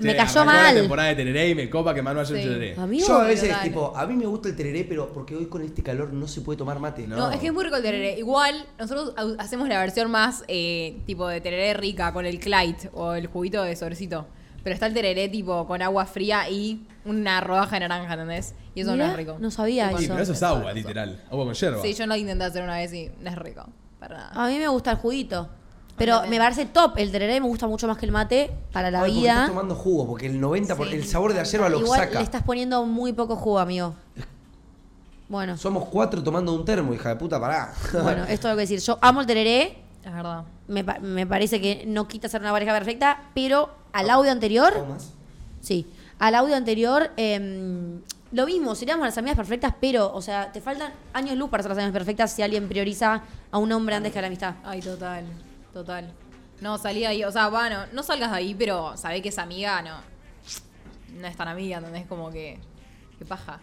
Me 0.00 0.10
Che, 0.12 0.16
cayó 0.16 0.40
arrancó 0.40 0.52
la 0.58 0.62
mal. 0.64 0.74
temporada 0.74 1.08
de 1.10 1.14
Tereré 1.16 1.48
y 1.50 1.54
me 1.54 1.70
copa 1.70 1.94
que 1.94 2.02
Manu 2.02 2.20
haya 2.20 2.28
Sí. 2.28 2.34
hecho 2.40 2.48
Tereré. 2.48 2.74
Amigo, 2.80 3.06
Yo 3.06 3.18
a 3.18 3.24
veces, 3.24 3.60
tipo, 3.62 3.96
a 3.96 4.06
mí 4.06 4.14
me 4.16 4.26
gusta 4.26 4.48
el 4.48 4.56
tereré, 4.56 4.84
pero 4.84 5.12
porque 5.12 5.36
hoy 5.36 5.46
con 5.46 5.62
este 5.62 5.82
calor 5.82 6.12
no 6.12 6.26
se 6.28 6.40
puede 6.40 6.56
tomar 6.58 6.78
mate. 6.80 7.06
No, 7.06 7.30
es 7.30 7.38
que 7.38 7.46
es 7.48 7.52
muy 7.52 7.64
rico 7.64 7.76
el 7.76 7.82
tereré. 7.82 8.18
Igual, 8.18 8.66
nosotros 8.78 9.14
au- 9.16 9.36
hacemos 9.38 9.68
la 9.68 9.78
versión 9.78 10.10
más 10.10 10.44
eh, 10.48 11.00
tipo 11.06 11.26
de 11.28 11.40
tereré 11.40 11.74
rica 11.74 12.12
con 12.12 12.26
el 12.26 12.38
Clyde 12.40 12.90
o 12.92 13.12
el 13.14 13.26
juguito 13.26 13.62
de 13.62 13.76
sobrecito. 13.76 14.26
Pero 14.62 14.74
está 14.74 14.86
el 14.86 14.92
tereré 14.94 15.28
tipo 15.30 15.66
con 15.66 15.80
agua 15.80 16.04
fría 16.04 16.48
y 16.50 16.86
una 17.06 17.40
rodaja 17.40 17.76
de 17.76 17.88
naranja, 17.88 18.12
¿entendés? 18.12 18.54
Y 18.74 18.82
eso 18.82 18.90
no 18.90 18.96
Mirá, 18.96 19.10
es 19.12 19.16
rico. 19.16 19.36
no 19.40 19.50
sabía 19.50 19.86
Tipo, 19.88 19.98
Sí, 19.98 20.04
eso. 20.04 20.12
pero 20.14 20.22
eso 20.22 20.32
es 20.34 20.42
agua, 20.42 20.72
literal. 20.74 21.22
Agua 21.30 21.44
con 21.46 21.54
yerba. 21.54 21.80
Sí, 21.82 21.94
yo 21.94 22.06
lo 22.06 22.14
intenté 22.14 22.44
hacer 22.44 22.62
una 22.62 22.76
vez 22.76 22.92
y 22.92 23.10
no 23.20 23.30
es 23.30 23.36
rico. 23.36 23.66
Para 23.98 24.16
nada. 24.18 24.30
A 24.34 24.48
mí 24.48 24.58
me 24.58 24.68
gusta 24.68 24.90
el 24.92 24.96
juguito. 24.98 25.48
Pero 26.00 26.22
me 26.28 26.38
parece 26.38 26.66
top. 26.66 26.94
El 26.96 27.12
tereré 27.12 27.40
me 27.40 27.46
gusta 27.46 27.68
mucho 27.68 27.86
más 27.86 27.96
que 27.98 28.06
el 28.06 28.12
mate 28.12 28.50
para 28.72 28.90
la 28.90 29.02
Ay, 29.02 29.10
porque 29.12 29.28
estás 29.28 29.36
vida. 29.42 29.46
tomando 29.48 29.74
jugo, 29.76 30.06
porque 30.08 30.26
el 30.26 30.40
90%, 30.40 30.76
por, 30.76 30.88
Sí, 30.88 30.94
el 30.94 31.04
sabor 31.06 31.32
de 31.32 31.38
la 31.38 31.44
yerba 31.44 31.68
lo 31.68 31.78
Igual 31.80 32.00
saca. 32.00 32.18
le 32.18 32.24
estás 32.24 32.42
poniendo 32.42 32.84
muy 32.86 33.12
poco 33.12 33.36
jugo, 33.36 33.58
amigo. 33.60 33.94
Bueno, 35.28 35.56
Somos 35.56 35.84
cuatro 35.88 36.22
tomando 36.22 36.52
un 36.52 36.64
termo, 36.64 36.92
hija 36.92 37.10
de 37.10 37.16
puta, 37.16 37.38
pará. 37.38 37.72
bueno, 38.02 38.24
esto 38.24 38.48
es 38.48 38.52
lo 38.52 38.56
que 38.56 38.62
decir. 38.62 38.80
Yo 38.80 38.98
amo 39.00 39.20
el 39.20 39.26
tereré. 39.26 39.78
Es 40.04 40.12
verdad. 40.12 40.42
Me, 40.66 40.82
pa- 40.82 40.98
me 40.98 41.26
parece 41.26 41.60
que 41.60 41.84
no 41.86 42.08
quita 42.08 42.28
ser 42.28 42.40
una 42.40 42.50
pareja 42.52 42.72
perfecta, 42.72 43.22
pero 43.34 43.70
al 43.92 44.08
audio 44.10 44.32
anterior, 44.32 44.72
¿Tomas? 44.72 45.12
sí, 45.60 45.86
al 46.18 46.34
audio 46.34 46.56
anterior, 46.56 47.10
em, 47.16 48.00
lo 48.32 48.46
mismo, 48.46 48.74
seríamos 48.74 49.04
las 49.06 49.18
amigas 49.18 49.36
perfectas, 49.36 49.74
pero, 49.80 50.12
o 50.14 50.22
sea, 50.22 50.50
te 50.52 50.60
faltan 50.60 50.92
años 51.12 51.36
luz 51.36 51.50
para 51.50 51.62
ser 51.62 51.70
las 51.70 51.78
amigas 51.78 51.92
perfectas 51.92 52.32
si 52.32 52.42
alguien 52.42 52.68
prioriza 52.68 53.22
a 53.50 53.58
un 53.58 53.70
hombre 53.72 53.96
antes 53.96 54.12
que 54.12 54.18
a 54.18 54.22
la 54.22 54.28
amistad. 54.28 54.54
Ay, 54.64 54.80
total. 54.80 55.24
Total. 55.72 56.12
No, 56.60 56.76
salí 56.78 57.00
de 57.00 57.06
ahí. 57.06 57.24
O 57.24 57.32
sea, 57.32 57.48
bueno, 57.48 57.84
no 57.92 58.02
salgas 58.02 58.30
de 58.30 58.36
ahí, 58.36 58.54
pero 58.54 58.96
sabé 58.96 59.22
que 59.22 59.28
esa 59.30 59.42
amiga 59.42 59.80
no. 59.82 59.96
No 61.20 61.26
es 61.26 61.36
tan 61.36 61.48
amiga, 61.48 61.78
¿entendés? 61.78 62.06
Como 62.06 62.30
que. 62.30 62.58
Qué 63.18 63.24
paja. 63.24 63.60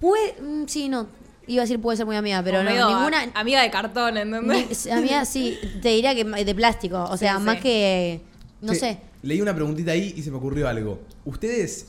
Puede, 0.00 0.34
mm, 0.40 0.66
sí, 0.66 0.88
no, 0.88 1.06
iba 1.46 1.62
a 1.62 1.64
decir 1.64 1.80
puede 1.80 1.96
ser 1.96 2.06
muy 2.06 2.16
amiga, 2.16 2.42
pero 2.42 2.58
Como 2.58 2.68
no, 2.70 2.74
medio 2.74 2.88
ninguna, 2.98 3.22
a- 3.34 3.40
Amiga 3.40 3.62
de 3.62 3.70
cartón, 3.70 4.16
¿entendés? 4.16 4.84
ni- 4.86 4.92
amiga, 4.92 5.24
sí, 5.24 5.58
te 5.80 5.90
diría 5.90 6.14
que 6.14 6.24
de 6.24 6.54
plástico, 6.54 7.04
o 7.04 7.16
sea, 7.16 7.36
Sí, 7.38 7.42
más 7.42 7.56
sí. 7.56 7.62
que, 7.62 8.20
no 8.60 8.74
sé. 8.74 8.98
Leí 9.22 9.40
una 9.40 9.54
preguntita 9.54 9.92
ahí 9.92 10.12
y 10.16 10.22
se 10.22 10.30
me 10.30 10.36
ocurrió 10.36 10.68
algo. 10.68 10.98
¿Ustedes, 11.24 11.88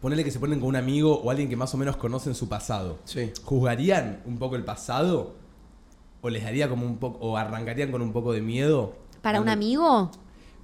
ponele 0.00 0.24
que 0.24 0.30
se 0.30 0.38
ponen 0.38 0.58
con 0.60 0.68
un 0.68 0.76
amigo 0.76 1.16
o 1.20 1.30
alguien 1.30 1.48
que 1.48 1.56
más 1.56 1.72
o 1.74 1.76
menos 1.78 1.96
conocen 1.96 2.34
su 2.34 2.48
pasado, 2.48 2.98
Sí. 3.04 3.32
¿juzgarían 3.44 4.20
un 4.26 4.38
poco 4.38 4.56
el 4.56 4.64
pasado? 4.64 5.36
¿O 6.26 6.30
les 6.30 6.42
daría 6.42 6.68
como 6.68 6.84
un 6.84 6.96
poco, 6.98 7.18
o 7.24 7.36
arrancarían 7.36 7.92
con 7.92 8.02
un 8.02 8.12
poco 8.12 8.32
de 8.32 8.40
miedo? 8.42 8.94
¿Para 9.22 9.40
un 9.40 9.48
amigo? 9.48 10.10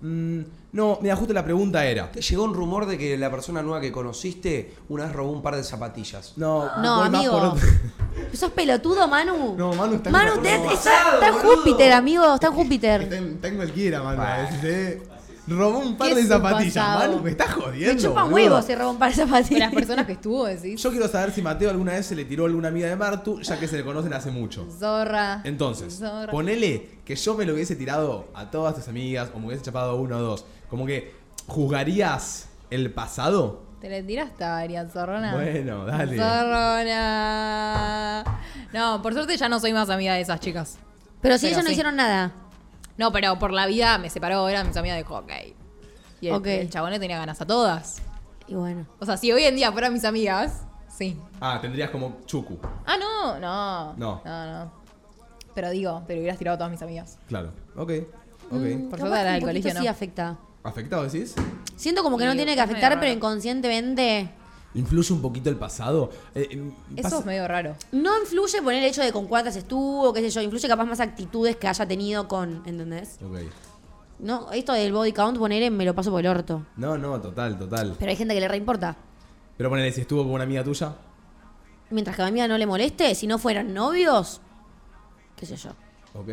Mm, 0.01 0.40
no, 0.72 0.98
mira, 1.01 1.14
justo 1.14 1.33
la 1.33 1.44
pregunta 1.44 1.87
era. 1.87 2.11
¿Te 2.11 2.20
llegó 2.20 2.42
un 2.42 2.53
rumor 2.53 2.85
de 2.87 2.98
que 2.98 3.16
la 3.16 3.31
persona 3.31 3.62
nueva 3.62 3.81
que 3.81 3.92
conociste 3.92 4.75
una 4.88 5.05
vez 5.05 5.12
robó 5.12 5.31
un 5.31 5.40
par 5.40 5.55
de 5.55 5.62
zapatillas? 5.62 6.33
No, 6.37 6.64
No, 6.83 7.05
amigo. 7.05 7.55
¿Sos 8.33 8.51
pelotudo, 8.51 9.07
Manu? 9.07 9.55
No, 9.57 9.72
Manu 9.75 9.94
está 9.94 10.11
Manu, 10.11 10.33
en 10.35 10.42
te- 10.42 10.55
está, 10.75 11.14
está 11.14 11.29
en 11.29 11.35
Júpiter, 11.35 11.92
amigo. 11.92 12.35
Está 12.35 12.48
en 12.48 12.53
Júpiter. 12.55 13.03
Está 13.03 13.16
en, 13.18 13.25
está 13.35 13.46
en 13.48 13.55
cualquiera, 13.57 14.03
Manu. 14.03 14.22
¿eh? 14.64 15.03
Robó 15.48 15.78
un 15.81 15.96
par 15.96 16.11
¿Qué 16.11 16.14
de 16.14 16.24
zapatillas. 16.26 16.74
pasado? 16.74 17.11
Manu, 17.12 17.22
me 17.24 17.31
estás 17.31 17.52
jodiendo. 17.55 17.94
Me 17.94 18.00
chupan 18.00 18.24
boludo. 18.31 18.35
huevos 18.37 18.64
si 18.64 18.74
roban 18.76 18.96
para 18.98 19.11
esa 19.11 19.24
De 19.24 19.31
patilla. 19.33 19.59
las 19.66 19.74
personas 19.74 20.07
que 20.07 20.12
estuvo, 20.12 20.44
decís. 20.46 20.81
Yo 20.81 20.90
quiero 20.90 21.09
saber 21.09 21.33
si 21.33 21.42
Mateo 21.42 21.68
alguna 21.70 21.92
vez 21.92 22.07
se 22.07 22.14
le 22.14 22.24
tiró 22.24 22.44
a 22.44 22.46
alguna 22.46 22.68
amiga 22.68 22.87
de 22.88 22.94
Martu, 22.96 23.40
ya 23.40 23.59
que 23.59 23.66
se 23.66 23.76
le 23.76 23.85
conocen 23.85 24.12
hace 24.12 24.31
mucho. 24.31 24.66
Zorra. 24.78 25.40
Entonces, 25.44 25.98
Zorra. 25.98 26.31
ponele 26.31 27.00
que 27.05 27.16
yo 27.16 27.35
me 27.35 27.44
lo 27.44 27.55
hubiese 27.55 27.74
tirado 27.74 28.28
a 28.35 28.50
todas 28.52 28.76
tus 28.76 28.87
amigas 28.88 29.31
o 29.35 29.40
me 29.40 29.48
hubiese 29.48 29.64
chapado 29.64 29.96
uno 29.96 30.16
o 30.18 30.20
dos. 30.20 30.44
Como 30.70 30.87
que, 30.87 31.12
¿juzgarías 31.48 32.48
el 32.70 32.92
pasado? 32.92 33.62
Te 33.81 33.88
le 33.88 34.05
tiraste 34.05 34.44
a 34.44 34.50
varias, 34.50 34.92
zorrona. 34.92 35.35
Bueno, 35.35 35.85
dale. 35.87 36.16
Zorrona. 36.16 38.24
No, 38.72 39.02
por 39.02 39.12
suerte 39.12 39.37
ya 39.37 39.48
no 39.48 39.59
soy 39.61 39.72
más 39.72 39.90
amiga 39.90 40.14
de 40.14 40.20
esas 40.20 40.38
chicas. 40.40 40.78
Pero 41.20 41.37
si 41.37 41.46
Pero 41.46 41.55
ellos 41.55 41.64
no 41.64 41.68
sí. 41.68 41.72
hicieron 41.72 41.96
nada. 41.96 42.33
No, 43.03 43.11
pero 43.11 43.37
por 43.37 43.53
la 43.53 43.67
vida 43.67 43.99
me 43.99 44.09
separó, 44.11 44.49
eran 44.49 44.69
mis 44.69 44.77
amigas 44.77 44.97
de 44.97 45.03
hockey. 45.03 45.57
Y 46.21 46.29
el, 46.29 46.71
chabón 46.71 46.93
le 46.93 47.01
tenía 47.01 47.19
ganas 47.19 47.41
a 47.41 47.47
todas. 47.49 48.01
Y 48.47 48.55
bueno. 48.55 48.87
O 49.01 49.05
sea, 49.05 49.17
si 49.17 49.33
hoy 49.33 49.43
en 49.43 49.57
día 49.57 49.73
fueran 49.73 49.93
mis 49.93 50.05
amigas, 50.05 50.62
sí. 50.88 51.19
Ah, 51.41 51.59
tendrías 51.61 51.91
como 51.91 52.19
Chuku. 52.27 52.61
Ah, 52.87 52.97
no, 52.97 53.41
no. 53.41 53.95
No. 53.95 54.23
No, 54.25 54.47
no. 54.47 54.73
Pero 55.53 55.71
digo, 55.71 56.05
te 56.07 56.15
lo 56.15 56.21
hubieras 56.21 56.38
tirado 56.38 56.55
a 56.55 56.59
todas 56.59 56.71
mis 56.71 56.81
amigas. 56.81 57.19
Claro. 57.27 57.51
Ok. 57.75 57.91
Ok. 58.53 58.61
Mm, 58.61 58.88
Por 58.88 59.01
suerte 59.01 59.19
un 59.19 59.33
del 59.33 59.43
colegio 59.43 59.73
sí 59.73 59.85
no. 59.85 59.91
afecta. 59.91 60.38
¿Afectado 60.62 61.03
decís? 61.03 61.35
Siento 61.75 62.05
como 62.05 62.17
que 62.17 62.25
no 62.25 62.31
Sí, 62.31 62.37
tiene 62.37 62.55
que 62.55 62.61
afectar, 62.61 63.01
pero 63.01 63.11
inconscientemente. 63.11 64.31
¿Influye 64.75 65.13
un 65.13 65.21
poquito 65.21 65.51
el 65.51 65.57
pasado? 65.57 66.11
Eh, 66.35 66.49
eh, 66.51 66.73
Eso 66.97 67.03
pasa- 67.03 67.19
es 67.19 67.27
medio 67.27 67.47
raro. 67.47 67.77
No 67.93 68.19
influye 68.21 68.63
poner 68.63 68.83
el 68.83 68.89
hecho 68.89 69.03
de 69.03 69.13
con 69.13 69.27
cuántas 69.27 69.55
estuvo, 69.57 70.13
qué 70.13 70.21
sé 70.23 70.31
yo. 70.31 70.41
Influye 70.41 70.67
capaz 70.67 70.85
más 70.87 71.01
actitudes 71.01 71.57
que 71.57 71.69
haya 71.69 71.87
tenido 71.87 72.27
con. 72.27 72.63
¿Entendés? 72.65 73.19
Ok. 73.23 73.39
No, 74.21 74.51
esto 74.53 74.73
del 74.73 74.93
body 74.93 75.13
count, 75.13 75.37
poner 75.39 75.71
me 75.71 75.85
lo 75.85 75.95
paso 75.95 76.11
por 76.11 76.21
el 76.21 76.27
orto. 76.29 76.65
No, 76.77 76.97
no, 76.97 77.21
total, 77.21 77.59
total. 77.59 77.97
Pero 77.99 78.11
hay 78.11 78.17
gente 78.17 78.35
que 78.35 78.41
le 78.41 78.49
reimporta. 78.49 78.97
Pero 79.57 79.69
ponele, 79.69 79.93
si 79.93 80.01
estuvo 80.03 80.23
con 80.23 80.33
una 80.33 80.45
amiga 80.45 80.65
tuya. 80.65 80.95
Mientras 81.91 82.17
que 82.17 82.23
a 82.23 82.25
mi 82.27 82.31
amiga 82.31 82.49
no 82.49 82.57
le 82.57 82.67
moleste, 82.67 83.15
si 83.15 83.27
no 83.27 83.39
fueran 83.39 83.75
novios, 83.75 84.41
qué 85.37 85.45
sé 85.45 85.57
yo. 85.57 85.71
Ok. 86.15 86.29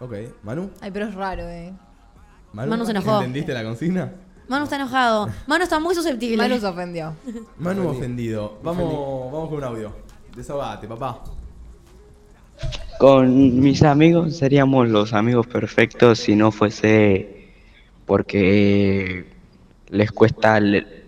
Ok. 0.00 0.14
¿Manu? 0.44 0.70
Ay, 0.80 0.90
pero 0.90 1.06
es 1.08 1.14
raro, 1.14 1.42
eh. 1.48 1.72
Manu 2.54 2.84
se 2.86 2.92
enojó. 2.92 3.16
¿Entendiste 3.16 3.52
la 3.52 3.62
consigna? 3.64 4.12
Manu 4.50 4.64
está 4.64 4.74
enojado. 4.74 5.28
Manu 5.46 5.62
está 5.62 5.78
muy 5.78 5.94
susceptible. 5.94 6.36
Manu 6.36 6.58
se 6.58 6.66
ofendió. 6.66 7.14
Manu 7.56 7.88
ofendido. 7.88 8.58
Vamos, 8.64 9.30
vamos 9.32 9.48
con 9.48 9.58
un 9.58 9.64
audio. 9.64 9.92
Desahogate, 10.34 10.88
papá. 10.88 11.20
Con 12.98 13.60
mis 13.60 13.82
amigos 13.84 14.36
seríamos 14.36 14.88
los 14.88 15.12
amigos 15.12 15.46
perfectos 15.46 16.18
si 16.18 16.34
no 16.34 16.50
fuese 16.50 17.52
porque 18.06 19.24
les 19.88 20.10
cuesta 20.10 20.58
le- 20.58 21.04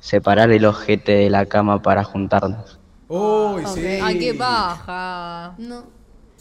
separar 0.00 0.50
el 0.50 0.64
ojete 0.64 1.12
de 1.12 1.28
la 1.30 1.44
cama 1.44 1.82
para 1.82 2.02
juntarnos. 2.02 2.78
Uy, 3.08 3.62
sí. 3.74 3.84
Ay, 4.02 4.18
qué 4.18 4.32
baja. 4.32 5.54
No. 5.58 5.84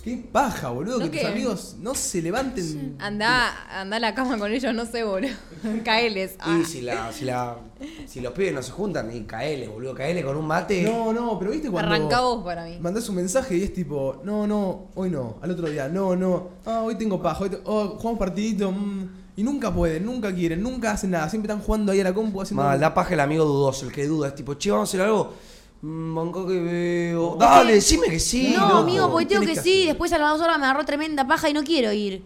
Qué 0.05 0.23
paja, 0.31 0.69
boludo, 0.69 0.99
¿No 0.99 1.09
que 1.09 1.21
tus 1.21 1.27
amigos 1.27 1.77
no 1.81 1.95
se 1.95 2.21
levanten. 2.21 2.95
Anda, 2.99 3.81
anda 3.81 3.97
a 3.97 3.99
la 3.99 4.13
cama 4.13 4.37
con 4.37 4.51
ellos, 4.51 4.71
no 4.71 4.85
sé, 4.85 5.03
boludo. 5.03 5.33
Caeles. 5.83 6.35
Ah. 6.37 6.59
Y 6.61 6.63
si, 6.63 6.81
la, 6.81 7.11
si, 7.11 7.25
la, 7.25 7.57
si 8.05 8.21
los 8.21 8.31
pibes 8.33 8.53
no 8.53 8.61
se 8.61 8.71
juntan, 8.71 9.11
y 9.11 9.21
caele, 9.21 9.67
boludo, 9.67 9.95
caele 9.95 10.23
con 10.23 10.37
un 10.37 10.45
mate. 10.45 10.83
No, 10.83 11.11
no, 11.11 11.39
pero 11.39 11.49
viste 11.49 11.71
cuando. 11.71 11.91
Arranca 11.91 12.19
vos 12.19 12.43
para 12.43 12.65
mí. 12.65 12.77
Mandás 12.79 13.09
un 13.09 13.15
mensaje 13.15 13.57
y 13.57 13.63
es 13.63 13.73
tipo, 13.73 14.21
no, 14.23 14.45
no, 14.45 14.89
hoy 14.93 15.09
no, 15.09 15.37
al 15.41 15.49
otro 15.49 15.67
día, 15.67 15.89
no, 15.89 16.15
no, 16.15 16.49
ah, 16.67 16.83
hoy 16.83 16.93
tengo 16.93 17.19
paja, 17.19 17.43
hoy 17.45 17.49
te- 17.49 17.61
oh, 17.63 17.95
jugamos 17.97 18.19
partidito, 18.19 18.71
mm, 18.71 19.09
y 19.37 19.43
nunca 19.43 19.73
pueden, 19.73 20.05
nunca 20.05 20.31
quieren, 20.35 20.61
nunca 20.61 20.91
hacen 20.91 21.09
nada, 21.09 21.27
siempre 21.31 21.51
están 21.51 21.65
jugando 21.65 21.91
ahí 21.91 22.01
a 22.01 22.03
la 22.03 22.13
compu 22.13 22.43
haciendo. 22.43 22.61
Mal, 22.61 22.79
da 22.79 22.93
paja 22.93 23.15
el 23.15 23.21
amigo 23.21 23.43
dudoso, 23.43 23.87
el 23.87 23.91
que 23.91 24.05
duda. 24.05 24.27
Es 24.27 24.35
tipo, 24.35 24.53
che, 24.53 24.69
vamos 24.69 24.87
a 24.87 24.91
hacer 24.91 25.01
algo. 25.01 25.33
Mm, 25.81 26.15
banco 26.15 26.47
que 26.47 26.59
veo. 26.59 27.35
Dale, 27.39 27.73
decime 27.75 28.07
que 28.07 28.19
sí. 28.19 28.53
no, 28.57 28.67
loco. 28.67 28.77
amigo, 28.79 29.11
porque 29.11 29.25
tengo 29.27 29.41
que 29.41 29.47
que 29.47 29.55
sí. 29.55 29.73
hacer. 29.81 29.87
Después 29.89 30.11
a 30.13 30.17
las 30.17 30.31
dos 30.31 30.41
horas 30.41 30.57
me 30.57 30.65
agarró 30.65 30.85
tremenda 30.85 31.27
paja 31.27 31.49
y 31.49 31.53
no 31.53 31.63
quiero 31.63 31.91
ir. 31.91 32.23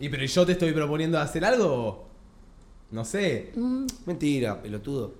Y 0.00 0.08
pero 0.08 0.24
yo 0.24 0.46
te 0.46 0.52
estoy 0.52 0.72
proponiendo 0.72 1.18
hacer 1.18 1.44
algo. 1.44 2.04
No 2.90 3.04
sé. 3.04 3.52
Mm, 3.56 3.86
Mentira, 4.06 4.60
pelotudo. 4.60 5.14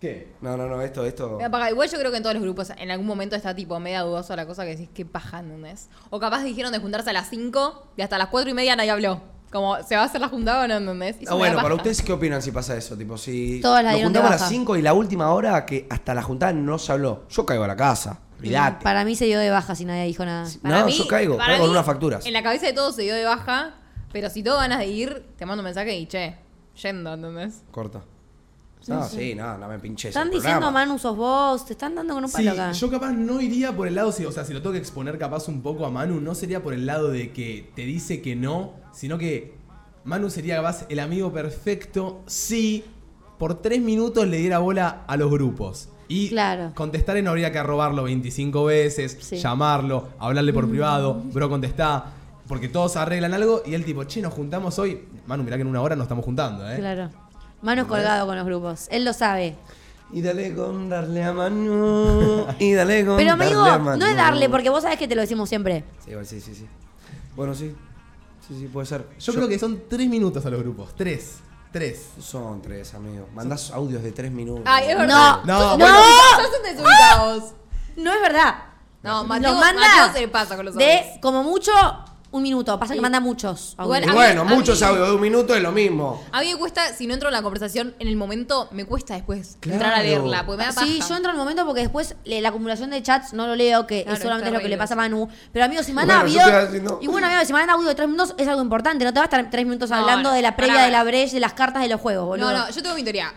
¿Qué? 0.00 0.28
No, 0.40 0.56
no, 0.56 0.66
no, 0.66 0.80
esto, 0.80 1.04
esto. 1.04 1.36
Me 1.36 1.44
apaga. 1.44 1.70
Igual 1.70 1.90
yo 1.90 1.98
creo 1.98 2.10
que 2.10 2.16
en 2.16 2.22
todos 2.22 2.34
los 2.34 2.42
grupos 2.42 2.70
en 2.70 2.90
algún 2.90 3.06
momento 3.06 3.36
está 3.36 3.54
tipo 3.54 3.78
media 3.78 4.00
dudosa 4.00 4.34
la 4.34 4.46
cosa 4.46 4.64
que 4.64 4.70
decís 4.70 4.88
qué 4.94 5.04
paja, 5.04 5.40
¿entendés? 5.40 5.88
O 6.08 6.18
capaz 6.18 6.42
dijeron 6.42 6.72
de 6.72 6.78
juntarse 6.78 7.10
a 7.10 7.12
las 7.12 7.28
5 7.28 7.88
y 7.98 8.02
hasta 8.02 8.16
las 8.16 8.28
4 8.28 8.50
y 8.50 8.54
media 8.54 8.74
nadie 8.76 8.90
habló. 8.90 9.20
Como, 9.50 9.82
¿se 9.82 9.96
va 9.96 10.02
a 10.02 10.04
hacer 10.04 10.20
la 10.20 10.28
juntada 10.28 10.64
o 10.64 10.68
no, 10.68 10.74
entendés? 10.76 11.16
Y 11.20 11.24
Ah, 11.26 11.30
me 11.30 11.30
da 11.30 11.34
bueno, 11.36 11.56
para 11.56 11.68
paja. 11.70 11.74
ustedes, 11.76 12.02
¿qué 12.02 12.12
opinan 12.12 12.40
si 12.40 12.52
pasa 12.52 12.76
eso? 12.76 12.96
Tipo, 12.96 13.18
si 13.18 13.60
Todas 13.60 13.82
la 13.82 13.90
nos 13.90 13.96
dieron 13.96 14.12
de 14.12 14.18
juntamos 14.20 14.28
a 14.30 14.34
las 14.34 14.40
baja. 14.42 14.50
5 14.50 14.76
y 14.76 14.82
la 14.82 14.92
última 14.94 15.32
hora 15.32 15.66
que 15.66 15.86
hasta 15.90 16.14
la 16.14 16.22
juntada 16.22 16.52
no 16.52 16.78
se 16.78 16.92
habló. 16.92 17.24
Yo 17.28 17.44
caigo 17.44 17.64
a 17.64 17.68
la 17.68 17.76
casa. 17.76 18.20
Olvídate. 18.38 18.84
Para 18.84 19.04
mí 19.04 19.16
se 19.16 19.24
dio 19.26 19.38
de 19.40 19.50
baja 19.50 19.74
si 19.74 19.84
nadie 19.84 20.04
dijo 20.06 20.24
nada. 20.24 20.48
Para 20.62 20.80
no, 20.80 20.86
mí- 20.86 20.92
yo 20.96 21.06
caigo, 21.08 21.36
para 21.36 21.48
caigo 21.48 21.62
con 21.64 21.70
mí, 21.70 21.76
unas 21.76 21.84
facturas. 21.86 22.24
En 22.26 22.32
la 22.32 22.42
cabeza 22.42 22.66
de 22.66 22.72
todos 22.72 22.94
se 22.94 23.02
dio 23.02 23.14
de 23.14 23.24
baja, 23.24 23.74
pero 24.12 24.30
si 24.30 24.42
todo 24.42 24.56
ganas 24.58 24.78
de 24.78 24.86
ir, 24.86 25.24
te 25.36 25.44
mando 25.46 25.60
un 25.62 25.66
mensaje 25.66 25.98
y 25.98 26.06
che, 26.06 26.36
yendo, 26.80 27.12
¿entendés? 27.12 27.62
Corta. 27.70 28.02
No, 28.88 29.06
sí, 29.06 29.34
no, 29.34 29.58
no 29.58 29.68
me 29.68 29.78
pinches. 29.78 30.08
Están 30.10 30.28
el 30.28 30.34
diciendo 30.34 30.60
programa. 30.60 30.86
Manu 30.86 30.98
sos 30.98 31.16
vos, 31.16 31.66
te 31.66 31.72
están 31.74 31.94
dando 31.94 32.14
con 32.14 32.24
un 32.24 32.30
Sí, 32.30 32.36
palo 32.38 32.50
acá. 32.52 32.72
yo 32.72 32.90
capaz 32.90 33.12
no 33.12 33.40
iría 33.40 33.76
por 33.76 33.86
el 33.86 33.94
lado, 33.94 34.10
si, 34.12 34.24
o 34.24 34.32
sea, 34.32 34.44
si 34.44 34.52
lo 34.54 34.60
tengo 34.62 34.72
que 34.72 34.78
exponer 34.78 35.18
capaz 35.18 35.48
un 35.48 35.62
poco 35.62 35.84
a 35.86 35.90
Manu, 35.90 36.20
no 36.20 36.34
sería 36.34 36.62
por 36.62 36.72
el 36.74 36.86
lado 36.86 37.10
de 37.10 37.32
que 37.32 37.70
te 37.76 37.82
dice 37.82 38.22
que 38.22 38.34
no, 38.36 38.72
sino 38.92 39.18
que 39.18 39.54
Manu 40.04 40.30
sería 40.30 40.56
capaz 40.56 40.86
el 40.88 40.98
amigo 41.00 41.30
perfecto 41.32 42.22
si 42.26 42.84
por 43.38 43.60
tres 43.62 43.80
minutos 43.80 44.26
le 44.26 44.38
diera 44.38 44.58
bola 44.58 45.04
a 45.06 45.16
los 45.16 45.30
grupos. 45.30 45.88
Y 46.08 46.28
Claro. 46.30 46.72
contestar 46.74 47.22
no 47.22 47.30
habría 47.30 47.52
que 47.52 47.62
robarlo 47.62 48.02
25 48.02 48.64
veces, 48.64 49.16
Sí. 49.20 49.36
llamarlo, 49.36 50.08
hablarle 50.18 50.52
por 50.52 50.68
privado, 50.68 51.14
bro, 51.32 51.48
contestá. 51.48 52.12
Porque 52.48 52.68
todos 52.68 52.96
arreglan 52.96 53.32
algo 53.32 53.62
y 53.64 53.74
él 53.74 53.84
tipo, 53.84 54.02
che, 54.04 54.20
nos 54.20 54.34
juntamos 54.34 54.76
hoy. 54.80 55.04
Manu, 55.28 55.44
mirá 55.44 55.54
que 55.56 55.62
en 55.62 55.68
una 55.68 55.80
hora 55.82 55.94
nos 55.94 56.06
estamos 56.06 56.24
juntando, 56.24 56.68
¿eh? 56.68 56.78
Claro. 56.78 57.08
Manu 57.62 57.82
es 57.82 57.88
colgado 57.88 58.26
con 58.26 58.36
los 58.36 58.44
grupos. 58.46 58.86
Él 58.90 59.04
lo 59.04 59.12
sabe. 59.12 59.56
Y 60.12 60.22
dale 60.22 60.54
con 60.54 60.88
darle 60.88 61.22
a 61.22 61.32
Manu. 61.32 62.46
Y 62.58 62.72
dale 62.72 63.04
con 63.06 63.16
Pero 63.16 63.30
darle 63.30 63.44
amigo, 63.44 63.62
a 63.64 63.78
Manu. 63.78 63.98
no 63.98 64.06
es 64.06 64.16
darle, 64.16 64.48
porque 64.48 64.68
vos 64.70 64.82
sabés 64.82 64.98
que 64.98 65.06
te 65.06 65.14
lo 65.14 65.20
decimos 65.20 65.48
siempre. 65.48 65.84
Sí, 66.04 66.10
igual, 66.10 66.26
sí, 66.26 66.40
sí, 66.40 66.54
sí. 66.54 66.66
Bueno, 67.36 67.54
sí. 67.54 67.74
Sí, 68.48 68.58
sí, 68.58 68.66
puede 68.66 68.86
ser. 68.86 69.06
Yo, 69.20 69.32
creo 69.34 69.46
que 69.48 69.58
son 69.58 69.82
tres 69.88 70.08
minutos 70.08 70.44
a 70.44 70.50
los 70.50 70.60
grupos. 70.60 70.94
Tres. 70.96 71.36
Tres. 71.72 72.08
Son 72.20 72.60
tres, 72.60 72.92
amigo. 72.94 73.28
Mandás 73.34 73.70
audios 73.70 74.02
de 74.02 74.10
tres 74.10 74.32
minutos. 74.32 74.64
Ay, 74.66 74.86
es 74.88 74.94
No, 74.94 75.00
verdad. 75.02 75.38
No, 75.44 75.58
Sos- 75.60 75.78
bueno. 75.78 75.94
sos 76.36 76.56
un 76.58 76.62
desubicados. 76.64 77.44
No 77.96 78.12
es 78.12 78.20
verdad. 78.20 78.54
No, 79.02 79.24
Mateo, 79.24 79.54
manda 79.54 79.80
Mateo 79.80 80.20
se 80.20 80.28
pasa 80.28 80.56
con 80.56 80.66
los 80.66 80.74
De 80.74 80.84
audios. 80.98 81.18
como 81.22 81.42
mucho 81.44 81.70
un 82.32 82.42
minuto. 82.42 82.78
Pasa 82.78 82.94
que 82.94 83.00
manda 83.00 83.18
muchos. 83.20 83.76
Igual, 83.80 84.02
audios. 84.04 84.06
Y 84.06 84.08
a 84.08 84.12
mí- 84.12 84.16
bueno, 84.18 84.40
a 84.42 84.44
muchos 84.44 84.82
audios 84.82 85.08
de 85.08 85.14
un 85.14 85.20
minuto 85.20 85.54
es 85.54 85.62
lo 85.62 85.72
mismo. 85.72 86.22
A 86.32 86.40
mí 86.40 86.52
me 86.52 86.58
cuesta, 86.58 86.92
si 86.94 87.06
no 87.06 87.14
entro 87.14 87.28
en 87.28 87.32
la 87.32 87.42
conversación 87.42 87.94
en 87.98 88.08
el 88.08 88.16
momento, 88.16 88.68
me 88.70 88.84
cuesta 88.84 89.14
después 89.14 89.56
Claro. 89.60 89.74
entrar 89.76 89.94
a 89.94 90.02
leerla, 90.02 90.46
porque 90.46 90.58
me 90.58 90.66
da 90.66 90.72
paja. 90.72 90.86
Sí, 90.86 91.00
yo 91.06 91.16
entro 91.16 91.30
en 91.32 91.36
el 91.36 91.38
momento 91.40 91.66
porque 91.66 91.80
después 91.80 92.14
le- 92.24 92.40
la 92.40 92.50
acumulación 92.50 92.90
de 92.90 93.02
chats 93.02 93.32
no 93.32 93.46
lo 93.46 93.56
leo, 93.56 93.86
que 93.86 94.02
Claro, 94.04 94.16
es 94.16 94.22
solamente 94.22 94.48
es 94.48 94.54
lo 94.54 94.60
que 94.60 94.68
le 94.68 94.76
pasa 94.78 94.94
a 94.94 94.96
Manu. 94.96 95.28
Pero 95.52 95.64
amigo, 95.64 95.82
si 95.82 95.92
manda 95.92 96.20
Bueno, 96.22 96.28
yo 96.28 96.98
Y 97.00 97.06
bueno, 97.08 97.26
amigo, 97.26 97.44
si 97.44 97.52
manda 97.52 97.72
audio 97.72 97.88
de 97.88 97.94
tres 97.94 98.08
minutos 98.08 98.34
es 98.38 98.46
algo 98.46 98.62
importante. 98.62 99.04
No 99.04 99.12
te 99.12 99.18
va 99.18 99.24
a 99.24 99.26
estar 99.26 99.50
tres 99.50 99.64
minutos 99.66 99.90
No, 99.90 99.96
hablando 99.96 100.28
no, 100.30 100.34
de 100.34 100.42
la 100.42 100.56
previa 100.56 100.74
pará, 100.74 100.84
de 100.86 100.92
la 100.92 100.98
pará. 100.98 101.10
brecha, 101.10 101.32
de 101.34 101.40
las 101.40 101.52
cartas 101.54 101.82
de 101.82 101.88
los 101.88 102.00
juegos, 102.00 102.26
boludo. 102.26 102.52
No, 102.52 102.58
no, 102.58 102.70
yo 102.70 102.82
tengo 102.82 102.94
mi 102.94 103.02
teoría. 103.02 103.32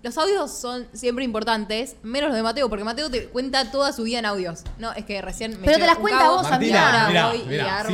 Los 0.00 0.16
audios 0.16 0.52
son 0.56 0.86
siempre 0.92 1.24
importantes, 1.24 1.96
menos 2.04 2.28
los 2.28 2.36
de 2.36 2.42
Mateo, 2.44 2.68
porque 2.68 2.84
Mateo 2.84 3.10
te 3.10 3.26
cuenta 3.30 3.72
toda 3.72 3.92
su 3.92 4.04
vida 4.04 4.20
en 4.20 4.26
audios. 4.26 4.62
No, 4.78 4.92
es 4.92 5.04
que 5.04 5.20
recién 5.20 5.58
me 5.60 5.66
Pero 5.66 5.78
te 5.78 5.86
las 5.86 5.96
un 5.96 6.02
cuenta 6.02 6.20
cabo, 6.20 6.36
vos, 6.36 6.52
amiga. 6.52 6.86
ahora 6.86 7.08
mirá, 7.08 7.26
voy 7.26 7.36
y 7.40 7.44
mirá, 7.48 7.84
sí. 7.84 7.92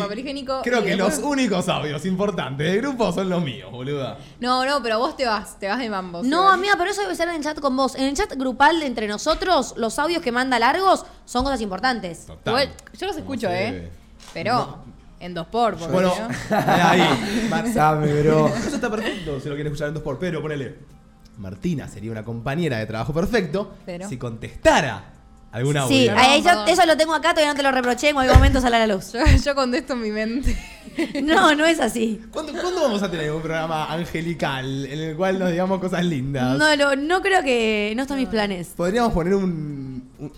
Creo 0.63 0.81
y 0.81 0.85
que 0.85 0.91
después- 0.97 1.19
los 1.19 1.25
únicos 1.27 1.67
audios 1.71 2.05
importantes 2.05 2.67
del 2.71 2.83
grupo 2.83 3.11
son 3.11 3.31
los 3.31 3.43
míos, 3.43 3.73
boluda. 3.73 4.19
No, 4.39 4.67
no, 4.67 4.83
pero 4.83 4.99
vos 4.99 5.17
te 5.17 5.25
vas, 5.25 5.59
te 5.59 5.67
vas 5.67 5.79
de 5.79 5.89
mambo. 5.89 6.23
No, 6.23 6.51
amiga, 6.51 6.75
pero 6.77 6.91
eso 6.91 7.01
debe 7.01 7.15
ser 7.17 7.29
en 7.31 7.37
el 7.37 7.43
chat 7.43 7.59
con 7.59 7.75
vos. 7.75 7.95
En 7.95 8.05
el 8.05 8.15
chat 8.15 8.35
grupal 8.37 8.81
de 8.81 8.87
entre 8.87 9.09
nosotros, 9.09 9.73
los 9.79 9.99
audios 9.99 10.23
que 10.23 10.31
manda 10.31 10.59
largos 10.59 11.07
son 11.25 11.43
cosas 11.45 11.63
importantes. 11.63 12.27
Total. 12.27 12.53
Igual, 12.53 12.77
yo 12.99 13.07
los 13.07 13.17
escucho. 13.17 13.49
¿eh? 13.51 13.91
Pero 14.35 14.79
en 15.21 15.33
dos 15.33 15.47
por, 15.47 15.77
porque 15.79 15.91
Bueno, 15.91 16.13
¿no? 16.51 16.57
ahí. 16.59 17.47
Mar- 17.49 17.73
Dame, 17.73 18.23
bro. 18.23 18.49
Eso 18.49 18.75
está 18.75 18.91
perfecto 18.91 19.41
si 19.41 19.49
lo 19.49 19.55
quieres 19.55 19.73
escuchar 19.73 19.89
en 19.89 19.95
dos 19.95 20.03
por, 20.03 20.19
pero 20.19 20.43
ponele. 20.43 20.93
Martina 21.39 21.89
sería 21.89 22.11
una 22.13 22.25
compañera 22.25 22.79
de 22.79 22.87
trabajo 22.87 23.13
perfecto 23.13 23.75
Pero. 23.87 24.09
si 24.09 24.17
contestara 24.17 25.11
¿Alguna 25.53 25.87
Sí, 25.87 26.09
ahí 26.09 26.43
yo- 26.43 26.65
eso 26.67 26.85
lo 26.85 26.97
tengo 26.97 27.15
acá, 27.15 27.31
todavía 27.31 27.53
no 27.53 27.57
te 27.57 27.63
lo 27.63 27.71
reproché, 27.71 28.09
en 28.09 28.19
algún 28.19 28.35
momento 28.39 28.61
sale 28.61 28.75
a 28.75 28.87
la 28.89 28.93
luz. 28.93 29.13
Yo, 29.13 29.21
yo 29.45 29.55
contesto 29.55 29.93
en 29.93 30.01
mi 30.03 30.11
mente. 30.11 30.57
No, 31.25 31.55
no 31.57 31.65
es 31.67 31.81
así. 31.81 32.21
¿Cuándo, 32.31 32.53
cuándo 32.53 32.83
vamos 32.83 33.03
a 33.03 33.11
tener 33.11 33.31
un 33.33 33.43
programa 33.43 33.93
angelical 33.93 34.87
en 34.87 34.99
el 35.01 35.17
cual 35.17 35.41
nos 35.41 35.51
digamos 35.51 35.81
cosas 35.81 36.05
lindas? 36.05 36.57
No, 36.57 36.77
no, 36.77 36.95
no 36.95 37.21
creo 37.21 37.43
que. 37.43 37.93
No 37.97 38.03
están 38.03 38.17
mis 38.19 38.29
planes. 38.29 38.75
Podríamos 38.77 39.13
poner 39.13 39.35
un, 39.35 40.09
un- 40.21 40.33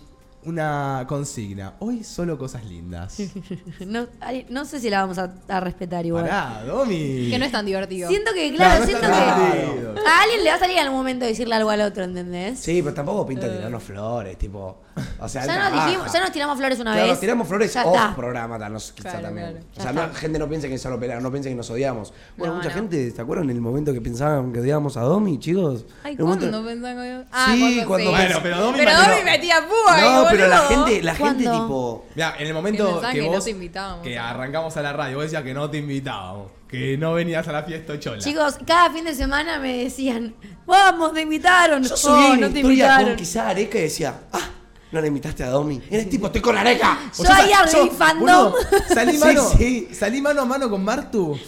una 0.47 1.05
consigna. 1.09 1.75
Hoy 1.81 2.03
solo 2.05 2.39
cosas 2.39 2.65
lindas. 2.65 3.17
No, 3.87 4.07
ay, 4.21 4.47
no 4.49 4.65
sé 4.65 4.81
si 4.81 4.91
la 4.91 5.01
vamos 5.03 5.19
a, 5.19 5.33
a 5.49 5.61
respetar 5.61 6.05
igual. 6.07 6.25
Pará, 6.25 6.63
Domi. 6.67 7.29
Que 7.31 7.39
no 7.39 7.45
es 7.45 7.53
tan 7.53 7.65
divertido. 7.67 8.09
Siento 8.09 8.33
que, 8.33 8.53
Claro, 8.55 8.81
no 8.81 8.87
siento 8.87 9.07
que. 9.07 9.61
divertido. 9.63 9.95
A 10.07 10.23
alguien 10.23 10.45
le 10.45 10.51
va 10.51 10.57
a 10.57 10.59
salir 10.59 10.77
en 10.79 10.83
algún 10.85 10.99
momento 10.99 11.25
decirle 11.25 11.55
algo 11.55 11.71
al 11.71 11.81
otro, 11.83 12.05
¿entendés? 12.05 12.59
Sí, 12.59 12.81
pero 12.83 12.95
tampoco 12.95 13.27
pinta 13.27 13.51
tirarnos 13.53 13.83
flores, 13.83 14.37
tipo. 14.39 14.83
O 15.21 15.29
sea, 15.29 15.45
Ya 15.47 15.71
nos, 15.71 15.85
dijimos, 15.87 16.13
ya 16.13 16.21
nos 16.21 16.33
tiramos 16.33 16.57
flores 16.59 16.79
una 16.81 16.93
Claro, 16.93 17.03
vez. 17.07 17.11
nos 17.13 17.21
tiramos 17.21 17.49
flores 17.49 17.75
Ya 17.75 17.85
off 17.85 17.95
está. 17.97 18.17
programa, 18.17 18.59
tal, 18.59 18.73
nos- 18.73 18.93
quizá 18.93 19.11
Claro, 19.11 19.27
también. 19.27 19.47
claro. 19.53 19.67
O 19.77 19.83
sea, 19.83 19.93
no, 19.93 20.15
gente 20.15 20.39
no 20.39 20.49
piense 20.49 20.69
que 20.69 20.79
solo 20.79 20.99
pelean, 20.99 21.23
no 21.23 21.31
piense 21.31 21.49
que 21.51 21.55
nos 21.55 21.69
odiamos. 21.71 22.15
Bueno, 22.37 22.55
No, 22.55 22.59
mucha 22.59 22.71
no. 22.71 22.75
gente, 22.77 23.11
¿se 23.11 23.21
acuerdan 23.23 23.51
el 23.51 23.61
momento 23.61 23.93
que 23.93 24.01
pensaban 24.01 24.53
que 24.53 24.61
odiábamos 24.61 24.97
a 24.97 25.03
Domi, 25.03 25.39
chicos? 25.39 25.85
Ay, 26.03 26.15
En 26.15 26.23
un 26.23 26.29
momento- 26.29 26.51
¿cuándo 26.51 26.69
pensaban 26.69 26.97
que 27.05 27.27
Sí, 27.53 27.85
cuando- 27.87 28.11
Bueno, 28.11 28.39
pero 28.43 28.59
Domi 28.59 28.79
Pero 28.79 28.91
Domi 28.93 29.23
metía 29.25 29.57
púa 29.67 30.01
No, 30.01 30.27
pero 30.37 30.49
la 30.49 30.59
gente, 30.61 31.03
la 31.03 31.14
gente 31.14 31.45
tipo. 31.45 32.05
Mira, 32.14 32.34
en 32.39 32.47
el 32.47 32.55
momento 32.55 33.01
que 33.12 33.20
vos 33.22 33.47
invitábamos. 33.49 34.03
que 34.03 34.18
arrancamos 34.18 34.76
a 34.76 34.82
la 34.82 34.93
radio, 34.93 35.16
vos 35.16 35.24
decías 35.24 35.43
que 35.43 35.55
no 35.55 35.68
te 35.70 35.78
invitábamos, 35.78 36.51
que 36.68 36.97
no 36.99 37.14
venías 37.14 37.47
a 37.49 37.53
la 37.53 37.62
fiesta 37.62 37.99
chola. 37.99 38.18
Chicos, 38.22 38.59
cada 38.66 38.91
fin 38.91 39.05
de 39.05 39.14
semana 39.14 39.59
me 39.59 39.84
decían, 39.84 40.34
vamos, 40.66 41.12
te 41.14 41.22
invitaron. 41.22 41.82
Yo 41.82 41.95
Oh, 41.95 41.97
subí 41.97 42.41
no 42.41 42.49
te 42.51 42.59
historia 42.59 42.62
invitaron. 42.62 43.07
con 43.09 43.16
quizá 43.16 43.49
Areca 43.51 43.78
y 43.78 43.82
decía, 43.82 44.20
ah, 44.32 44.49
no 44.93 45.01
le 45.01 45.09
invitaste 45.09 45.43
a 45.45 45.49
Domi. 45.51 45.82
Eres 45.91 46.09
tipo, 46.09 46.26
estoy 46.26 46.41
con 46.41 46.57
Areca. 46.57 46.99
Yo 47.18 47.24
ahí 47.32 47.53
abrí 47.53 47.91
fandom. 47.91 48.53
salí, 48.95 49.18
mano, 49.18 49.49
sí. 49.51 49.89
salí 49.93 50.20
mano 50.22 50.43
a 50.43 50.45
mano 50.45 50.70
con 50.70 50.84
Martu. 50.84 51.39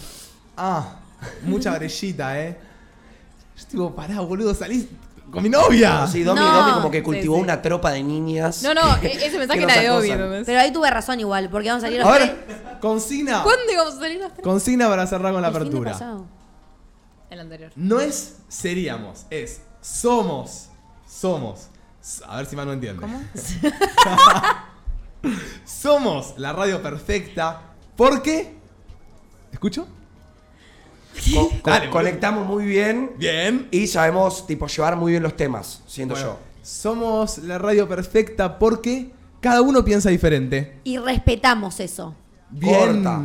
Ah, 0.57 0.95
mucha 1.43 1.71
brellita, 1.77 2.39
eh. 2.39 2.57
Yo 3.57 3.65
digo, 3.71 3.95
pará, 3.95 4.21
boludo, 4.21 4.53
salís 4.55 4.85
con 5.31 5.43
mi 5.43 5.49
novia. 5.49 6.05
Sí, 6.07 6.23
Domi, 6.23 6.39
No. 6.39 6.53
Domi 6.53 6.71
como 6.73 6.91
que 6.91 7.01
cultivó 7.03 7.35
Sí, 7.35 7.39
sí. 7.39 7.43
una 7.43 7.61
tropa 7.61 7.91
de 7.91 8.03
niñas. 8.03 8.61
No, 8.63 8.73
no, 8.73 8.97
e- 9.01 9.25
ese 9.25 9.37
mensaje 9.39 9.59
que 9.59 9.65
era 9.65 9.99
de. 9.99 10.09
¿entendés? 10.11 10.45
Pero 10.45 10.59
ahí 10.59 10.71
tuve 10.73 10.89
razón 10.89 11.19
igual, 11.19 11.49
porque 11.49 11.69
vamos 11.69 11.83
a 11.83 11.87
salir 11.87 11.99
los 11.99 12.07
A 12.09 12.15
tres. 12.15 12.29
ver, 12.47 12.77
consigna. 12.81 13.43
¿Cuándo 13.43 13.71
íbamos 13.71 13.93
a 13.95 13.99
salir 13.99 14.19
los 14.19 14.33
tres? 14.33 14.43
Consigna 14.43 14.87
para 14.89 15.07
cerrar 15.07 15.33
con 15.33 15.41
la 15.41 15.47
El 15.49 15.53
fin 15.53 15.61
de 15.63 15.67
apertura. 15.67 15.91
pasado. 15.93 16.25
El 17.29 17.39
anterior. 17.39 17.71
No 17.75 17.99
es 17.99 18.37
seríamos, 18.47 19.25
es 19.29 19.61
somos. 19.81 20.69
Somos. 21.07 21.67
A 22.27 22.37
ver 22.37 22.45
si 22.45 22.55
Manu 22.55 22.71
entiende. 22.71 23.01
¿Cómo? 23.01 23.21
Somos 25.65 26.33
la 26.37 26.53
radio 26.53 26.81
perfecta 26.81 27.61
porque. 27.95 28.55
¿Escucho? 29.51 29.87
Co- 31.33 31.49
co- 31.49 31.69
Dale, 31.69 31.79
boludo. 31.87 31.91
conectamos 31.91 32.47
muy 32.47 32.65
bien 32.65 33.11
Bien. 33.17 33.67
y 33.71 33.87
sabemos 33.87 34.45
tipo 34.47 34.67
llevar 34.67 34.95
muy 34.95 35.11
bien 35.11 35.23
los 35.23 35.35
temas, 35.35 35.81
siento 35.87 36.13
Bueno, 36.15 36.29
yo. 36.33 36.39
somos 36.63 37.39
la 37.39 37.57
radio 37.57 37.87
perfecta 37.87 38.57
porque 38.57 39.11
cada 39.41 39.61
uno 39.61 39.83
piensa 39.83 40.09
diferente. 40.09 40.79
Y 40.83 40.97
respetamos 40.97 41.79
eso. 41.79 42.15
Bien. 42.49 43.03
Corta. 43.03 43.21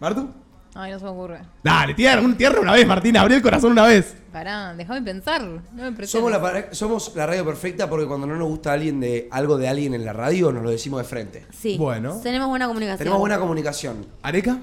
¿Martu? 0.00 0.28
Ay, 0.74 0.90
no 0.92 0.98
se 0.98 1.04
me 1.04 1.10
ocurre. 1.10 1.40
Dale, 1.62 1.92
tierra, 1.92 2.22
un 2.22 2.34
tierra 2.34 2.58
una 2.60 2.72
vez, 2.72 2.86
Martina. 2.86 3.20
Abrí 3.20 3.34
el 3.34 3.42
corazón 3.42 3.72
una 3.72 3.84
vez. 3.84 4.16
Pará, 4.32 4.74
déjame 4.74 5.02
pensar. 5.02 5.42
No 5.42 5.90
me. 5.90 6.06
Somos 6.06 6.30
la, 6.32 6.68
somos 6.72 7.12
la 7.14 7.26
radio 7.26 7.44
perfecta 7.44 7.90
porque 7.90 8.06
cuando 8.06 8.26
no 8.26 8.36
nos 8.36 8.48
gusta 8.48 8.72
alguien 8.72 8.98
de 8.98 9.28
algo 9.30 9.58
de 9.58 9.68
alguien 9.68 9.92
en 9.92 10.02
la 10.04 10.14
radio, 10.14 10.50
nos 10.50 10.62
lo 10.62 10.70
decimos 10.70 10.98
de 11.02 11.04
frente. 11.04 11.46
Sí. 11.52 11.76
Bueno. 11.78 12.18
Tenemos 12.22 12.48
buena 12.48 12.66
comunicación. 12.68 12.98
Tenemos 12.98 13.18
buena 13.18 13.38
comunicación. 13.38 14.06
¿Areca? 14.22 14.58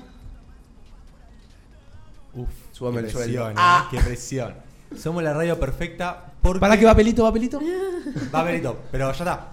Uf, 2.33 2.49
Súbame 2.71 3.01
Qué 3.01 3.07
el 3.07 3.11
sueldo. 3.11 3.49
eh, 3.49 3.53
Ah. 3.57 3.87
qué 3.91 3.99
presión. 3.99 4.53
Somos 4.97 5.21
la 5.23 5.33
radio 5.33 5.59
perfecta 5.59 6.25
porque... 6.41 6.59
¿Para 6.59 6.77
qué 6.77 6.85
va 6.85 6.95
pelito, 6.95 7.23
va 7.23 7.31
pelito? 7.33 7.59
Va, 8.33 8.43
Benito, 8.43 8.79
pero 8.91 9.11
ya 9.11 9.17
está. 9.17 9.47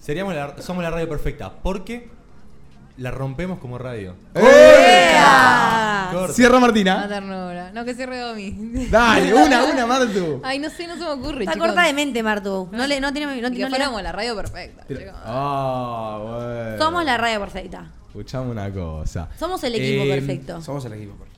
Seríamos 0.00 0.34
la, 0.34 0.60
somos 0.62 0.82
la 0.82 0.90
radio 0.90 1.08
perfecta 1.08 1.52
porque 1.62 2.08
la 2.98 3.10
rompemos 3.10 3.58
como 3.58 3.76
radio. 3.78 4.14
¡Ea! 4.34 6.08
Corta. 6.12 6.32
Cierra 6.32 6.58
Martina. 6.60 7.06
ternura. 7.08 7.70
No, 7.72 7.84
que 7.84 7.94
cierre 7.94 8.18
Domi. 8.20 8.50
Dale, 8.90 9.34
una, 9.34 9.64
una, 9.64 9.86
Martu. 9.86 10.40
Ay, 10.44 10.58
no 10.58 10.70
sé, 10.70 10.86
no 10.86 10.94
se 10.94 11.00
me 11.00 11.10
ocurre, 11.10 11.40
Está 11.44 11.52
chicos. 11.54 11.66
corta 11.68 11.82
de 11.86 11.92
mente, 11.92 12.22
Martu. 12.22 12.68
No 12.72 12.86
le, 12.86 13.00
no 13.00 13.12
tiene, 13.12 13.26
no, 13.26 13.36
Y 13.36 13.40
no 13.42 13.50
que 13.50 13.56
le- 13.58 13.68
fuéramos 13.68 14.02
la 14.02 14.12
radio 14.12 14.34
perfecta, 14.36 14.86
chicos. 14.86 15.14
Ah, 15.24 16.18
bueno. 16.22 16.78
Somos 16.84 17.04
la 17.04 17.16
radio 17.16 17.40
perfecta. 17.40 17.90
Escuchame 18.08 18.50
una 18.50 18.72
cosa. 18.72 19.28
Somos 19.38 19.62
el 19.64 19.74
equipo 19.74 20.04
Eh, 20.04 20.08
perfecto. 20.08 20.62
Somos 20.62 20.84
el 20.86 20.92
equipo 20.94 21.14
perfecto. 21.14 21.37